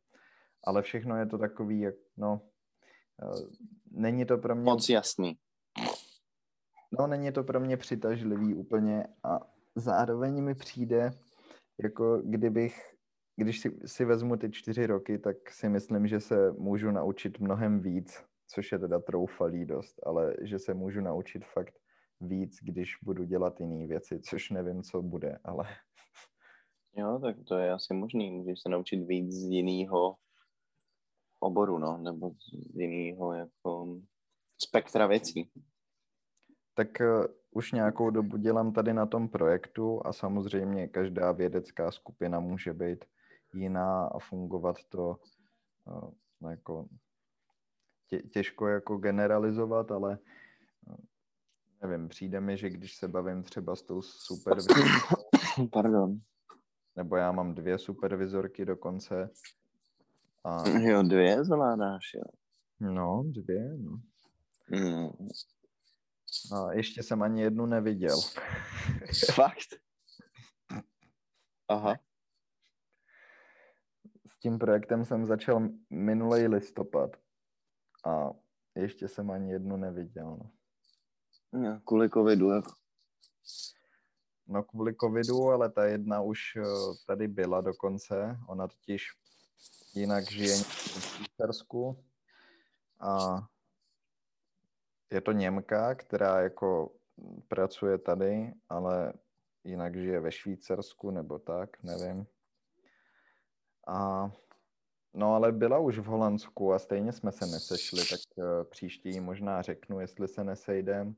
Ale 0.63 0.81
všechno 0.81 1.17
je 1.17 1.25
to 1.25 1.37
takový, 1.37 1.79
jak, 1.79 1.95
no, 2.17 2.41
uh, 3.23 3.49
není 3.91 4.25
to 4.25 4.37
pro 4.37 4.55
mě... 4.55 4.63
Moc 4.63 4.89
jasný. 4.89 5.37
No, 6.99 7.07
není 7.07 7.31
to 7.31 7.43
pro 7.43 7.59
mě 7.59 7.77
přitažlivý 7.77 8.55
úplně 8.55 9.07
a 9.23 9.39
zároveň 9.75 10.43
mi 10.43 10.55
přijde, 10.55 11.11
jako 11.83 12.21
kdybych, 12.25 12.95
když 13.35 13.59
si, 13.59 13.79
si 13.85 14.05
vezmu 14.05 14.37
ty 14.37 14.51
čtyři 14.51 14.85
roky, 14.85 15.19
tak 15.19 15.51
si 15.51 15.69
myslím, 15.69 16.07
že 16.07 16.19
se 16.19 16.51
můžu 16.51 16.91
naučit 16.91 17.39
mnohem 17.39 17.81
víc, 17.81 18.23
což 18.47 18.71
je 18.71 18.79
teda 18.79 18.99
troufalý 18.99 19.65
dost, 19.65 19.99
ale 20.05 20.35
že 20.41 20.59
se 20.59 20.73
můžu 20.73 21.01
naučit 21.01 21.45
fakt 21.45 21.73
víc, 22.21 22.57
když 22.61 22.97
budu 23.03 23.23
dělat 23.23 23.59
jiné 23.59 23.87
věci, 23.87 24.19
což 24.19 24.49
nevím, 24.49 24.83
co 24.83 25.01
bude, 25.01 25.39
ale... 25.43 25.65
Jo, 26.95 27.19
tak 27.21 27.35
to 27.47 27.57
je 27.57 27.71
asi 27.71 27.93
možný. 27.93 28.31
Můžeš 28.31 28.59
se 28.61 28.69
naučit 28.69 29.05
víc 29.05 29.31
z 29.31 29.43
jiného 29.43 30.15
oboru, 31.43 31.77
no, 31.77 31.97
nebo 31.97 32.31
z 32.31 32.75
jiného 32.75 33.33
jako 33.33 33.99
spektra 34.63 35.07
věcí. 35.07 35.51
Tak 36.73 36.87
uh, 37.01 37.25
už 37.51 37.71
nějakou 37.71 38.09
dobu 38.09 38.37
dělám 38.37 38.73
tady 38.73 38.93
na 38.93 39.05
tom 39.05 39.29
projektu 39.29 40.01
a 40.05 40.13
samozřejmě 40.13 40.87
každá 40.87 41.31
vědecká 41.31 41.91
skupina 41.91 42.39
může 42.39 42.73
být 42.73 43.05
jiná 43.53 44.05
a 44.05 44.19
fungovat 44.19 44.75
to 44.89 45.17
uh, 45.85 46.49
jako 46.49 46.87
tě, 48.09 48.21
těžko 48.21 48.67
jako 48.67 48.97
generalizovat, 48.97 49.91
ale 49.91 50.19
uh, 50.87 50.95
nevím, 51.83 52.09
přijde 52.09 52.41
mi, 52.41 52.57
že 52.57 52.69
když 52.69 52.95
se 52.95 53.07
bavím 53.07 53.43
třeba 53.43 53.75
s 53.75 53.81
tou 53.81 54.01
supervizorkou, 54.01 55.23
Pardon. 55.73 56.19
nebo 56.95 57.15
já 57.15 57.31
mám 57.31 57.55
dvě 57.55 57.77
supervizorky 57.77 58.65
dokonce. 58.65 59.29
A, 60.43 60.63
Jo, 60.79 61.03
dvě 61.03 61.43
zvládáš, 61.43 62.13
jo. 62.13 62.23
no, 62.79 63.23
dvě, 63.25 63.77
no. 63.77 64.01
Mm. 64.69 65.27
A 66.53 66.73
ještě 66.73 67.03
jsem 67.03 67.21
ani 67.23 67.41
jednu 67.41 67.65
neviděl. 67.65 68.21
Fakt? 69.33 69.83
Aha. 71.67 71.95
S 74.27 74.39
tím 74.39 74.59
projektem 74.59 75.05
jsem 75.05 75.25
začal 75.25 75.69
minulý 75.89 76.47
listopad 76.47 77.09
a 78.05 78.29
ještě 78.75 79.07
jsem 79.07 79.31
ani 79.31 79.51
jednu 79.51 79.77
neviděl. 79.77 80.37
No. 80.37 80.51
Jo, 81.65 81.79
kvůli 81.85 82.09
covidu, 82.09 82.49
jako. 82.49 82.71
No 84.47 84.63
kvůli 84.63 84.95
covidu, 84.95 85.49
ale 85.49 85.71
ta 85.71 85.85
jedna 85.85 86.21
už 86.21 86.39
eh, 86.57 86.63
tady 87.07 87.27
byla 87.27 87.61
dokonce. 87.61 88.37
Ona 88.47 88.67
totiž 88.67 89.07
jinak 89.93 90.31
žije 90.31 90.55
v 90.57 91.03
Švýcarsku 91.03 92.05
a 92.99 93.39
je 95.11 95.21
to 95.21 95.31
Němka, 95.31 95.95
která 95.95 96.41
jako 96.41 96.91
pracuje 97.47 97.97
tady, 97.97 98.53
ale 98.69 99.13
jinak 99.63 99.95
žije 99.95 100.19
ve 100.19 100.31
Švýcarsku 100.31 101.11
nebo 101.11 101.39
tak, 101.39 101.83
nevím. 101.83 102.27
A 103.87 104.29
no 105.13 105.35
ale 105.35 105.51
byla 105.51 105.79
už 105.79 105.99
v 105.99 106.05
Holandsku 106.05 106.73
a 106.73 106.79
stejně 106.79 107.13
jsme 107.13 107.31
se 107.31 107.45
nesešli, 107.45 108.05
tak 108.09 108.19
eh, 108.39 108.63
příště 108.63 109.09
jí 109.09 109.19
možná 109.19 109.61
řeknu, 109.61 109.99
jestli 109.99 110.27
se 110.27 110.43
nesejdem, 110.43 111.15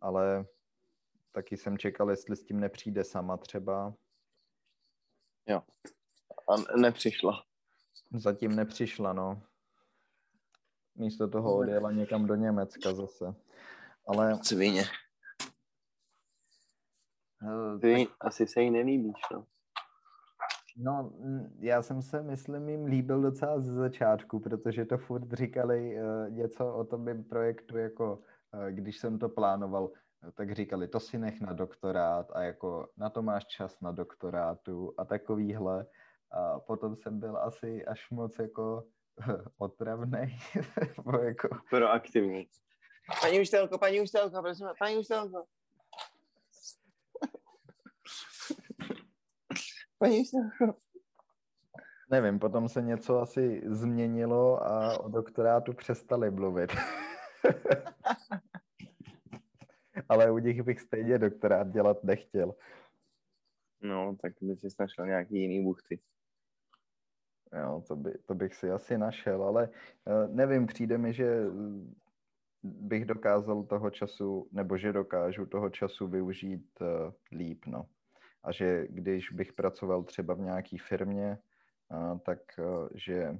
ale 0.00 0.46
taky 1.32 1.56
jsem 1.56 1.78
čekal, 1.78 2.10
jestli 2.10 2.36
s 2.36 2.44
tím 2.44 2.60
nepřijde 2.60 3.04
sama 3.04 3.36
třeba. 3.36 3.94
Jo. 5.46 5.62
A 6.48 6.76
nepřišla. 6.76 7.46
Zatím 8.14 8.56
nepřišla, 8.56 9.12
no. 9.12 9.42
Místo 10.94 11.28
toho 11.28 11.56
odjela 11.56 11.92
někam 11.92 12.26
do 12.26 12.34
Německa 12.34 12.94
zase. 12.94 13.34
Ale 14.08 14.38
Svině. 14.42 14.84
eh, 17.42 17.78
Ty 17.78 18.08
asi 18.20 18.46
se 18.46 18.62
jí 18.62 18.70
nelíbíš, 18.70 19.20
no. 19.32 19.46
No, 20.78 21.10
mm, 21.18 21.58
já 21.60 21.82
jsem 21.82 22.02
se, 22.02 22.22
myslím, 22.22 22.68
jim 22.68 22.84
líbil 22.84 23.22
docela 23.22 23.60
z 23.60 23.64
začátku, 23.66 24.40
protože 24.40 24.84
to 24.84 24.98
furt 24.98 25.32
říkali 25.32 25.96
uh, 25.96 26.30
něco 26.30 26.74
o 26.74 26.84
tom 26.84 27.04
mým 27.04 27.24
projektu, 27.24 27.78
jako 27.78 28.16
uh, 28.16 28.66
když 28.70 28.98
jsem 28.98 29.18
to 29.18 29.28
plánoval, 29.28 29.90
tak 30.34 30.52
říkali, 30.52 30.88
to 30.88 31.00
si 31.00 31.18
nech 31.18 31.40
na 31.40 31.52
doktorát 31.52 32.30
a 32.34 32.42
jako 32.42 32.88
na 32.96 33.10
to 33.10 33.22
máš 33.22 33.46
čas 33.46 33.80
na 33.80 33.92
doktorátu 33.92 34.94
a 34.98 35.04
takovýhle. 35.04 35.86
A 36.36 36.60
potom 36.60 36.96
jsem 36.96 37.20
byl 37.20 37.36
asi 37.36 37.84
až 37.84 38.10
moc 38.10 38.38
jako 38.38 38.84
otravnej, 39.58 40.38
nebo 40.96 41.18
jako, 41.18 41.48
Proaktivní. 41.70 42.48
Paní 43.20 43.40
učitelko, 43.40 43.78
paní 43.78 44.00
učitelko, 44.00 44.42
prosím, 44.42 44.66
paní 44.78 44.96
učitelko. 44.96 45.44
Paní 49.98 50.20
učitelko. 50.20 50.78
nevím, 52.10 52.38
potom 52.38 52.68
se 52.68 52.82
něco 52.82 53.20
asi 53.20 53.62
změnilo 53.66 54.62
a 54.62 55.00
o 55.00 55.08
doktorátu 55.08 55.72
přestali 55.72 56.30
mluvit. 56.30 56.72
Ale 60.08 60.30
u 60.30 60.38
nich 60.38 60.62
bych 60.62 60.80
stejně 60.80 61.18
doktorát 61.18 61.70
dělat 61.70 62.04
nechtěl. 62.04 62.54
No, 63.80 64.16
tak 64.22 64.32
by 64.40 64.56
si 64.56 64.68
našel 64.80 65.06
nějaký 65.06 65.34
jiný 65.40 65.64
buchty. 65.64 66.00
Jo, 67.60 67.82
to, 67.88 67.96
by, 67.96 68.18
to 68.26 68.34
bych 68.34 68.54
si 68.54 68.70
asi 68.70 68.98
našel, 68.98 69.44
ale 69.44 69.68
uh, 69.68 70.34
nevím, 70.34 70.66
přijde 70.66 70.98
mi, 70.98 71.12
že 71.12 71.40
mm, 71.40 71.94
bych 72.62 73.04
dokázal 73.04 73.62
toho 73.62 73.90
času, 73.90 74.48
nebo 74.52 74.76
že 74.76 74.92
dokážu 74.92 75.46
toho 75.46 75.70
času 75.70 76.08
využít 76.08 76.66
uh, 76.80 77.12
líp, 77.32 77.66
no. 77.66 77.86
A 78.42 78.52
že 78.52 78.86
když 78.90 79.30
bych 79.30 79.52
pracoval 79.52 80.02
třeba 80.02 80.34
v 80.34 80.40
nějaké 80.40 80.76
firmě, 80.88 81.38
uh, 81.90 82.18
tak 82.18 82.38
uh, 82.58 82.88
že 82.94 83.38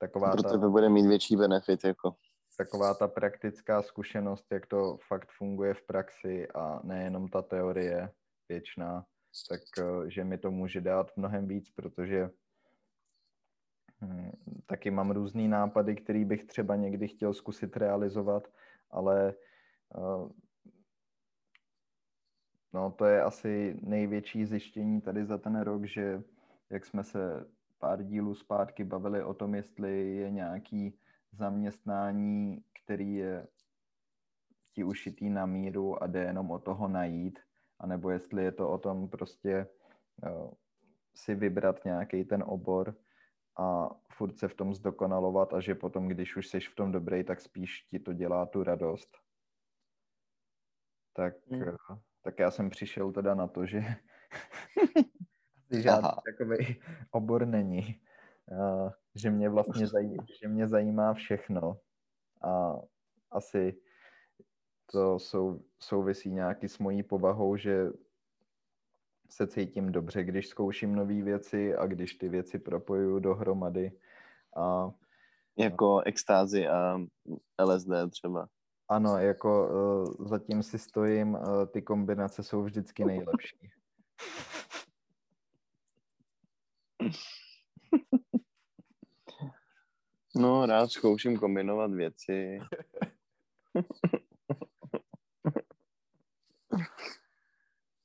taková 0.00 0.32
Pro 0.32 0.42
ta, 0.42 0.50
tebe 0.50 0.68
bude 0.68 0.88
mít 0.88 1.06
větší 1.06 1.36
benefit, 1.36 1.84
jako. 1.84 2.14
taková 2.58 2.94
ta 2.94 3.08
praktická 3.08 3.82
zkušenost, 3.82 4.46
jak 4.52 4.66
to 4.66 4.98
fakt 5.08 5.28
funguje 5.38 5.74
v 5.74 5.82
praxi 5.82 6.48
a 6.54 6.80
nejenom 6.84 7.28
ta 7.28 7.42
teorie 7.42 8.10
věčná, 8.48 9.04
tak 9.48 9.60
uh, 9.78 10.04
že 10.04 10.24
mi 10.24 10.38
to 10.38 10.50
může 10.50 10.80
dát 10.80 11.16
mnohem 11.16 11.48
víc, 11.48 11.70
protože 11.70 12.30
Taky 14.66 14.90
mám 14.90 15.10
různý 15.10 15.48
nápady, 15.48 15.96
který 15.96 16.24
bych 16.24 16.44
třeba 16.44 16.76
někdy 16.76 17.08
chtěl 17.08 17.34
zkusit 17.34 17.76
realizovat, 17.76 18.48
ale 18.90 19.34
uh, 19.96 20.30
no, 22.72 22.90
to 22.90 23.04
je 23.04 23.22
asi 23.22 23.76
největší 23.82 24.46
zjištění 24.46 25.00
tady 25.00 25.24
za 25.24 25.38
ten 25.38 25.60
rok, 25.60 25.84
že 25.84 26.22
jak 26.70 26.86
jsme 26.86 27.04
se 27.04 27.46
pár 27.78 28.02
dílů 28.02 28.34
zpátky 28.34 28.84
bavili 28.84 29.22
o 29.22 29.34
tom, 29.34 29.54
jestli 29.54 30.16
je 30.16 30.30
nějaký 30.30 30.98
zaměstnání, 31.32 32.64
který 32.84 33.14
je 33.14 33.46
ti 34.72 34.84
ušitý 34.84 35.30
na 35.30 35.46
míru 35.46 36.02
a 36.02 36.06
jde 36.06 36.22
jenom 36.22 36.50
o 36.50 36.58
toho 36.58 36.88
najít, 36.88 37.38
anebo 37.78 38.10
jestli 38.10 38.44
je 38.44 38.52
to 38.52 38.70
o 38.70 38.78
tom 38.78 39.08
prostě 39.08 39.66
uh, 40.22 40.50
si 41.14 41.34
vybrat 41.34 41.84
nějaký 41.84 42.24
ten 42.24 42.44
obor, 42.46 42.94
a 43.56 43.90
furt 44.12 44.38
se 44.38 44.48
v 44.48 44.54
tom 44.54 44.74
zdokonalovat 44.74 45.54
a 45.54 45.60
že 45.60 45.74
potom, 45.74 46.08
když 46.08 46.36
už 46.36 46.48
jsi 46.48 46.60
v 46.60 46.74
tom 46.74 46.92
dobrý, 46.92 47.24
tak 47.24 47.40
spíš 47.40 47.82
ti 47.82 47.98
to 47.98 48.12
dělá 48.12 48.46
tu 48.46 48.62
radost. 48.62 49.18
Tak, 51.12 51.34
Hmm. 51.50 51.60
hmm. 51.62 52.00
tak 52.22 52.38
já 52.38 52.50
jsem 52.50 52.70
přišel 52.70 53.12
teda 53.12 53.34
na 53.34 53.46
to, 53.46 53.66
že 53.66 53.80
žádný 55.70 56.08
Aha. 56.08 56.22
takový 56.30 56.80
obor 57.10 57.46
není. 57.46 58.00
A, 58.62 58.90
že 59.14 59.30
mě 59.30 59.48
vlastně 59.48 59.86
zajímá, 59.86 60.24
že 60.42 60.48
mě 60.48 60.68
zajímá 60.68 61.14
všechno 61.14 61.80
a 62.42 62.72
asi 63.30 63.80
to 64.92 65.18
sou, 65.18 65.64
souvisí 65.78 66.30
nějaký 66.30 66.68
s 66.68 66.78
mojí 66.78 67.02
povahou, 67.02 67.56
že 67.56 67.86
se 69.30 69.46
cítím 69.46 69.92
dobře, 69.92 70.24
když 70.24 70.48
zkouším 70.48 70.94
nové 70.94 71.22
věci 71.22 71.74
a 71.76 71.86
když 71.86 72.14
ty 72.14 72.28
věci 72.28 72.58
propojuju 72.58 73.18
dohromady. 73.18 73.92
A 74.56 74.90
Jako 75.58 76.00
extázy 76.00 76.68
a 76.68 76.98
LSD 77.64 77.90
třeba. 78.10 78.48
ano, 78.88 79.18
jako 79.18 79.68
uh, 79.68 80.28
zatím 80.28 80.62
si 80.62 80.78
stojím, 80.78 81.34
uh, 81.34 81.66
ty 81.66 81.82
kombinace 81.82 82.42
jsou 82.42 82.62
vždycky 82.62 83.04
nejlepší. 83.04 83.58
No, 90.38 90.66
rád 90.66 90.90
zkouším 90.90 91.38
kombinovat 91.38 91.90
věci. 91.90 92.58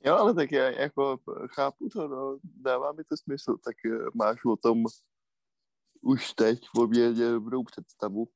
jo, 0.05 0.15
ale 0.15 0.33
tak 0.33 0.51
já 0.51 0.69
jako 0.69 1.19
chápu 1.47 1.89
to, 1.89 2.07
no, 2.07 2.37
dává 2.43 2.91
mi 2.91 3.03
to 3.03 3.17
smysl, 3.17 3.57
tak 3.57 3.75
eh, 3.85 4.05
máš 4.13 4.45
o 4.45 4.55
tom 4.55 4.83
už 6.01 6.33
teď 6.33 6.59
poměrně 6.73 7.31
dobrou 7.31 7.63
představu. 7.63 8.27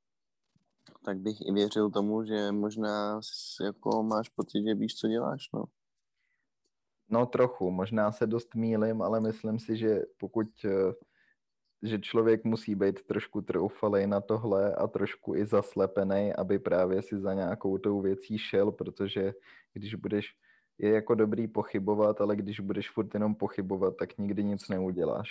Tak 1.05 1.17
bych 1.17 1.41
i 1.41 1.51
věřil 1.51 1.91
tomu, 1.91 2.23
že 2.23 2.51
možná 2.51 3.19
jako 3.65 4.03
máš 4.03 4.29
pocit, 4.29 4.63
že 4.67 4.75
víš, 4.75 4.95
co 4.95 5.07
děláš, 5.07 5.49
no. 5.53 5.63
No 7.09 7.25
trochu, 7.25 7.71
možná 7.71 8.11
se 8.11 8.27
dost 8.27 8.55
mýlim, 8.55 9.01
ale 9.01 9.19
myslím 9.19 9.59
si, 9.59 9.77
že 9.77 10.01
pokud 10.17 10.47
eh, 10.65 10.93
že 11.83 11.99
člověk 11.99 12.43
musí 12.43 12.75
být 12.75 13.03
trošku 13.03 13.41
troufalej 13.41 14.07
na 14.07 14.21
tohle 14.21 14.75
a 14.75 14.87
trošku 14.87 15.35
i 15.35 15.45
zaslepený, 15.45 16.33
aby 16.33 16.59
právě 16.59 17.01
si 17.01 17.19
za 17.19 17.33
nějakou 17.33 17.77
tou 17.77 18.01
věcí 18.01 18.37
šel, 18.37 18.71
protože 18.71 19.33
když 19.73 19.95
budeš, 19.95 20.25
je 20.77 20.89
jako 20.89 21.15
dobrý 21.15 21.47
pochybovat, 21.47 22.21
ale 22.21 22.35
když 22.35 22.59
budeš 22.59 22.89
furt 22.89 23.13
jenom 23.13 23.35
pochybovat, 23.35 23.97
tak 23.97 24.17
nikdy 24.17 24.43
nic 24.43 24.67
neuděláš. 24.67 25.29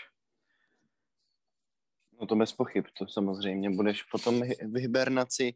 No 2.21 2.27
to 2.27 2.37
bez 2.37 2.53
pochyb, 2.53 2.85
to 2.99 3.09
samozřejmě. 3.09 3.71
Budeš 3.71 4.03
potom 4.03 4.43
v 4.43 4.77
hibernaci 4.77 5.55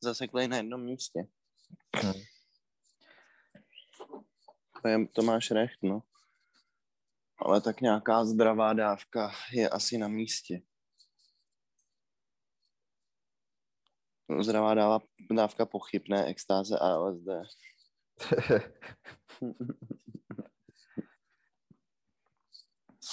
zaseklej 0.00 0.48
na 0.48 0.56
jednom 0.56 0.84
místě. 0.84 1.26
To, 4.82 4.88
je, 4.88 5.06
to 5.06 5.22
máš 5.22 5.50
recht, 5.50 5.82
no. 5.82 6.02
Ale 7.38 7.60
tak 7.60 7.80
nějaká 7.80 8.24
zdravá 8.24 8.72
dávka 8.72 9.32
je 9.52 9.68
asi 9.68 9.98
na 9.98 10.08
místě. 10.08 10.62
Zdravá 14.40 14.74
dává, 14.74 15.00
dávka 15.30 15.66
pochybné 15.66 16.26
extáze 16.26 16.78
a 16.78 16.96
LSD. 16.96 17.28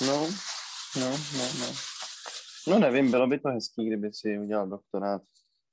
No, 0.02 0.28
no, 0.96 1.12
no, 1.38 1.48
no. 1.60 1.68
No 2.68 2.80
nevím, 2.80 3.12
bylo 3.12 3.28
by 3.28 3.40
to 3.40 3.50
hezký, 3.50 3.88
kdyby 3.88 4.14
si 4.14 4.40
udělal 4.40 4.68
doktorát. 4.68 5.22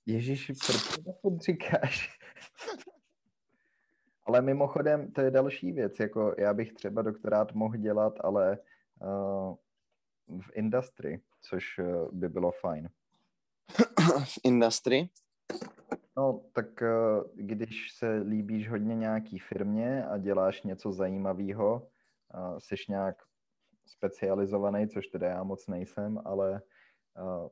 Ježíši, 0.07 0.53
proč 0.67 0.99
to 1.23 1.39
říkáš? 1.39 2.19
ale 4.27 4.43
mimochodem, 4.43 5.13
to 5.13 5.21
je 5.21 5.31
další 5.31 5.73
věc, 5.73 6.01
jako 6.01 6.35
já 6.39 6.55
bych 6.55 6.73
třeba 6.73 7.03
doktorát 7.03 7.53
mohl 7.53 7.77
dělat, 7.77 8.15
ale 8.21 8.59
uh, 9.01 9.55
v 10.41 10.51
industry, 10.53 11.21
což 11.41 11.79
uh, 11.79 12.09
by 12.13 12.29
bylo 12.29 12.53
fajn. 12.53 12.89
v 14.25 14.39
industry? 14.45 15.09
No, 16.17 16.45
tak 16.53 16.67
uh, 16.83 17.31
když 17.35 17.93
se 17.93 18.15
líbíš 18.17 18.71
hodně 18.71 18.95
nějaký 18.95 19.39
firmě 19.39 20.07
a 20.07 20.19
děláš 20.19 20.63
něco 20.63 20.93
zajímavého, 20.93 21.89
jsi 22.59 22.75
nějak 22.89 23.23
specializovaný, 23.87 24.89
což 24.89 25.07
teda 25.07 25.29
já 25.29 25.43
moc 25.43 25.67
nejsem, 25.67 26.21
ale 26.25 26.63
uh, 27.21 27.49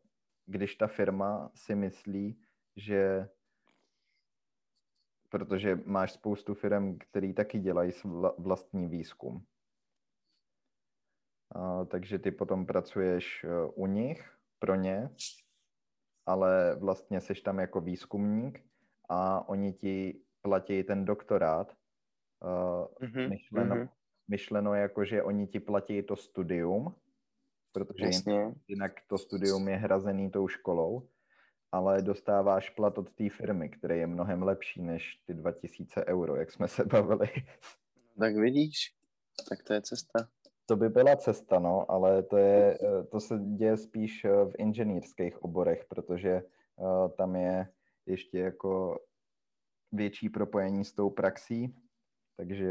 když 0.47 0.77
ta 0.77 0.87
firma 0.87 1.51
si 1.55 1.75
myslí, 1.75 2.41
že 2.77 3.29
protože 5.33 5.79
máš 5.85 6.13
spoustu 6.13 6.55
firm, 6.55 6.99
který 6.99 7.35
taky 7.35 7.59
dělají 7.59 7.93
vlastní 8.39 8.89
výzkum. 8.89 9.47
Takže 11.89 12.19
ty 12.19 12.31
potom 12.31 12.67
pracuješ 12.67 13.45
e, 13.45 13.49
u 13.75 13.87
nich, 13.87 14.37
pro 14.59 14.75
ně, 14.75 15.11
ale 16.27 16.75
vlastně 16.75 17.21
jsi 17.21 17.35
tam 17.35 17.59
jako 17.59 17.81
výzkumník 17.81 18.61
a 19.09 19.49
oni 19.49 19.73
ti 19.73 20.21
platí 20.43 20.83
ten 20.83 21.05
doktorát. 21.05 21.77
mm-hmm, 22.43 23.29
myšleno, 23.29 23.75
mm-hmm. 23.75 23.89
myšleno 24.29 24.75
jako, 24.75 25.05
že 25.05 25.23
oni 25.23 25.47
ti 25.47 25.61
platí 25.61 26.03
to 26.03 26.17
studium, 26.17 26.95
protože 27.73 28.05
jinak, 28.05 28.55
jinak 28.69 28.93
to 29.09 29.19
studium 29.19 29.69
je 29.69 29.77
hrazený 29.77 30.31
tou 30.31 30.49
školou 30.49 31.09
ale 31.73 32.03
dostáváš 32.03 32.71
plat 32.71 32.99
od 32.99 33.13
té 33.13 33.31
firmy, 33.31 33.69
který 33.69 33.99
je 33.99 34.07
mnohem 34.07 34.43
lepší 34.43 34.83
než 34.83 35.17
ty 35.27 35.35
2000 35.35 36.05
euro, 36.05 36.37
jak 36.37 36.51
jsme 36.51 36.69
se 36.69 36.85
bavili. 36.85 37.29
Tak 38.19 38.37
vidíš, 38.37 38.95
tak 39.49 39.63
to 39.63 39.73
je 39.73 39.83
cesta. 39.83 40.29
To 40.67 40.77
by 40.77 40.89
byla 40.89 41.17
cesta, 41.17 41.59
no, 41.59 41.91
ale 41.91 42.23
to, 42.23 42.37
je, 42.37 42.79
eh, 42.83 43.05
to 43.05 43.21
se 43.21 43.39
děje 43.39 43.77
spíš 43.77 44.25
eh, 44.25 44.45
v 44.45 44.53
inženýrských 44.59 45.43
oborech, 45.43 45.85
protože 45.89 46.43
uh, 46.77 47.09
tam 47.09 47.37
je 47.37 47.69
ještě 48.07 48.39
jako 48.39 48.99
větší 49.93 50.29
propojení 50.29 50.85
s 50.85 50.93
tou 50.93 51.11
praxí, 51.11 51.75
takže... 52.37 52.65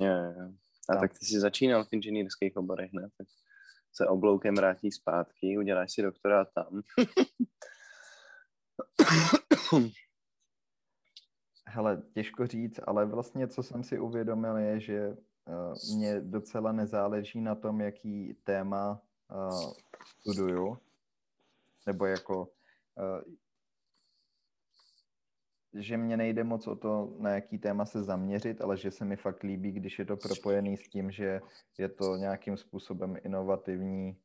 Je, 0.00 0.08
je. 0.08 0.52
A 0.88 0.96
tak 0.96 1.18
ty 1.18 1.26
jsi 1.26 1.40
začínal 1.40 1.84
v 1.84 1.92
inženýrských 1.92 2.56
oborech, 2.56 2.92
ne? 2.92 3.08
Tak 3.18 3.26
se 3.92 4.06
obloukem 4.06 4.54
vrátí 4.54 4.92
zpátky, 4.92 5.58
uděláš 5.58 5.92
si 5.92 6.02
doktorát 6.02 6.48
tam. 6.54 6.82
Hele, 11.66 12.02
těžko 12.14 12.46
říct, 12.46 12.80
ale 12.86 13.06
vlastně, 13.06 13.48
co 13.48 13.62
jsem 13.62 13.84
si 13.84 13.98
uvědomil, 13.98 14.56
je, 14.56 14.80
že 14.80 15.16
mě 15.96 16.20
docela 16.20 16.72
nezáleží 16.72 17.40
na 17.40 17.54
tom, 17.54 17.80
jaký 17.80 18.34
téma 18.44 19.02
uh, 19.30 19.72
studuju, 20.20 20.78
nebo 21.86 22.06
jako, 22.06 22.48
uh, 22.96 23.34
že 25.74 25.96
mě 25.96 26.16
nejde 26.16 26.44
moc 26.44 26.66
o 26.66 26.76
to, 26.76 27.16
na 27.18 27.30
jaký 27.30 27.58
téma 27.58 27.86
se 27.86 28.02
zaměřit, 28.02 28.60
ale 28.60 28.76
že 28.76 28.90
se 28.90 29.04
mi 29.04 29.16
fakt 29.16 29.42
líbí, 29.42 29.72
když 29.72 29.98
je 29.98 30.04
to 30.04 30.16
propojený 30.16 30.76
s 30.76 30.88
tím, 30.88 31.10
že 31.10 31.40
je 31.78 31.88
to 31.88 32.16
nějakým 32.16 32.56
způsobem 32.56 33.16
inovativní 33.24 34.16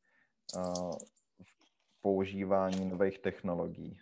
uh, 0.55 0.97
v 1.43 2.01
používání 2.01 2.89
nových 2.89 3.19
technologií. 3.19 3.99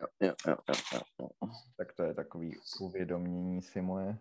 Jo, 0.00 0.06
jo, 0.20 0.34
jo, 0.46 0.56
jo, 0.92 1.00
jo. 1.20 1.28
Tak 1.76 1.92
to 1.92 2.02
je 2.02 2.14
takový 2.14 2.56
uvědomění 2.80 3.62
si 3.62 3.80
moje. 3.80 4.18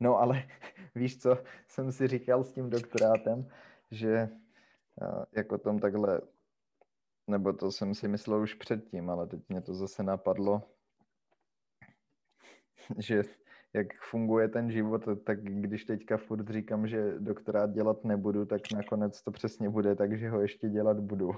No 0.00 0.18
ale 0.18 0.42
víš 0.94 1.18
co, 1.18 1.38
jsem 1.68 1.92
si 1.92 2.08
říkal 2.08 2.44
s 2.44 2.52
tím 2.52 2.70
doktorátem, 2.70 3.50
že 3.90 4.28
jako 5.32 5.58
tom 5.58 5.78
takhle, 5.78 6.20
nebo 7.26 7.52
to 7.52 7.72
jsem 7.72 7.94
si 7.94 8.08
myslel 8.08 8.42
už 8.42 8.54
předtím, 8.54 9.10
ale 9.10 9.26
teď 9.26 9.40
mě 9.48 9.62
to 9.62 9.74
zase 9.74 10.02
napadlo, 10.02 10.62
že 12.98 13.22
jak 13.72 13.86
funguje 14.10 14.48
ten 14.48 14.70
život, 14.70 15.02
tak 15.24 15.42
když 15.42 15.84
teďka 15.84 16.16
furt 16.16 16.48
říkám, 16.48 16.88
že 16.88 17.18
doktorát 17.18 17.72
dělat 17.72 18.04
nebudu, 18.04 18.46
tak 18.46 18.60
nakonec 18.74 19.22
to 19.22 19.30
přesně 19.30 19.70
bude 19.70 19.94
tak, 19.94 20.18
že 20.18 20.30
ho 20.30 20.40
ještě 20.40 20.68
dělat 20.68 21.00
budu. 21.00 21.30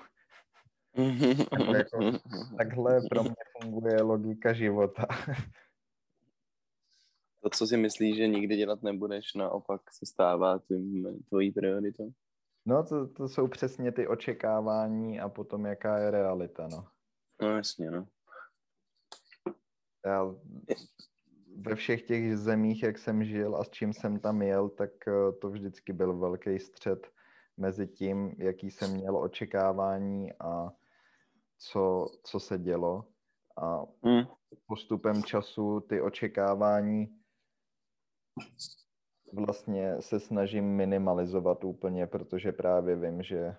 jako, 1.74 1.98
takhle 2.56 3.00
pro 3.10 3.22
mě 3.22 3.34
funguje 3.62 4.02
logika 4.02 4.52
života. 4.52 5.06
To, 7.42 7.50
co 7.50 7.66
si 7.66 7.76
myslíš, 7.76 8.16
že 8.16 8.28
nikdy 8.28 8.56
dělat 8.56 8.82
nebudeš, 8.82 9.34
naopak 9.34 9.80
se 9.92 10.06
stává 10.06 10.58
tím 10.58 11.06
tvojí 11.28 11.52
prioritou? 11.52 12.12
No, 12.66 12.84
to, 12.84 13.08
to 13.08 13.28
jsou 13.28 13.48
přesně 13.48 13.92
ty 13.92 14.06
očekávání 14.06 15.20
a 15.20 15.28
potom 15.28 15.66
jaká 15.66 15.98
je 15.98 16.10
realita, 16.10 16.68
no. 16.68 16.86
No, 17.42 17.56
jasně, 17.56 17.90
no. 17.90 18.06
Já 20.06 20.34
ve 21.56 21.74
všech 21.74 22.02
těch 22.02 22.36
zemích, 22.36 22.82
jak 22.82 22.98
jsem 22.98 23.24
žil 23.24 23.56
a 23.56 23.64
s 23.64 23.70
čím 23.70 23.92
jsem 23.92 24.18
tam 24.18 24.42
jel, 24.42 24.68
tak 24.68 24.90
eh, 25.08 25.32
to 25.40 25.50
vždycky 25.50 25.92
byl 25.92 26.18
velký 26.18 26.58
střed 26.58 27.06
mezi 27.56 27.86
tím, 27.86 28.34
jaký 28.38 28.70
jsem 28.70 28.90
měl 28.94 29.16
očekávání 29.16 30.32
a 30.40 30.72
co, 31.58 32.06
co 32.24 32.40
se 32.40 32.58
dělo. 32.58 33.04
A 33.56 33.84
hmm. 34.04 34.26
postupem 34.66 35.22
času 35.22 35.80
ty 35.80 36.00
očekávání 36.00 37.17
vlastně 39.32 40.02
se 40.02 40.20
snažím 40.20 40.64
minimalizovat 40.64 41.64
úplně, 41.64 42.06
protože 42.06 42.52
právě 42.52 42.96
vím, 42.96 43.22
že 43.22 43.38
eh, 43.38 43.56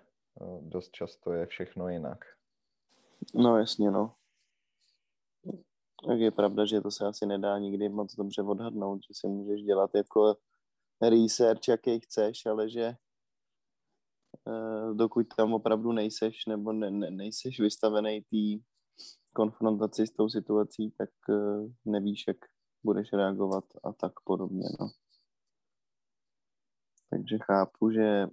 dost 0.60 0.90
často 0.90 1.32
je 1.32 1.46
všechno 1.46 1.88
jinak. 1.88 2.24
No 3.34 3.58
jasně, 3.58 3.90
no. 3.90 4.14
Tak 6.06 6.18
je 6.18 6.30
pravda, 6.30 6.66
že 6.66 6.80
to 6.80 6.90
se 6.90 7.06
asi 7.06 7.26
nedá 7.26 7.58
nikdy 7.58 7.88
moc 7.88 8.16
dobře 8.16 8.42
odhadnout, 8.42 9.00
že 9.08 9.14
si 9.14 9.28
můžeš 9.28 9.62
dělat 9.62 9.90
jako 9.94 10.36
research, 11.02 11.68
jaký 11.68 12.00
chceš, 12.00 12.46
ale 12.46 12.70
že 12.70 12.84
eh, 14.48 14.94
dokud 14.94 15.26
tam 15.36 15.54
opravdu 15.54 15.92
nejseš 15.92 16.46
nebo 16.46 16.72
ne, 16.72 16.90
ne, 16.90 17.10
nejseš 17.10 17.60
vystavený 17.60 18.20
té 18.20 18.64
konfrontaci 19.32 20.06
s 20.06 20.10
tou 20.10 20.28
situací, 20.28 20.90
tak 20.98 21.10
eh, 21.30 21.72
nevíš, 21.84 22.24
jak 22.28 22.36
budeš 22.84 23.12
reagovat 23.12 23.64
a 23.84 23.92
tak 23.92 24.12
podobně. 24.24 24.68
No. 24.80 24.88
Takže 27.10 27.38
chápu, 27.38 27.90
že 27.90 28.26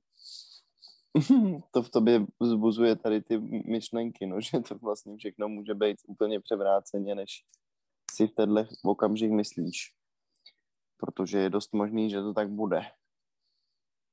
to 1.71 1.83
v 1.83 1.89
tobě 1.89 2.25
vzbuzuje 2.39 2.95
tady 2.95 3.21
ty 3.21 3.37
myšlenky, 3.67 4.25
no, 4.25 4.41
že 4.41 4.59
to 4.59 4.77
vlastně 4.77 5.17
všechno 5.17 5.49
může 5.49 5.75
být 5.75 5.97
úplně 6.07 6.39
převráceně, 6.39 7.15
než 7.15 7.45
si 8.11 8.27
v 8.27 8.31
tenhle 8.31 8.67
okamžik 8.83 9.31
myslíš. 9.31 9.93
Protože 10.97 11.39
je 11.39 11.49
dost 11.49 11.73
možný, 11.73 12.09
že 12.09 12.21
to 12.21 12.33
tak 12.33 12.49
bude. 12.49 12.81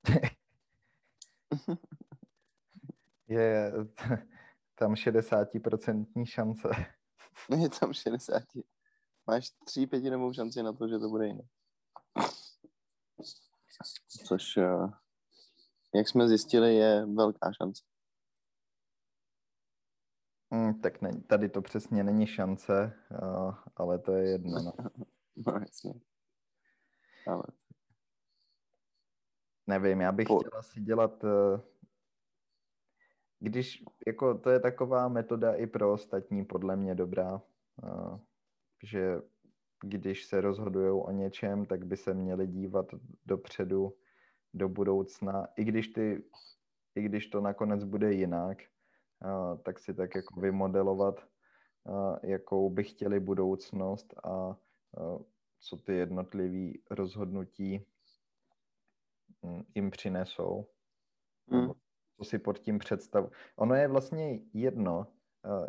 je 3.29 3.73
tam 4.75 4.95
60% 4.95 6.25
šance. 6.25 6.69
Je 7.59 7.69
tam 7.69 7.93
60. 7.93 8.43
Máš 9.27 9.51
tří 9.51 9.87
pětinovou 9.87 10.33
šanci 10.33 10.63
na 10.63 10.73
to, 10.73 10.89
že 10.89 10.99
to 10.99 11.09
bude 11.09 11.27
jinak. 11.27 11.47
Což 14.27 14.57
eh, 14.57 14.89
jak 15.95 16.09
jsme 16.09 16.29
zjistili, 16.29 16.75
je 16.75 17.07
velká 17.07 17.53
šance. 17.53 17.83
Hmm, 20.53 20.81
tak 20.81 21.03
ne, 21.03 21.21
tady 21.21 21.49
to 21.49 21.63
přesně 21.63 22.05
není 22.05 22.27
šance, 22.27 22.93
uh, 23.23 23.55
ale 23.77 23.99
to 23.99 24.13
je 24.13 24.31
jedno. 24.31 24.63
No, 24.63 24.73
no 25.47 25.53
jasně. 25.61 25.95
Ale... 27.27 27.43
Nevím, 29.67 30.01
já 30.01 30.13
bych 30.13 30.29
po... 30.29 30.39
chtěla 30.39 30.63
si 30.63 30.81
dělat, 30.81 31.25
uh, 31.25 31.61
když, 33.39 33.85
jako 34.07 34.39
to 34.39 34.51
je 34.51 34.61
taková 34.61 35.09
metoda 35.09 35.55
i 35.55 35.67
pro 35.67 35.93
ostatní, 35.93 36.45
podle 36.45 36.77
mě 36.77 36.95
dobrá. 36.95 37.43
Uh, 37.83 38.19
že 38.85 39.21
když 39.83 40.25
se 40.25 40.41
rozhodují 40.41 41.03
o 41.03 41.11
něčem, 41.11 41.67
tak 41.67 41.87
by 41.87 41.97
se 41.97 42.15
měli 42.15 42.47
dívat 42.47 42.87
dopředu, 43.27 43.95
do 44.55 44.69
budoucna, 44.69 45.47
i 45.57 45.65
když, 45.65 45.89
ty, 45.89 46.25
i 46.95 47.03
když 47.03 47.27
to 47.27 47.41
nakonec 47.41 47.85
bude 47.85 48.13
jinak, 48.13 48.59
uh, 49.25 49.59
tak 49.63 49.79
si 49.79 49.95
tak 49.95 50.15
jako 50.15 50.41
vymodelovat, 50.41 51.27
uh, 51.85 52.17
jakou 52.23 52.71
by 52.71 52.85
chtěli 52.85 53.21
budoucnost 53.21 54.15
a 54.25 54.49
uh, 54.49 55.23
co 55.61 55.77
ty 55.77 55.95
jednotlivé 55.95 56.79
rozhodnutí 56.91 57.87
um, 59.41 59.67
jim 59.75 59.91
přinesou. 59.91 60.67
Hmm. 61.49 61.73
Co 62.17 62.25
si 62.25 62.39
pod 62.39 62.59
tím 62.59 62.79
představ. 62.79 63.31
Ono 63.57 63.75
je 63.75 63.89
vlastně 63.89 64.41
jedno, 64.53 65.07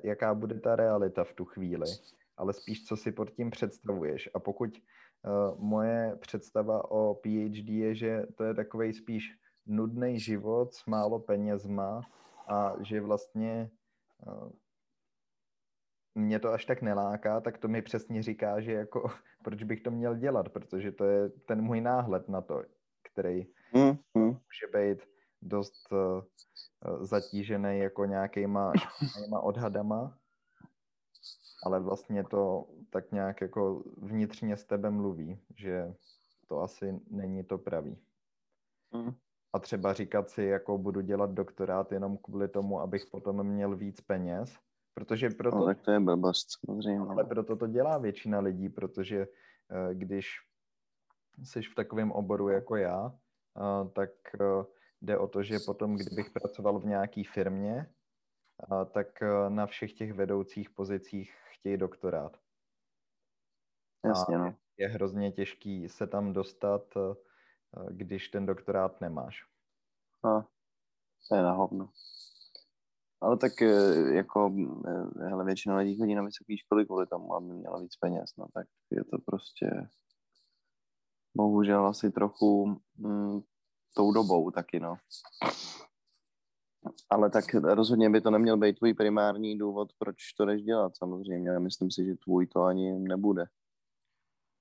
jaká 0.03 0.34
bude 0.34 0.59
ta 0.59 0.76
realita 0.76 1.24
v 1.24 1.34
tu 1.34 1.45
chvíli, 1.45 1.86
ale 2.38 2.53
spíš, 2.53 2.86
co 2.86 2.97
si 2.97 3.11
pod 3.11 3.31
tím 3.31 3.49
představuješ. 3.49 4.29
A 4.33 4.39
pokud 4.39 4.69
uh, 4.73 5.59
moje 5.59 6.15
představa 6.15 6.91
o 6.91 7.13
PhD 7.13 7.69
je, 7.69 7.95
že 7.95 8.25
to 8.36 8.43
je 8.43 8.53
takový 8.53 8.93
spíš 8.93 9.31
nudný 9.65 10.19
život 10.19 10.73
s 10.73 10.86
málo 10.86 11.19
penězma 11.19 12.01
a 12.47 12.73
že 12.79 13.01
vlastně 13.01 13.69
uh, 14.27 14.51
mě 16.15 16.39
to 16.39 16.53
až 16.53 16.65
tak 16.65 16.81
neláká, 16.81 17.41
tak 17.41 17.57
to 17.57 17.67
mi 17.67 17.81
přesně 17.81 18.23
říká, 18.23 18.61
že 18.61 18.71
jako 18.71 19.11
proč 19.43 19.63
bych 19.63 19.81
to 19.81 19.91
měl 19.91 20.15
dělat, 20.15 20.49
protože 20.49 20.91
to 20.91 21.05
je 21.05 21.29
ten 21.29 21.61
můj 21.61 21.81
náhled 21.81 22.29
na 22.29 22.41
to, 22.41 22.63
který 23.11 23.47
mm, 23.73 23.97
mm. 24.17 24.25
může 24.27 24.67
být 24.73 24.99
dost 25.41 25.91
uh, 25.91 26.21
zatížený 27.01 27.79
jako 27.79 28.05
nějakýma 28.05 28.73
odhadama 29.41 30.17
ale 31.64 31.80
vlastně 31.80 32.24
to 32.24 32.66
tak 32.89 33.12
nějak 33.12 33.41
jako 33.41 33.84
vnitřně 33.97 34.58
s 34.58 34.66
tebe 34.66 34.89
mluví, 34.89 35.39
že 35.56 35.93
to 36.47 36.62
asi 36.62 36.99
není 37.10 37.43
to 37.43 37.58
pravý. 37.58 37.97
Mm. 38.93 39.14
A 39.53 39.60
třeba 39.60 39.93
říkat 39.93 40.30
si, 40.30 40.43
jako 40.43 40.78
budu 40.78 41.01
dělat 41.01 41.32
doktorát 41.32 41.91
jenom 41.91 42.18
kvůli 42.18 42.47
tomu, 42.47 42.80
abych 42.80 43.06
potom 43.06 43.43
měl 43.43 43.76
víc 43.76 44.01
peněz, 44.01 44.60
protože 44.93 45.30
proto... 45.30 45.58
No, 45.58 45.66
tak 45.66 45.82
to 45.82 45.91
je 45.91 45.99
blbost, 45.99 46.47
samozřejmě. 46.66 47.06
Ale 47.10 47.24
proto 47.24 47.56
to 47.56 47.68
dělá 47.68 47.97
většina 47.97 48.39
lidí, 48.39 48.70
protože 48.70 49.28
uh, 49.28 49.93
když 49.93 50.28
jsi 51.43 51.62
v 51.62 51.76
takovém 51.76 52.12
oboru 52.12 52.49
jako 52.49 52.76
já, 52.76 53.06
uh, 53.06 53.91
tak 53.91 54.10
uh, 54.39 54.66
jde 55.01 55.18
o 55.18 55.28
to, 55.28 55.43
že 55.43 55.60
potom, 55.66 55.95
kdybych 55.95 56.30
pracoval 56.30 56.80
v 56.80 56.86
nějaké 56.86 57.22
firmě, 57.34 57.89
tak 58.91 59.08
na 59.49 59.66
všech 59.66 59.93
těch 59.93 60.14
vedoucích 60.14 60.70
pozicích 60.70 61.34
chtějí 61.51 61.78
doktorát. 61.78 62.38
Jasně, 64.06 64.38
no. 64.38 64.56
Je 64.78 64.88
hrozně 64.88 65.32
těžký 65.32 65.89
se 65.89 66.08
tam 66.08 66.34
dostat, 66.34 66.82
eh, 66.97 67.16
když 67.91 68.30
ten 68.30 68.45
doktorát 68.45 69.01
nemáš. 69.01 69.45
A, 70.24 70.41
to 71.30 71.36
je 71.36 71.41
na 71.41 71.51
hovno. 71.51 71.89
Ale 73.22 73.38
tak 73.38 73.62
eh, 73.62 74.16
jako 74.16 74.56
hele, 75.20 75.45
většina 75.45 75.78
lidí 75.78 75.97
chodí 75.97 76.16
na 76.16 76.24
vysoké 76.24 76.58
školy 76.58 76.86
kvůli 76.86 77.08
tomu, 77.08 77.36
aby 77.36 77.45
měla 77.45 77.80
víc 77.80 77.95
peněz, 77.95 78.32
no 78.38 78.45
tak 78.53 78.68
je 78.91 79.03
to 79.03 79.18
prostě 79.26 79.89
bohužel 81.38 81.88
asi 81.88 82.12
trochu 82.12 82.82
mm, 82.97 83.41
tou 83.95 84.12
dobou 84.12 84.51
taky, 84.51 84.80
no. 84.80 84.97
Ale 87.09 87.29
tak 87.29 87.53
rozhodně 87.53 88.09
by 88.09 88.21
to 88.21 88.31
neměl 88.31 88.57
být 88.57 88.77
tvůj 88.77 88.93
primární 88.93 89.57
důvod, 89.57 89.89
proč 89.99 90.33
to 90.38 90.45
jdeš 90.45 90.61
dělat, 90.61 90.97
samozřejmě. 90.97 91.59
Myslím 91.59 91.91
si, 91.91 92.05
že 92.05 92.15
tvůj 92.23 92.47
to 92.47 92.63
ani 92.63 92.99
nebude. 92.99 93.45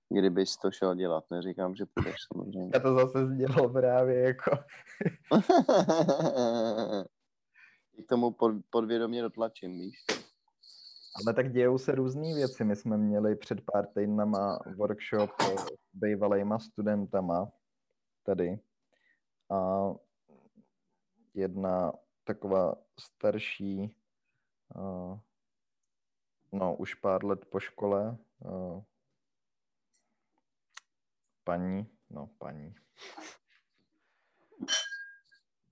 Kdybys 0.09 0.57
to 0.57 0.71
šel 0.71 0.95
dělat, 0.95 1.25
neříkám, 1.31 1.75
že 1.75 1.85
půjdeš 1.95 2.15
samozřejmě. 2.33 2.71
Já 2.75 2.81
to 2.81 2.95
zase 2.95 3.27
sdělal 3.27 3.69
právě 3.69 4.21
jako... 4.21 4.51
k 8.05 8.09
tomu 8.09 8.31
pod, 8.31 8.53
podvědomě 8.71 9.23
dotlačím, 9.23 9.79
víš. 9.79 9.97
Ale 11.17 11.35
tak 11.35 11.53
dějou 11.53 11.79
se 11.79 11.95
různé 11.95 12.35
věci. 12.35 12.65
My 12.65 12.77
jsme 12.77 12.97
měli 12.97 13.37
před 13.37 13.59
pár 13.73 13.87
týdnama 13.87 14.59
workshop 14.77 15.31
s 15.41 15.67
bývalýma 15.93 16.59
studentama 16.59 17.53
tady. 18.27 18.61
A 19.51 19.89
jedna 21.35 21.93
taková 22.25 22.75
starší, 22.99 23.97
uh, 24.77 25.19
no 26.53 26.77
už 26.77 26.95
pár 26.95 27.25
let 27.25 27.45
po 27.45 27.61
škole, 27.61 28.17
uh, 28.39 28.83
paní, 31.45 31.91
no 32.11 32.27
paní, 32.39 32.75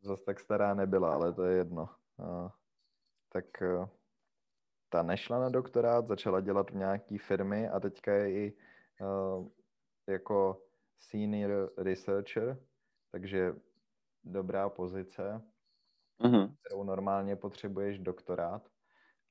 zase 0.02 0.24
tak 0.24 0.40
stará 0.40 0.74
nebyla, 0.74 1.14
ale 1.14 1.32
to 1.32 1.44
je 1.44 1.56
jedno. 1.56 1.88
Uh, 2.16 2.50
tak 3.28 3.44
uh, 3.62 3.88
ta 4.88 5.02
nešla 5.02 5.38
na 5.40 5.48
doktorát, 5.48 6.06
začala 6.06 6.40
dělat 6.40 6.70
v 6.70 6.74
nějaký 6.74 7.18
firmy 7.18 7.68
a 7.68 7.80
teďka 7.80 8.12
je 8.12 8.32
i 8.32 8.56
uh, 9.00 9.48
jako 10.06 10.62
senior 10.98 11.72
researcher, 11.76 12.58
takže 13.10 13.54
dobrá 14.24 14.68
pozice 14.68 15.51
mm-hmm. 16.22 16.54
kterou 16.60 16.84
normálně 16.84 17.36
potřebuješ 17.36 17.98
doktorát, 17.98 18.68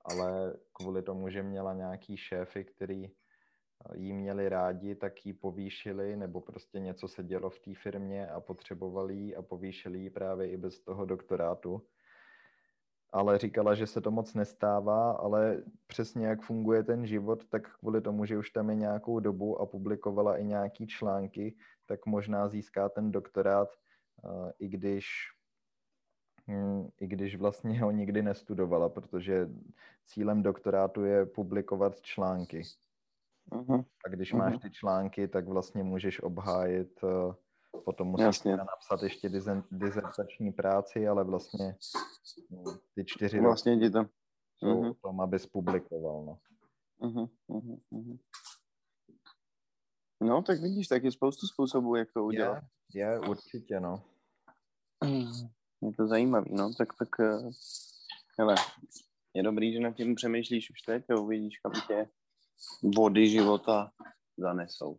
ale 0.06 0.54
kvůli 0.74 1.02
tomu, 1.02 1.30
že 1.30 1.44
měla 1.44 1.74
nějaký 1.74 2.18
šéfy, 2.18 2.64
který 2.64 3.06
eh, 3.06 3.98
jí 3.98 4.14
měli 4.14 4.50
rádi, 4.50 4.96
tak 4.96 5.26
ji 5.26 5.34
povýšili, 5.34 6.16
nebo 6.16 6.42
prostě 6.42 6.80
něco 6.80 7.08
se 7.08 7.24
dělo 7.24 7.50
v 7.50 7.60
té 7.60 7.72
firmě 7.76 8.28
a 8.28 8.42
potřebovali 8.42 9.16
ji 9.16 9.36
a 9.36 9.42
povýšili 9.42 10.00
ji 10.00 10.10
právě 10.10 10.50
i 10.50 10.58
bez 10.58 10.80
toho 10.80 11.06
doktorátu. 11.06 11.86
Ale 13.14 13.38
říkala, 13.38 13.76
že 13.76 13.88
se 13.88 14.02
to 14.02 14.12
moc 14.12 14.34
nestává, 14.34 15.12
ale 15.12 15.64
přesně 15.88 16.28
jak 16.28 16.42
funguje 16.42 16.84
ten 16.84 17.06
život, 17.06 17.46
tak 17.46 17.78
kvůli 17.78 18.02
tomu, 18.02 18.26
že 18.26 18.38
už 18.38 18.50
tam 18.50 18.70
je 18.70 18.76
nějakou 18.76 19.20
dobu 19.20 19.62
a 19.62 19.66
publikovala 19.66 20.38
i 20.38 20.44
nějaký 20.44 20.88
články, 20.88 21.56
tak 21.86 22.06
možná 22.06 22.48
získá 22.48 22.90
ten 22.90 23.12
doktorát, 23.12 23.70
eh, 24.26 24.52
i 24.60 24.68
když 24.68 25.06
i 27.00 27.08
když 27.08 27.36
vlastně 27.36 27.82
ho 27.82 27.92
nikdy 27.92 28.22
nestudovala, 28.22 28.90
protože 28.90 29.50
cílem 30.06 30.44
doktorátu 30.44 31.04
je 31.04 31.26
publikovat 31.26 32.02
články. 32.02 32.62
Uh-huh. 33.52 33.86
A 34.06 34.10
když 34.10 34.34
uh-huh. 34.34 34.38
máš 34.38 34.58
ty 34.58 34.72
články, 34.72 35.28
tak 35.28 35.48
vlastně 35.48 35.84
můžeš 35.84 36.24
obhájit, 36.24 37.00
eh, 37.04 37.34
potom 37.86 38.08
musíš 38.08 38.26
Jasně. 38.26 38.58
napsat 38.58 39.04
ještě 39.04 39.30
dizertační 39.72 40.52
práci, 40.52 41.08
ale 41.08 41.24
vlastně 41.24 41.76
hm, 42.52 42.64
ty 42.96 43.06
čtyři 43.06 43.40
vlastně 43.40 43.74
roky 43.74 43.90
to. 43.90 44.06
jsou 44.58 44.82
uh-huh. 44.82 44.96
tom, 45.02 45.22
abys 45.22 45.48
publikoval. 45.48 46.26
No. 46.26 46.38
Uh-huh. 47.10 47.30
Uh-huh. 47.50 48.20
No, 50.24 50.42
tak 50.42 50.62
vidíš, 50.62 50.88
tak 50.88 51.04
je 51.04 51.12
spoustu 51.12 51.48
způsobů, 51.48 51.96
jak 51.96 52.14
to 52.14 52.24
udělat. 52.24 52.64
Je, 52.94 53.06
je 53.06 53.20
určitě, 53.20 53.80
no. 53.80 54.04
Je 55.82 55.94
to 55.94 56.08
zajímavý, 56.08 56.54
no, 56.54 56.74
tak, 56.78 56.88
tak, 57.00 57.10
eh, 57.20 57.50
hele, 58.40 58.56
je 59.34 59.44
dobrý, 59.44 59.74
že 59.74 59.80
nad 59.80 59.92
tím 59.92 60.16
přemýšlíš 60.16 60.70
už 60.70 60.82
teď 60.82 61.10
a 61.10 61.20
uvidíš, 61.20 61.58
kam 61.58 61.72
tě 61.88 62.10
vody 62.96 63.28
života 63.28 63.92
zanesou. 64.38 64.98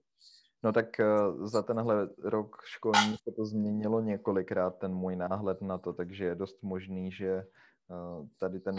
No 0.64 0.72
tak 0.72 0.87
uh, 1.01 1.47
za 1.47 1.62
tenhle 1.62 2.09
rok 2.22 2.57
školní 2.64 3.16
se 3.22 3.33
to 3.37 3.45
změnilo 3.45 4.01
několikrát, 4.01 4.78
ten 4.78 4.95
můj 4.95 5.16
náhled 5.16 5.62
na 5.62 5.78
to, 5.78 5.93
takže 5.93 6.24
je 6.24 6.35
dost 6.35 6.62
možný, 6.62 7.12
že 7.12 7.45
uh, 7.89 8.26
tady 8.39 8.61
ten 8.61 8.76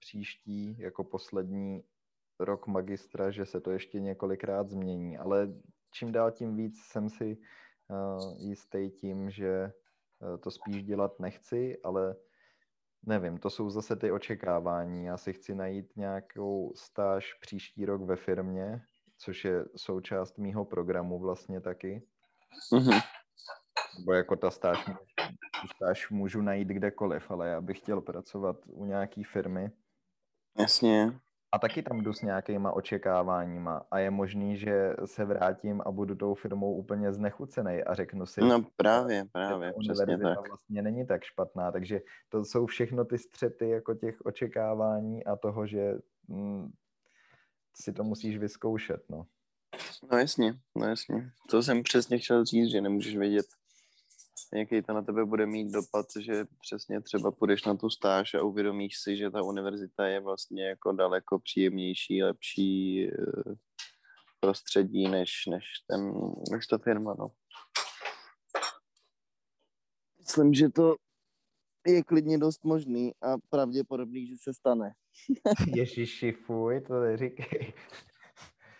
příští, 0.00 0.78
jako 0.78 1.04
poslední 1.04 1.82
rok 2.40 2.66
magistra, 2.66 3.30
že 3.30 3.46
se 3.46 3.60
to 3.60 3.70
ještě 3.70 4.00
několikrát 4.00 4.70
změní, 4.70 5.18
ale 5.18 5.54
čím 5.92 6.12
dál 6.12 6.30
tím 6.30 6.56
víc 6.56 6.78
jsem 6.78 7.10
si 7.10 7.38
jistý 8.38 8.90
tím, 8.90 9.30
že 9.30 9.72
Eh, 9.72 9.83
to 10.40 10.50
spíš 10.50 10.82
dělat 10.82 11.20
nechci, 11.20 11.78
ale 11.84 12.16
nevím, 13.06 13.38
to 13.38 13.50
jsou 13.50 13.70
zase 13.70 13.96
ty 13.96 14.12
očekávání. 14.12 15.04
Já 15.04 15.16
si 15.16 15.32
chci 15.32 15.54
najít 15.54 15.96
nějakou 15.96 16.72
stáž 16.76 17.34
příští 17.40 17.84
rok 17.84 18.02
ve 18.02 18.16
firmě, 18.16 18.80
což 19.18 19.44
je 19.44 19.64
součást 19.76 20.38
mýho 20.38 20.64
programu 20.64 21.18
vlastně 21.18 21.60
taky. 21.60 22.02
Mm-hmm. 22.72 23.00
Bo 24.06 24.12
jako 24.12 24.36
ta 24.36 24.50
stáž, 24.50 24.90
stáž 25.74 26.10
můžu 26.10 26.42
najít 26.42 26.68
kdekoliv, 26.68 27.30
ale 27.30 27.48
já 27.48 27.60
bych 27.60 27.78
chtěl 27.78 28.00
pracovat 28.00 28.56
u 28.66 28.84
nějaký 28.84 29.24
firmy. 29.24 29.70
Jasně. 30.58 31.20
A 31.54 31.58
taky 31.58 31.82
tam 31.82 32.00
jdu 32.00 32.12
s 32.12 32.22
nějakýma 32.22 32.72
očekáváníma 32.72 33.86
a 33.90 33.98
je 33.98 34.10
možný, 34.10 34.56
že 34.56 34.92
se 35.04 35.24
vrátím 35.24 35.82
a 35.86 35.90
budu 35.90 36.14
tou 36.14 36.34
firmou 36.34 36.74
úplně 36.74 37.12
znechucený 37.12 37.82
a 37.82 37.94
řeknu 37.94 38.26
si, 38.26 38.40
no 38.40 38.66
právě, 38.76 39.24
právě, 39.32 39.72
přesně 39.78 40.18
tak. 40.18 40.48
vlastně 40.48 40.82
není 40.82 41.06
tak 41.06 41.24
špatná, 41.24 41.72
takže 41.72 42.00
to 42.28 42.44
jsou 42.44 42.66
všechno 42.66 43.04
ty 43.04 43.18
střety 43.18 43.68
jako 43.68 43.94
těch 43.94 44.16
očekávání 44.24 45.24
a 45.24 45.36
toho, 45.36 45.66
že 45.66 45.94
mm, 46.28 46.72
si 47.76 47.92
to 47.92 48.04
musíš 48.04 48.38
vyzkoušet, 48.38 49.00
no. 49.08 49.26
No 50.12 50.18
jasně, 50.18 50.54
no 50.76 50.86
jasně. 50.86 51.30
To 51.50 51.62
jsem 51.62 51.82
přesně 51.82 52.18
chtěl 52.18 52.44
říct, 52.44 52.70
že 52.70 52.80
nemůžeš 52.80 53.16
vědět, 53.16 53.46
jaký 54.54 54.82
to 54.82 54.92
na 54.92 55.02
tebe 55.02 55.24
bude 55.24 55.46
mít 55.46 55.72
dopad, 55.72 56.06
že 56.20 56.44
přesně 56.60 57.00
třeba 57.00 57.30
půjdeš 57.30 57.64
na 57.64 57.74
tu 57.74 57.90
stáž 57.90 58.34
a 58.34 58.42
uvědomíš 58.42 58.98
si, 59.02 59.16
že 59.16 59.30
ta 59.30 59.42
univerzita 59.42 60.06
je 60.06 60.20
vlastně 60.20 60.68
jako 60.68 60.92
daleko 60.92 61.38
příjemnější, 61.38 62.22
lepší 62.22 63.04
eh, 63.08 63.12
prostředí 64.40 65.08
než, 65.08 65.46
než, 65.50 65.64
ten, 65.86 66.12
než 66.50 66.66
ta 66.66 66.78
firma, 66.78 67.14
no. 67.18 67.30
Myslím, 70.18 70.54
že 70.54 70.68
to 70.68 70.96
je 71.86 72.02
klidně 72.02 72.38
dost 72.38 72.64
možný 72.64 73.12
a 73.22 73.36
pravděpodobný, 73.50 74.26
že 74.26 74.34
se 74.42 74.54
stane. 74.54 74.92
Ježiši, 75.74 76.32
fuj, 76.32 76.80
to 76.80 77.00
neříkej. 77.00 77.72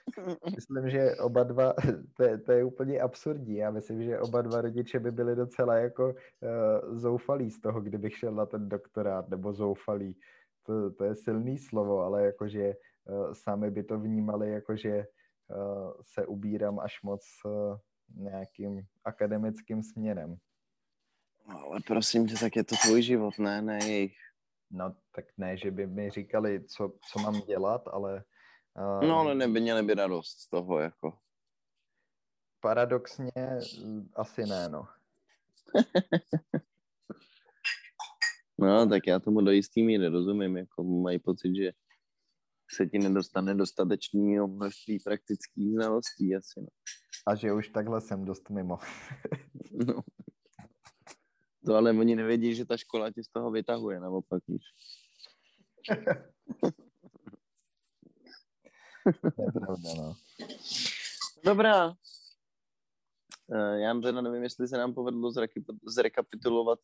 Myslím, 0.56 0.90
že 0.90 1.16
oba 1.16 1.42
dva, 1.42 1.72
to 2.16 2.22
je, 2.22 2.38
to 2.38 2.52
je 2.52 2.64
úplně 2.64 3.00
absurdní. 3.00 3.56
Já 3.56 3.70
myslím, 3.70 4.02
že 4.02 4.20
oba 4.20 4.42
dva 4.42 4.60
rodiče 4.60 5.00
by 5.00 5.12
byli 5.12 5.36
docela 5.36 5.74
jako 5.74 6.08
uh, 6.08 6.98
zoufalí 6.98 7.50
z 7.50 7.60
toho, 7.60 7.80
kdybych 7.80 8.16
šel 8.16 8.32
na 8.32 8.46
ten 8.46 8.68
doktorát, 8.68 9.28
nebo 9.28 9.52
zoufalí. 9.52 10.16
To, 10.62 10.90
to 10.90 11.04
je 11.04 11.14
silný 11.14 11.58
slovo, 11.58 12.00
ale 12.00 12.24
jakože 12.24 12.74
uh, 13.04 13.32
sami 13.32 13.70
by 13.70 13.82
to 13.82 13.98
vnímali, 13.98 14.50
jakože 14.50 14.96
uh, 14.96 15.92
se 16.02 16.26
ubírám 16.26 16.78
až 16.78 17.02
moc 17.02 17.24
uh, 17.44 17.76
nějakým 18.16 18.82
akademickým 19.04 19.82
směrem. 19.82 20.36
No, 21.48 21.58
ale 21.58 21.80
prosím 21.86 22.26
tě, 22.26 22.34
tak 22.34 22.56
je 22.56 22.64
to 22.64 22.74
tvůj 22.86 23.02
život, 23.02 23.38
ne, 23.38 23.62
ne 23.62 23.78
jejich. 23.84 24.16
No 24.70 24.96
tak 25.14 25.24
ne, 25.36 25.56
že 25.56 25.70
by 25.70 25.86
mi 25.86 26.10
říkali, 26.10 26.64
co, 26.64 26.92
co 27.12 27.18
mám 27.18 27.40
dělat, 27.40 27.88
ale 27.88 28.24
Uh, 28.78 29.08
no, 29.08 29.18
ale 29.18 29.34
neby, 29.34 29.60
měli 29.60 29.82
by 29.82 29.94
radost 29.94 30.40
z 30.40 30.48
toho, 30.48 30.80
jako. 30.80 31.18
Paradoxně 32.60 33.32
mm, 33.84 34.08
asi 34.14 34.46
ne, 34.46 34.68
no. 34.68 34.88
no, 38.58 38.88
tak 38.88 39.06
já 39.06 39.18
tomu 39.18 39.40
do 39.40 39.50
jistý 39.50 39.82
míry 39.82 40.08
rozumím, 40.08 40.56
jako 40.56 40.84
mají 40.84 41.18
pocit, 41.18 41.56
že 41.56 41.72
se 42.70 42.86
ti 42.86 42.98
nedostane 42.98 43.54
dostatečný 43.54 44.38
množství 44.38 44.98
praktických 45.04 45.72
znalostí 45.72 46.36
asi, 46.36 46.60
no. 46.60 46.68
A 47.26 47.34
že 47.34 47.52
už 47.52 47.68
takhle 47.68 48.00
jsem 48.00 48.24
dost 48.24 48.50
mimo. 48.50 48.78
no. 49.86 50.02
To 51.66 51.74
ale 51.74 51.90
oni 51.90 52.16
nevědí, 52.16 52.54
že 52.54 52.64
ta 52.64 52.76
škola 52.76 53.10
tě 53.10 53.24
z 53.24 53.28
toho 53.28 53.50
vytahuje, 53.50 54.00
naopak, 54.00 54.42
víš. 54.48 54.62
je 59.06 59.52
pravda, 59.52 59.94
no. 59.98 60.14
Dobrá. 61.44 61.96
Eh, 63.52 63.80
já 63.80 64.00
teda 64.00 64.20
nevím, 64.20 64.42
jestli 64.42 64.68
se 64.68 64.76
nám 64.76 64.94
povedlo 64.94 65.32
zrekapitulovat 65.86 66.78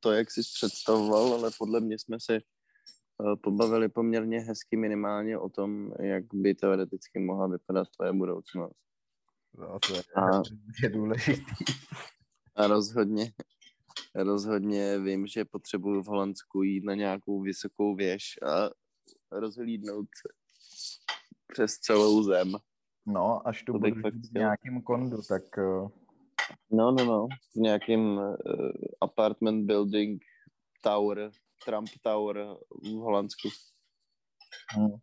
to, 0.00 0.12
jak 0.12 0.30
jsi 0.30 0.40
představoval, 0.54 1.34
ale 1.34 1.50
podle 1.58 1.80
mě 1.80 1.98
jsme 1.98 2.20
se 2.20 2.36
eh, 2.36 3.36
pobavili 3.42 3.88
poměrně 3.88 4.40
hezky 4.40 4.76
minimálně 4.76 5.38
o 5.38 5.48
tom, 5.48 5.92
jak 6.00 6.24
by 6.34 6.54
teoreticky 6.54 7.18
mohla 7.18 7.46
vypadat 7.46 7.88
tvoje 7.96 8.12
budoucnost. 8.12 8.76
No, 9.58 9.78
to 9.88 9.94
je, 9.94 10.02
a, 10.16 10.42
je 10.82 10.88
důležitý. 10.88 11.64
A 12.54 12.66
rozhodně, 12.66 13.32
rozhodně 14.14 14.98
vím, 14.98 15.26
že 15.26 15.44
potřebuju 15.44 16.02
v 16.02 16.06
Holandsku 16.06 16.62
jít 16.62 16.84
na 16.84 16.94
nějakou 16.94 17.40
vysokou 17.40 17.94
věž 17.94 18.22
a 18.42 18.70
rozhlídnout 19.30 20.06
se 20.22 20.28
přes 21.52 21.78
celou 21.78 22.22
zem. 22.22 22.56
No, 23.06 23.48
až 23.48 23.62
tu 23.62 23.72
to 23.72 23.78
budu 23.78 24.00
v 24.00 24.32
nějakém 24.32 24.82
kondu, 24.82 25.22
tak... 25.28 25.42
Uh... 25.58 25.88
No, 26.70 26.92
no, 26.92 27.04
no, 27.04 27.26
v 27.52 27.56
nějakém 27.56 28.00
uh, 28.00 28.36
apartment 29.00 29.66
building 29.66 30.22
tower, 30.82 31.30
Trump 31.64 31.88
Tower 32.02 32.56
v 32.82 32.88
Holandsku. 32.88 33.48
Hmm. 34.70 34.96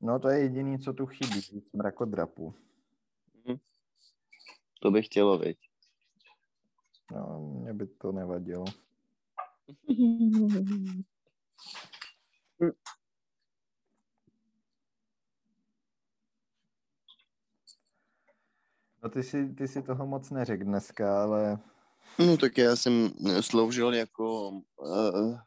No, 0.00 0.18
to 0.18 0.28
je 0.28 0.38
jediný, 0.38 0.78
co 0.78 0.92
tu 0.92 1.06
chybí, 1.06 1.62
mrakodrapu. 1.72 2.54
Hmm. 3.46 3.56
To 4.82 4.90
bych 4.90 5.06
chtělo, 5.06 5.38
viď? 5.38 5.58
No, 7.12 7.54
mě 7.62 7.72
by 7.72 7.86
to 7.86 8.12
nevadilo. 8.12 8.64
No 19.02 19.08
ty 19.08 19.22
si, 19.22 19.54
ty 19.54 19.68
si 19.68 19.82
toho 19.82 20.06
moc 20.06 20.30
neřekl 20.30 20.64
dneska, 20.64 21.22
ale... 21.22 21.58
No 22.18 22.36
tak 22.36 22.58
já 22.58 22.76
jsem 22.76 23.10
sloužil 23.40 23.94
jako 23.94 24.50
uh, 24.76 25.38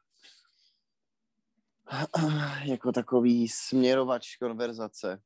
jako 2.63 2.91
takový 2.91 3.47
směrovač 3.47 4.35
konverzace. 4.35 5.21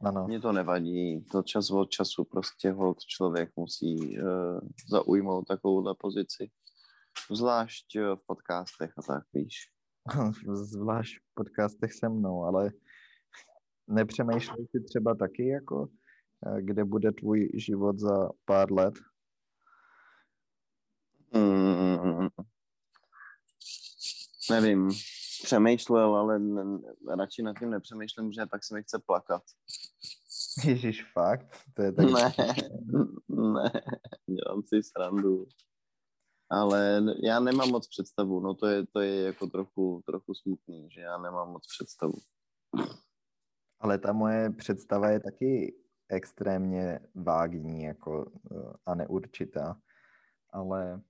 Ano. 0.00 0.26
Mně 0.26 0.40
to 0.40 0.52
nevadí, 0.52 1.24
to 1.24 1.42
čas 1.42 1.70
od 1.70 1.90
času 1.90 2.24
prostě 2.24 2.72
hold 2.72 2.98
člověk 3.04 3.50
musí 3.56 4.18
uh, 4.18 4.60
zaujmout 4.88 5.46
takovouhle 5.46 5.94
pozici. 5.98 6.50
Zvlášť 7.30 7.98
v 7.98 8.26
podcastech 8.26 8.92
a 8.98 9.02
tak, 9.02 9.24
víš. 9.32 9.54
Zvlášť 10.54 11.16
v 11.16 11.34
podcastech 11.34 11.92
se 11.92 12.08
mnou, 12.08 12.44
ale 12.44 12.70
nepřemýšlej 13.88 14.66
si 14.70 14.80
třeba 14.80 15.14
taky 15.14 15.48
jako 15.48 15.88
kde 16.60 16.84
bude 16.84 17.12
tvůj 17.12 17.50
život 17.54 17.98
za 17.98 18.28
pár 18.44 18.72
let? 18.72 18.94
Hmm, 21.34 22.28
nevím, 24.50 24.90
přemýšlel, 25.42 26.16
ale 26.16 26.38
ne, 26.38 26.78
radši 27.16 27.42
nad 27.42 27.58
tím 27.58 27.70
nepřemýšlím, 27.70 28.32
že 28.32 28.46
pak 28.46 28.64
se 28.64 28.74
mi 28.74 28.82
chce 28.82 28.98
plakat. 29.06 29.42
Ježíš, 30.64 31.12
fakt? 31.12 31.46
To 31.74 31.82
je 31.82 31.92
tak... 31.92 32.06
Ne, 32.06 32.32
ne, 33.28 33.70
dělám 34.26 34.62
si 34.66 34.82
srandu. 34.82 35.46
Ale 36.50 37.02
já 37.24 37.40
nemám 37.40 37.68
moc 37.68 37.88
představu, 37.88 38.40
no 38.40 38.54
to 38.54 38.66
je, 38.66 38.86
to 38.86 39.00
je 39.00 39.22
jako 39.22 39.46
trochu, 39.46 40.02
trochu 40.06 40.34
smutný, 40.34 40.90
že 40.90 41.00
já 41.00 41.18
nemám 41.18 41.52
moc 41.52 41.66
představu. 41.66 42.14
Ale 43.80 43.98
ta 43.98 44.12
moje 44.12 44.50
představa 44.50 45.10
je 45.10 45.20
taky 45.20 45.81
extrémně 46.12 47.00
vágní 47.14 47.82
jako, 47.82 48.32
eh, 48.52 48.72
a 48.86 48.94
neurčitá, 48.94 49.80
ale 50.50 51.02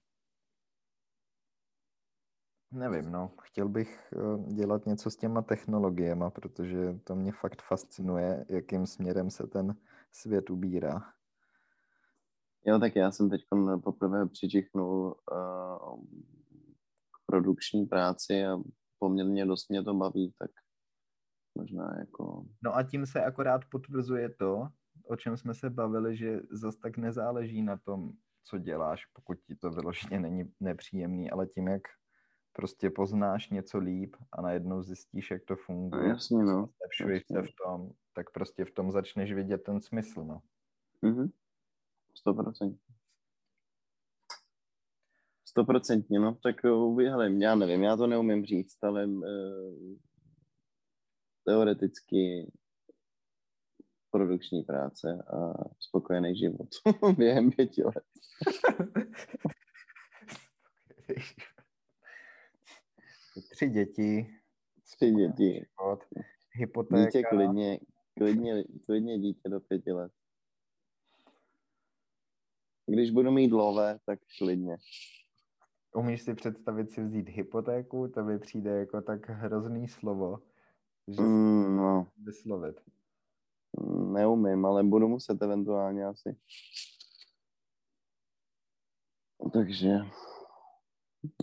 nevím, 2.72 3.12
no, 3.12 3.34
chtěl 3.42 3.68
bych 3.68 4.12
eh, 4.12 4.52
dělat 4.54 4.86
něco 4.86 5.10
s 5.10 5.16
těma 5.16 5.42
technologiemi, 5.42 6.24
protože 6.32 6.98
to 7.04 7.14
mě 7.14 7.32
fakt 7.32 7.62
fascinuje, 7.62 8.46
jakým 8.48 8.86
směrem 8.86 9.30
se 9.30 9.46
ten 9.46 9.74
svět 10.12 10.50
ubírá. 10.50 11.00
Jo, 12.66 12.78
tak 12.78 12.96
já 12.96 13.10
jsem 13.10 13.30
teď 13.30 13.40
poprvé 13.84 14.26
přičichnul 14.26 15.06
uh, 15.06 16.04
k 17.12 17.26
produkční 17.26 17.86
práci 17.86 18.46
a 18.46 18.58
poměrně 18.98 19.46
dost 19.46 19.70
mě 19.70 19.82
to 19.82 19.94
baví, 19.94 20.34
tak 20.38 20.50
možná 21.58 21.98
jako... 21.98 22.44
No 22.64 22.76
a 22.76 22.82
tím 22.82 23.06
se 23.06 23.24
akorát 23.24 23.60
potvrzuje 23.70 24.30
to, 24.38 24.68
o 25.06 25.16
čem 25.16 25.36
jsme 25.36 25.54
se 25.54 25.70
bavili, 25.70 26.16
že 26.16 26.40
zase 26.50 26.78
tak 26.78 26.98
nezáleží 26.98 27.62
na 27.62 27.76
tom, 27.76 28.12
co 28.44 28.58
děláš, 28.58 29.06
pokud 29.06 29.38
ti 29.46 29.56
to 29.56 29.70
vyloženě 29.70 30.20
není 30.20 30.52
nepříjemný, 30.60 31.30
ale 31.30 31.46
tím, 31.46 31.68
jak 31.68 31.82
prostě 32.52 32.90
poznáš 32.90 33.50
něco 33.50 33.78
líp 33.78 34.16
a 34.32 34.42
najednou 34.42 34.82
zjistíš, 34.82 35.30
jak 35.30 35.44
to 35.44 35.56
funguje. 35.56 36.02
No, 36.02 36.08
jasně, 36.08 36.44
no. 36.44 36.68
Zlepšuješ 36.78 37.22
se 37.26 37.42
v 37.42 37.54
tom, 37.64 37.90
tak 38.12 38.30
prostě 38.30 38.64
v 38.64 38.70
tom 38.70 38.92
začneš 38.92 39.32
vidět 39.32 39.58
ten 39.58 39.80
smysl, 39.80 40.24
no. 40.24 40.42
Mhm. 41.02 41.28
procent. 42.36 42.78
Stoprocentně, 45.44 46.20
no, 46.20 46.34
tak 46.34 46.64
hele, 46.98 47.32
já 47.32 47.54
nevím, 47.54 47.82
já 47.82 47.96
to 47.96 48.06
neumím 48.06 48.44
říct, 48.44 48.84
ale 48.84 49.06
uh, 49.06 49.22
teoreticky 51.44 52.52
produkční 54.12 54.62
práce 54.62 55.22
a 55.22 55.54
spokojený 55.78 56.36
život 56.36 56.68
během 57.16 57.50
pěti 57.50 57.82
let. 57.84 58.04
Tři 63.50 63.68
děti. 63.68 64.26
Tři 64.84 65.10
děti. 65.10 65.52
Život, 65.52 66.04
hypotéka. 66.52 67.04
Dítě 67.04 67.22
klidně, 67.22 67.78
klidně, 68.18 68.64
klidně 68.86 69.18
dítě 69.18 69.48
do 69.48 69.60
pěti 69.60 69.92
let. 69.92 70.12
Když 72.86 73.10
budu 73.10 73.30
mít 73.30 73.52
lové, 73.52 73.98
tak 74.06 74.18
klidně. 74.38 74.76
Umíš 75.94 76.22
si 76.22 76.34
představit 76.34 76.90
si 76.90 77.04
vzít 77.04 77.28
hypotéku? 77.28 78.08
To 78.08 78.24
mi 78.24 78.38
přijde 78.38 78.70
jako 78.70 79.02
tak 79.02 79.28
hrozný 79.28 79.88
slovo, 79.88 80.38
že 81.08 81.22
mm, 81.22 81.76
no. 81.76 82.06
vyslovit. 82.16 82.80
Neumím, 84.12 84.64
ale 84.66 84.82
budu 84.82 85.08
muset 85.08 85.42
eventuálně 85.42 86.04
asi. 86.06 86.36
Takže 89.52 89.88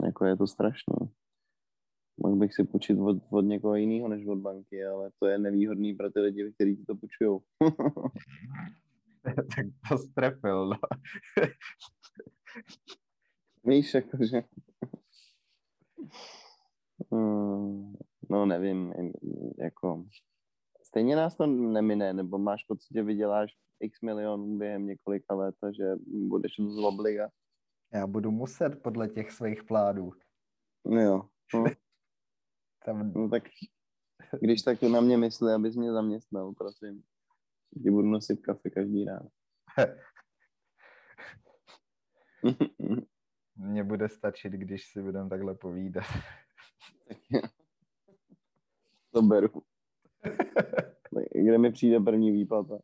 jako 0.03 0.25
je 0.25 0.38
to 0.38 0.47
strašné. 0.47 0.95
Mohl 2.23 2.36
bych 2.36 2.53
si 2.53 2.63
půjčit 2.63 2.99
od, 2.99 3.17
od 3.30 3.41
někoho 3.41 3.75
jiného 3.75 4.07
než 4.07 4.27
od 4.27 4.39
banky, 4.39 4.86
ale 4.86 5.11
to 5.19 5.27
je 5.27 5.38
nevýhodný 5.38 5.93
pro 5.93 6.11
ty 6.11 6.19
lidi, 6.19 6.51
kteří 6.53 6.75
ti 6.75 6.86
to 6.86 6.95
půjčují. 6.95 7.39
tak 9.23 9.65
to 9.89 9.97
strefil, 9.97 10.67
no. 10.67 10.77
Víš, 13.63 13.93
jakože... 13.93 14.43
Hmm, 17.11 17.93
no 18.30 18.45
nevím, 18.45 18.93
jako... 19.57 19.78
Stejně 20.89 21.15
nás 21.15 21.35
to 21.37 21.47
nemine, 21.47 22.13
nebo 22.13 22.37
máš 22.37 22.63
pocit, 22.63 22.87
že 22.93 23.03
vyděláš 23.03 23.51
x 23.79 24.01
milionů 24.01 24.57
během 24.57 24.85
několika 24.85 25.35
let 25.35 25.55
a 25.63 25.71
že 25.71 25.95
budeš 26.05 26.51
z 26.59 26.77
obliga? 26.77 27.29
Já 27.93 28.07
budu 28.07 28.31
muset 28.31 28.81
podle 28.83 29.09
těch 29.09 29.31
svých 29.31 29.63
plánů. 29.63 30.11
Jo. 30.85 31.29
No. 31.53 31.63
Tam... 32.85 33.13
no 33.13 33.29
tak 33.29 33.43
když 34.41 34.61
tak 34.61 34.81
na 34.81 35.01
mě 35.01 35.17
myslí, 35.17 35.51
abys 35.51 35.75
mě 35.75 35.91
zaměstnal, 35.91 36.53
prosím. 36.53 37.03
Ti 37.83 37.91
budu 37.91 38.07
nosit 38.07 38.41
kafe 38.41 38.69
každý 38.69 39.05
ráno. 39.05 39.29
Mně 43.55 43.83
bude 43.83 44.09
stačit, 44.09 44.53
když 44.53 44.91
si 44.91 45.01
budeme 45.01 45.29
takhle 45.29 45.55
povídat. 45.55 46.05
to 49.11 49.21
beru. 49.21 49.68
Kde 51.34 51.57
mi 51.57 51.72
přijde 51.72 51.99
první 51.99 52.32
výplata? 52.32 52.80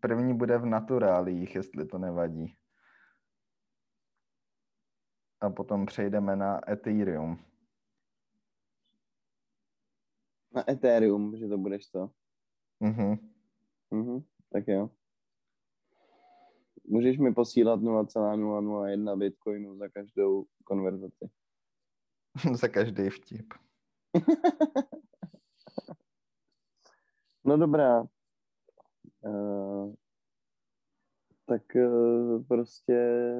První 0.00 0.34
bude 0.34 0.58
v 0.58 0.66
naturálích, 0.66 1.54
jestli 1.54 1.86
to 1.86 1.98
nevadí. 1.98 2.56
A 5.40 5.50
potom 5.50 5.86
přejdeme 5.86 6.36
na 6.36 6.70
Ethereum. 6.70 7.38
Na 10.54 10.70
Ethereum, 10.70 11.36
že 11.36 11.48
to 11.48 11.58
budeš 11.58 11.86
to? 11.86 12.10
Mhm. 12.80 13.16
Mhm, 13.90 14.24
tak 14.52 14.68
jo. 14.68 14.90
Můžeš 16.88 17.18
mi 17.18 17.34
posílat 17.34 17.80
0,001 17.80 19.16
bitcoinu 19.16 19.76
za 19.76 19.88
každou 19.88 20.46
konverzaci. 20.64 21.30
za 22.54 22.68
každý 22.68 23.10
vtip. 23.10 23.54
No 27.44 27.56
dobrá. 27.56 28.02
Uh, 29.20 29.94
tak 31.46 31.62
uh, 31.74 32.44
prostě 32.46 33.32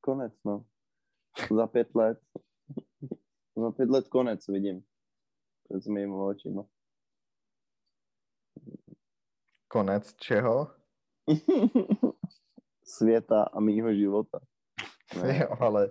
konec, 0.00 0.32
no. 0.44 0.64
Za 1.56 1.66
pět 1.66 1.94
let. 1.94 2.20
za 3.56 3.70
pět 3.70 3.90
let 3.90 4.08
konec 4.08 4.48
vidím. 4.48 4.84
Před 5.64 5.86
mými 5.86 6.14
očima. 6.14 6.66
Konec 9.68 10.14
čeho? 10.14 10.74
Světa 12.84 13.42
a 13.42 13.60
mýho 13.60 13.94
života. 13.94 14.40
No. 15.16 15.28
Jo, 15.28 15.48
ale 15.60 15.90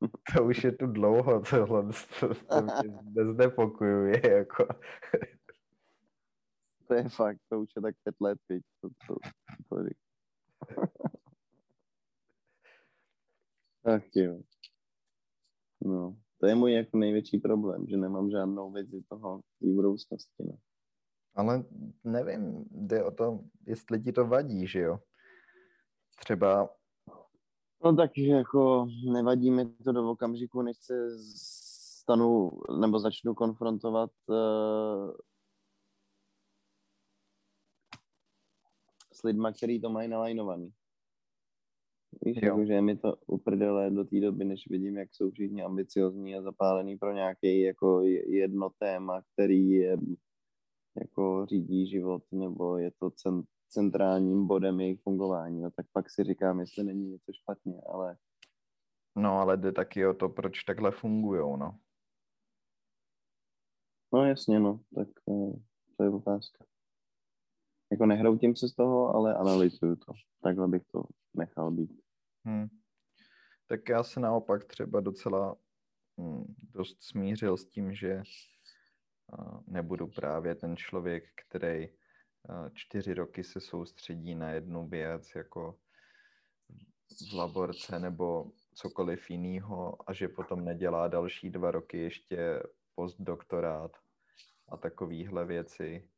to 0.36 0.44
už 0.44 0.64
je 0.64 0.72
tu 0.72 0.86
dlouho, 0.86 1.42
tohle 1.50 1.92
to, 2.20 2.34
to 2.34 2.62
mě 2.82 2.98
neznepokojuje, 3.02 4.36
jako. 4.36 4.68
to 6.88 6.94
je 6.94 7.08
fakt, 7.08 7.38
to 7.48 7.60
už 7.60 7.68
je 7.76 7.82
tak 7.82 7.94
pět 8.04 8.14
let, 8.20 8.38
teď, 8.46 8.62
to, 8.80 8.88
to, 9.06 9.14
to, 9.68 9.76
to 9.76 9.82
Ach 13.84 14.16
jo. 14.16 14.40
No, 15.80 16.16
to 16.40 16.46
je 16.46 16.54
můj 16.54 16.72
jako 16.72 16.98
největší 16.98 17.38
problém, 17.38 17.86
že 17.88 17.96
nemám 17.96 18.30
žádnou 18.30 18.72
vizi 18.72 19.02
toho 19.08 19.40
v 19.60 19.74
budoucnosti. 19.74 20.44
No. 20.44 20.58
Ale 21.34 21.64
nevím, 22.04 22.64
jde 22.70 23.04
o 23.04 23.10
to, 23.10 23.40
jestli 23.66 24.00
ti 24.00 24.12
to 24.12 24.26
vadí, 24.26 24.66
že 24.66 24.80
jo? 24.80 24.98
Třeba... 26.18 26.77
No 27.84 27.96
tak 27.96 28.18
jako 28.18 28.88
nevadí 29.12 29.50
mi 29.50 29.66
to 29.66 29.92
do 29.92 30.10
okamžiku, 30.10 30.62
než 30.62 30.76
se 30.76 31.18
stanu 32.08 32.50
nebo 32.80 32.98
začnu 32.98 33.34
konfrontovat 33.34 34.10
uh, 34.26 35.12
s 39.12 39.22
lidma, 39.22 39.52
kteří 39.52 39.80
to 39.80 39.90
mají 39.90 40.08
nalajnovaný. 40.08 40.72
Víš, 42.22 42.38
jako, 42.42 42.64
že 42.64 42.80
mi 42.80 42.96
to 42.96 43.16
uprdele 43.26 43.90
do 43.90 44.04
té 44.04 44.20
doby, 44.20 44.44
než 44.44 44.68
vidím, 44.70 44.96
jak 44.96 45.14
jsou 45.14 45.30
všichni 45.30 45.62
ambiciozní 45.62 46.36
a 46.36 46.42
zapálení 46.42 46.98
pro 46.98 47.12
nějaký 47.12 47.60
jako 47.60 48.00
jedno 48.26 48.70
téma, 48.78 49.22
který 49.32 49.70
je 49.70 49.96
jako 51.00 51.46
řídí 51.46 51.86
život, 51.86 52.22
nebo 52.32 52.76
je 52.76 52.90
to 52.90 53.10
centrálním 53.68 54.46
bodem 54.46 54.80
jejich 54.80 55.00
fungování, 55.02 55.60
no 55.60 55.70
tak 55.70 55.86
pak 55.92 56.10
si 56.10 56.24
říkám, 56.24 56.60
jestli 56.60 56.84
není 56.84 57.08
něco 57.08 57.32
špatně, 57.32 57.80
ale... 57.86 58.16
No, 59.16 59.38
ale 59.38 59.56
jde 59.56 59.72
taky 59.72 60.06
o 60.06 60.14
to, 60.14 60.28
proč 60.28 60.64
takhle 60.64 60.90
fungují, 60.90 61.58
no. 61.58 61.78
No 64.12 64.24
jasně, 64.24 64.60
no, 64.60 64.80
tak 64.94 65.08
eh, 65.08 65.52
to 65.96 66.04
je 66.04 66.10
otázka. 66.10 66.64
Jako 67.90 68.06
nehroutím 68.06 68.56
se 68.56 68.68
z 68.68 68.74
toho, 68.74 69.14
ale 69.14 69.34
analyzuju 69.34 69.96
to. 69.96 70.12
Takhle 70.42 70.68
bych 70.68 70.82
to 70.84 71.04
nechal 71.34 71.70
být. 71.70 72.00
Hmm. 72.44 72.68
Tak 73.66 73.88
já 73.88 74.02
se 74.02 74.20
naopak 74.20 74.64
třeba 74.64 75.00
docela 75.00 75.56
hmm, 76.18 76.54
dost 76.74 77.02
smířil 77.02 77.56
s 77.56 77.66
tím, 77.66 77.94
že 77.94 78.22
nebudu 79.66 80.06
právě 80.06 80.54
ten 80.54 80.76
člověk, 80.76 81.24
který 81.48 81.88
čtyři 82.72 83.14
roky 83.14 83.44
se 83.44 83.60
soustředí 83.60 84.34
na 84.34 84.50
jednu 84.50 84.88
věc, 84.88 85.34
jako 85.34 85.78
v 87.30 87.34
laborce 87.34 87.98
nebo 87.98 88.50
cokoliv 88.74 89.30
jiného 89.30 89.96
a 90.10 90.12
že 90.12 90.28
potom 90.28 90.64
nedělá 90.64 91.08
další 91.08 91.50
dva 91.50 91.70
roky 91.70 91.98
ještě 91.98 92.62
postdoktorát 92.94 93.96
a 94.68 94.76
takovéhle 94.76 95.46
věci, 95.46 96.08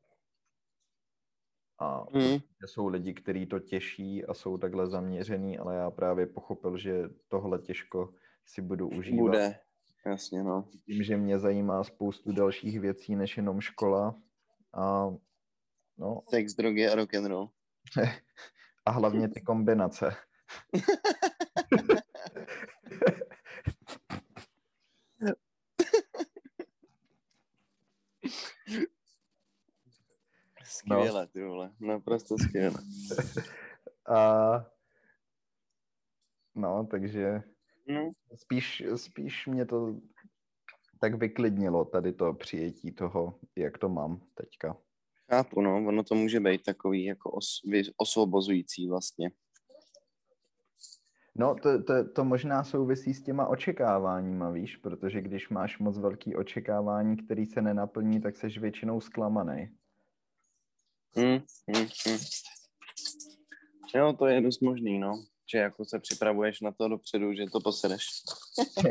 a 1.81 2.05
mm. 2.13 2.39
jsou 2.67 2.89
lidi, 2.89 3.15
kteří 3.15 3.47
to 3.47 3.59
těší 3.59 4.25
a 4.25 4.35
jsou 4.35 4.59
takhle 4.59 4.87
zaměřený, 4.87 5.59
ale 5.59 5.77
já 5.77 5.91
právě 5.91 6.27
pochopil, 6.27 6.79
že 6.79 7.09
tohle 7.29 7.59
těžko 7.59 8.15
si 8.45 8.63
budu 8.63 8.89
užívat. 8.89 9.21
Bude, 9.21 9.59
jasně 10.07 10.43
no. 10.43 10.69
Tím, 10.87 11.03
že 11.03 11.17
mě 11.17 11.39
zajímá 11.39 11.85
spoustu 11.85 12.33
dalších 12.33 12.81
věcí, 12.81 13.17
než 13.17 13.37
jenom 13.37 13.61
škola. 13.61 14.21
A 14.75 15.11
no. 15.99 16.23
Sex, 16.29 16.55
drogy 16.55 16.89
a 16.89 16.95
rock 16.95 17.15
and 17.15 17.27
roll. 17.27 17.51
a 18.85 18.91
hlavně 18.91 19.29
ty 19.29 19.41
kombinace. 19.41 20.17
Skvěle, 30.65 31.21
no. 31.21 31.27
ty 31.27 31.45
vole, 31.45 31.71
naprosto 31.81 32.39
skvěle. 32.39 32.77
A 34.09 34.67
no, 36.55 36.87
takže 36.91 37.43
no. 37.91 38.11
Spíš, 38.37 38.83
spíš 38.97 39.47
mě 39.47 39.67
to 39.67 39.97
tak 41.01 41.15
vyklidnilo, 41.15 41.85
tady 41.85 42.13
to 42.13 42.33
přijetí 42.33 42.93
toho, 42.93 43.39
jak 43.57 43.79
to 43.79 43.89
mám 43.89 44.21
teďka. 44.35 44.77
Chápu, 45.31 45.61
no, 45.61 45.77
ono 45.77 46.03
to 46.03 46.15
může 46.15 46.41
být 46.41 46.63
takový 46.63 47.05
jako 47.05 47.31
os, 47.31 47.61
osvobozující 47.97 48.89
vlastně. 48.89 49.31
No, 51.35 51.55
to, 51.55 51.83
to, 51.83 52.13
to 52.13 52.25
možná 52.25 52.65
souvisí 52.65 53.15
s 53.15 53.23
těma 53.23 53.47
očekáváníma, 53.47 54.51
víš, 54.51 54.77
protože 54.77 55.21
když 55.21 55.49
máš 55.49 55.79
moc 55.79 55.99
velký 55.99 56.37
očekávání, 56.37 57.17
který 57.17 57.47
se 57.47 57.63
nenaplní, 57.63 58.21
tak 58.21 58.37
seš 58.37 58.59
většinou 58.59 59.01
zklamaný. 59.01 59.69
Hmm, 61.17 61.39
hmm, 61.69 61.87
hmm. 62.07 62.19
Jo, 63.95 64.13
to 64.13 64.27
je 64.27 64.41
dost 64.41 64.63
možný, 64.63 64.99
no. 64.99 65.23
Že 65.53 65.59
jako 65.59 65.85
se 65.85 65.99
připravuješ 65.99 66.61
na 66.61 66.73
to 66.73 66.89
dopředu, 66.89 67.35
že 67.35 67.47
to 67.53 67.61
posedeš. 67.61 68.09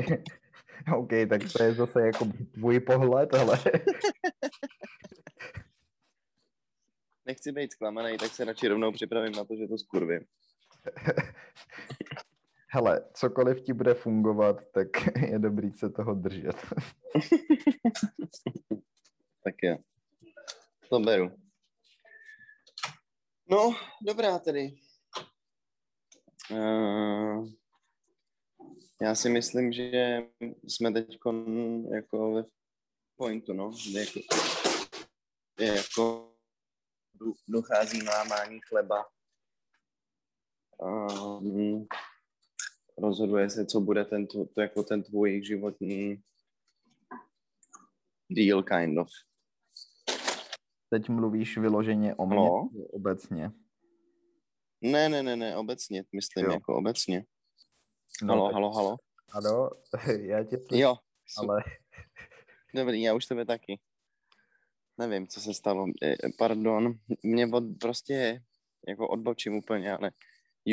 OK, 0.97 1.09
tak 1.29 1.41
to 1.57 1.63
je 1.63 1.73
zase 1.73 2.01
jako 2.01 2.25
tvůj 2.53 2.79
pohled, 2.79 3.35
ale... 3.35 3.59
Nechci 7.25 7.51
být 7.51 7.71
zklamaný, 7.71 8.17
tak 8.17 8.31
se 8.31 8.45
radši 8.45 8.67
rovnou 8.67 8.91
připravím 8.91 9.31
na 9.31 9.43
to, 9.43 9.55
že 9.55 9.67
to 9.67 9.77
skurvím. 9.77 10.25
Hele, 12.71 13.05
cokoliv 13.13 13.61
ti 13.61 13.73
bude 13.73 13.93
fungovat, 13.93 14.61
tak 14.71 14.87
je 15.29 15.39
dobrý 15.39 15.71
se 15.71 15.89
toho 15.89 16.13
držet. 16.13 16.55
tak 19.43 19.55
jo. 19.63 19.77
To 20.89 20.99
beru. 20.99 21.31
No, 23.49 23.75
dobrá 24.01 24.39
tedy. 24.39 24.75
Uh, 26.51 27.49
já 29.01 29.15
si 29.15 29.29
myslím, 29.29 29.71
že 29.73 30.21
jsme 30.63 30.91
teď 30.91 31.17
jako 31.93 32.31
ve 32.33 32.43
pointu, 33.15 33.53
no. 33.53 33.71
Jako, 33.91 34.19
jako 35.59 36.33
dochází 37.47 38.03
lámání 38.03 38.59
chleba. 38.67 39.05
Um, 40.77 41.87
rozhoduje 42.97 43.49
se, 43.49 43.65
co 43.65 43.79
bude 43.79 44.05
ten, 44.05 44.27
to, 44.27 44.45
to 44.45 44.61
jako 44.61 44.83
ten 44.83 45.03
tvůj 45.03 45.43
životní 45.43 46.23
deal, 48.29 48.63
kind 48.63 48.99
of. 48.99 49.09
Teď 50.89 51.09
mluvíš 51.09 51.57
vyloženě 51.57 52.15
o 52.15 52.25
mě, 52.25 52.35
no. 52.35 52.69
obecně. 52.91 53.51
Ne, 54.81 55.09
ne, 55.09 55.23
ne, 55.23 55.35
ne, 55.35 55.57
obecně, 55.57 56.03
myslím, 56.15 56.45
jo. 56.45 56.51
jako 56.51 56.75
obecně. 56.75 57.25
No, 58.21 58.33
halo, 58.33 58.47
tak... 58.47 58.53
halo, 58.53 58.73
halo. 58.73 58.97
Ano, 59.31 59.69
já 60.21 60.43
tě... 60.43 60.57
Jo. 60.71 60.95
Ale... 61.37 61.63
Dobrý, 62.75 63.01
já 63.01 63.13
už 63.13 63.25
tebe 63.25 63.45
taky. 63.45 63.79
Nevím, 64.97 65.27
co 65.27 65.41
se 65.41 65.53
stalo. 65.53 65.85
Eh, 66.03 66.15
pardon, 66.37 66.93
mě 67.23 67.47
od, 67.47 67.63
prostě 67.79 68.41
jako 68.87 69.07
odbočím 69.07 69.53
úplně, 69.55 69.91
ale 69.93 70.11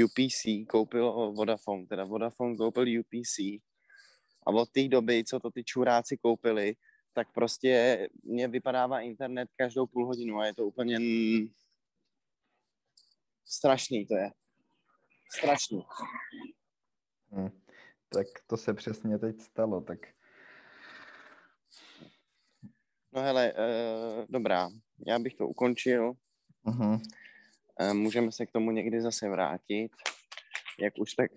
UPC 0.04 0.68
koupil 0.68 1.32
Vodafone, 1.32 1.86
teda 1.86 2.04
Vodafone 2.04 2.56
koupil 2.56 3.00
UPC 3.00 3.38
a 4.46 4.50
od 4.50 4.70
té 4.70 4.88
doby, 4.88 5.24
co 5.24 5.40
to 5.40 5.50
ty 5.50 5.64
čuráci 5.64 6.16
koupili, 6.16 6.74
tak 7.12 7.32
prostě 7.32 8.08
mě 8.24 8.48
vypadává 8.48 9.00
internet 9.00 9.48
každou 9.56 9.86
půl 9.86 10.06
hodinu 10.06 10.38
a 10.38 10.46
je 10.46 10.54
to 10.54 10.66
úplně 10.66 10.98
strašný 13.46 14.06
to 14.06 14.16
je. 14.16 14.30
Strašný. 15.38 15.86
Hmm. 17.30 17.50
Tak 18.08 18.26
to 18.46 18.56
se 18.56 18.74
přesně 18.74 19.18
teď 19.18 19.40
stalo, 19.40 19.80
tak... 19.80 19.98
No 23.12 23.22
hele, 23.22 23.52
uh, 23.52 24.24
dobrá, 24.28 24.68
já 25.06 25.18
bych 25.18 25.34
to 25.34 25.48
ukončil. 25.48 26.12
Uh-huh. 26.66 27.00
Uh, 27.80 27.94
můžeme 27.94 28.32
se 28.32 28.46
k 28.46 28.52
tomu 28.52 28.70
někdy 28.70 29.02
zase 29.02 29.28
vrátit, 29.28 29.90
jak 30.80 30.98
už 30.98 31.14
tak 31.14 31.30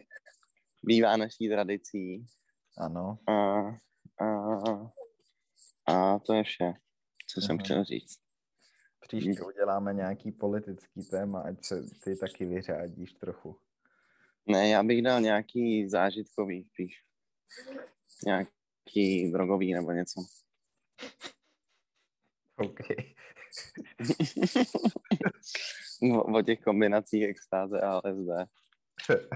bývá 0.84 1.18
naší 1.18 1.49
tradicí. 1.49 2.26
Ano. 2.77 3.18
A, 3.27 3.34
a, 4.26 4.36
a 5.86 6.19
to 6.19 6.34
je 6.34 6.44
vše, 6.44 6.73
co 7.27 7.40
uh-huh. 7.40 7.45
jsem 7.45 7.56
mhm. 7.56 7.64
chtěl 7.64 7.84
říct. 7.84 8.28
Příště 9.10 9.41
uděláme 9.41 9.94
nějaký 9.94 10.31
politický 10.31 11.06
téma, 11.06 11.41
ať 11.41 11.65
se 11.65 11.84
ty 12.03 12.15
taky 12.15 12.45
vyřádíš 12.45 13.14
trochu. 13.14 13.57
Ne, 14.45 14.69
já 14.69 14.84
bych 14.84 15.02
dal 15.02 15.22
nějaký 15.22 15.90
zážitkový 15.90 16.64
spíš. 16.64 17.03
Nějaký 18.26 19.31
drogový 19.31 19.73
nebo 19.73 19.91
něco. 19.91 20.22
OK. 22.57 22.80
o, 26.14 26.40
o 26.40 26.41
těch 26.41 26.60
kombinacích 26.60 27.23
extáze 27.23 27.81
a 27.81 27.98
LSD. 27.98 28.30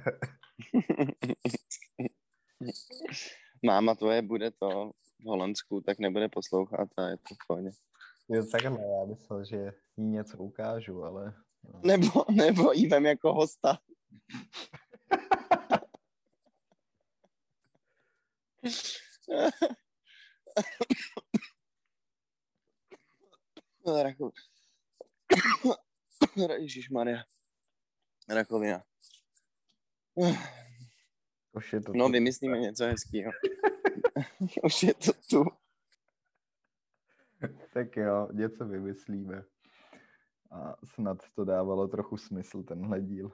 Máma 3.65 3.95
tvoje 3.95 4.21
bude 4.21 4.51
to 4.51 4.91
v 5.19 5.25
Holandsku, 5.25 5.81
tak 5.81 5.99
nebude 5.99 6.29
poslouchat 6.29 6.89
a 6.97 7.09
je 7.09 7.17
to 7.17 7.35
v 7.35 7.47
pohodě. 7.47 7.69
Jo, 8.33 8.45
takhle, 8.51 8.87
já 8.87 9.05
myslel, 9.05 9.45
že 9.45 9.73
jí 9.97 10.05
něco 10.05 10.37
ukážu, 10.37 11.03
ale... 11.03 11.33
No. 11.63 11.79
Nebo, 11.83 12.25
nebo 12.31 12.71
jí 12.71 12.87
vem 12.87 13.05
jako 13.05 13.33
hosta. 13.33 13.79
Rakov... 24.03 24.33
Ježišmarja. 26.57 27.23
Rakovina. 28.29 28.83
Už 31.51 31.73
je 31.73 31.81
to 31.81 31.91
no, 31.95 32.09
vymyslíme 32.09 32.59
něco 32.59 32.85
hezkého. 32.85 33.31
Už 34.63 34.83
je 34.83 34.93
to 34.93 35.13
tu. 35.29 35.62
tak 37.73 37.97
jo, 37.97 38.27
něco 38.31 38.65
vymyslíme. 38.65 39.43
A 40.51 40.75
snad 40.85 41.17
to 41.35 41.45
dávalo 41.45 41.87
trochu 41.87 42.17
smysl, 42.17 42.63
tenhle 42.63 43.01
díl. 43.01 43.31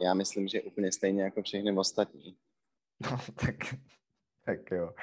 Já 0.00 0.14
myslím, 0.14 0.48
že 0.48 0.62
úplně 0.62 0.92
stejně 0.92 1.22
jako 1.22 1.42
všechny 1.42 1.72
ostatní. 1.76 2.38
No, 3.00 3.10
tak, 3.40 3.56
tak 4.44 4.70
jo. 4.70 4.94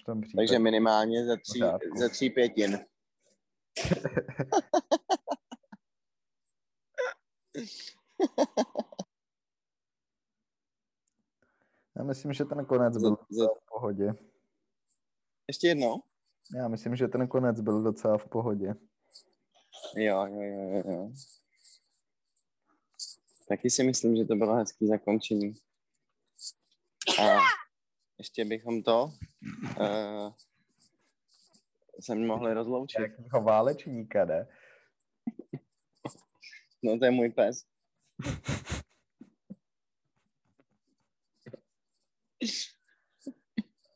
V 0.00 0.04
tom 0.04 0.20
případě... 0.20 0.46
Takže 0.46 0.58
minimálně 0.58 1.26
za 1.26 1.36
tří, 1.36 1.60
za 1.98 2.08
tří 2.08 2.30
pětin. 2.30 2.78
Já 11.96 12.04
myslím, 12.04 12.32
že 12.32 12.44
ten 12.44 12.64
konec 12.64 12.96
byl 12.96 13.16
za... 13.30 13.46
v 13.46 13.66
pohodě. 13.68 14.14
Ještě 15.48 15.66
jednou? 15.66 16.02
Já 16.56 16.68
myslím, 16.68 16.96
že 16.96 17.08
ten 17.08 17.28
konec 17.28 17.60
byl 17.60 17.82
docela 17.82 18.18
v 18.18 18.28
pohodě. 18.28 18.74
Jo, 19.96 20.26
jo, 20.26 20.42
jo, 20.42 20.82
jo. 20.86 21.12
Taky 23.48 23.70
si 23.70 23.84
myslím, 23.84 24.16
že 24.16 24.24
to 24.24 24.34
bylo 24.34 24.54
hezký 24.54 24.86
zakončení. 24.86 25.52
A 27.20 27.38
ještě 28.18 28.44
bychom 28.44 28.82
to 28.82 29.12
uh, 29.80 30.32
se 32.00 32.14
mohli 32.14 32.54
rozloučit. 32.54 33.00
Jakýho 33.00 33.42
válečníka, 33.42 34.24
ne? 34.24 34.48
No 36.82 36.98
to 36.98 37.04
je 37.04 37.10
můj 37.10 37.30
pes. 37.30 37.64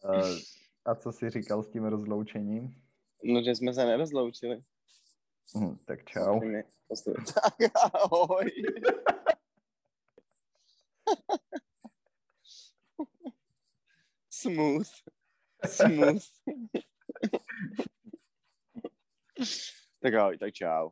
uh, 0.05 0.56
a 0.87 0.95
co 0.95 1.13
jsi 1.13 1.31
říkal 1.31 1.63
s 1.63 1.71
tím 1.71 1.85
rozloučením? 1.85 2.83
No, 3.25 3.43
že 3.43 3.55
jsme 3.55 3.75
se 3.75 3.85
nerozloučili. 3.85 4.63
Hm, 5.57 5.77
tak 5.87 6.05
čau. 6.05 6.41
Tak 7.35 7.71
ahoj. 7.95 8.51
Smooth. 14.31 14.91
Smooth. 15.67 16.25
tak 20.01 20.15
ahoj, 20.15 20.39
tak 20.39 20.55
čau. 20.55 20.91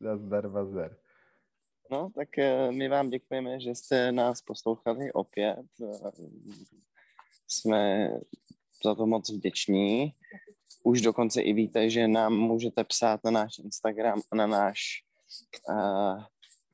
Nazdar, 0.00 0.50
nazdar. 0.50 0.96
No, 1.90 2.10
tak 2.14 2.38
eh, 2.38 2.72
my 2.72 2.88
vám 2.88 3.10
děkujeme, 3.10 3.60
že 3.60 3.70
jste 3.70 4.12
nás 4.12 4.42
poslouchali 4.42 5.12
opět. 5.12 5.66
Jsme 7.48 8.10
za 8.84 8.94
to 8.94 9.06
moc 9.06 9.30
vděční. 9.30 10.14
Už 10.82 11.00
dokonce 11.00 11.42
i 11.42 11.52
víte, 11.52 11.90
že 11.90 12.08
nám 12.08 12.34
můžete 12.34 12.84
psát 12.84 13.24
na 13.24 13.30
náš 13.30 13.58
Instagram 13.58 14.20
a 14.30 14.36
na 14.36 14.46
náš 14.46 15.04
uh, 15.68 16.24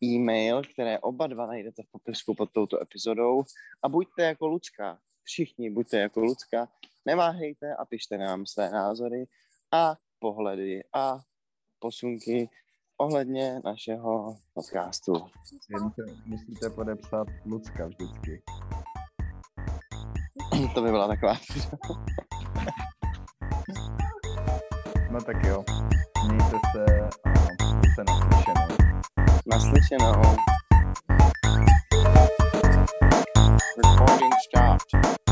e-mail, 0.03 0.63
které 0.73 0.99
oba 0.99 1.27
dva 1.27 1.47
najdete 1.47 1.83
v 1.83 1.91
popisku 1.91 2.35
pod 2.35 2.51
touto 2.53 2.83
epizodou. 2.83 3.45
A 3.83 3.89
buďte 3.89 4.23
jako 4.23 4.47
Lucka, 4.47 4.99
všichni 5.23 5.71
buďte 5.71 5.99
jako 5.99 6.21
Lucka, 6.21 6.69
neváhejte 7.05 7.75
a 7.75 7.85
pište 7.85 8.19
nám 8.19 8.47
své 8.47 8.71
názory 8.71 9.25
a 9.73 9.97
pohledy 10.19 10.85
a 10.93 11.19
posunky 11.79 12.49
ohledně 12.99 13.61
našeho 13.65 14.37
podcastu. 14.55 15.13
Jen 15.71 15.91
musíte 16.27 16.71
podepsat 16.71 17.29
Lucka 17.45 17.87
vždycky. 17.87 18.43
to 20.75 20.83
by 20.83 20.91
byla 20.91 21.09
taková. 21.09 21.35
no 25.11 25.21
tak 25.21 25.45
jo. 25.45 25.65
Mějte 26.27 26.59
se 26.73 26.85
a 27.01 27.11
se 27.95 28.05
naslyšenou. 28.09 28.69
Naslyšenou. 29.47 30.23
Recording 33.85 34.35
stopped. 34.49 35.24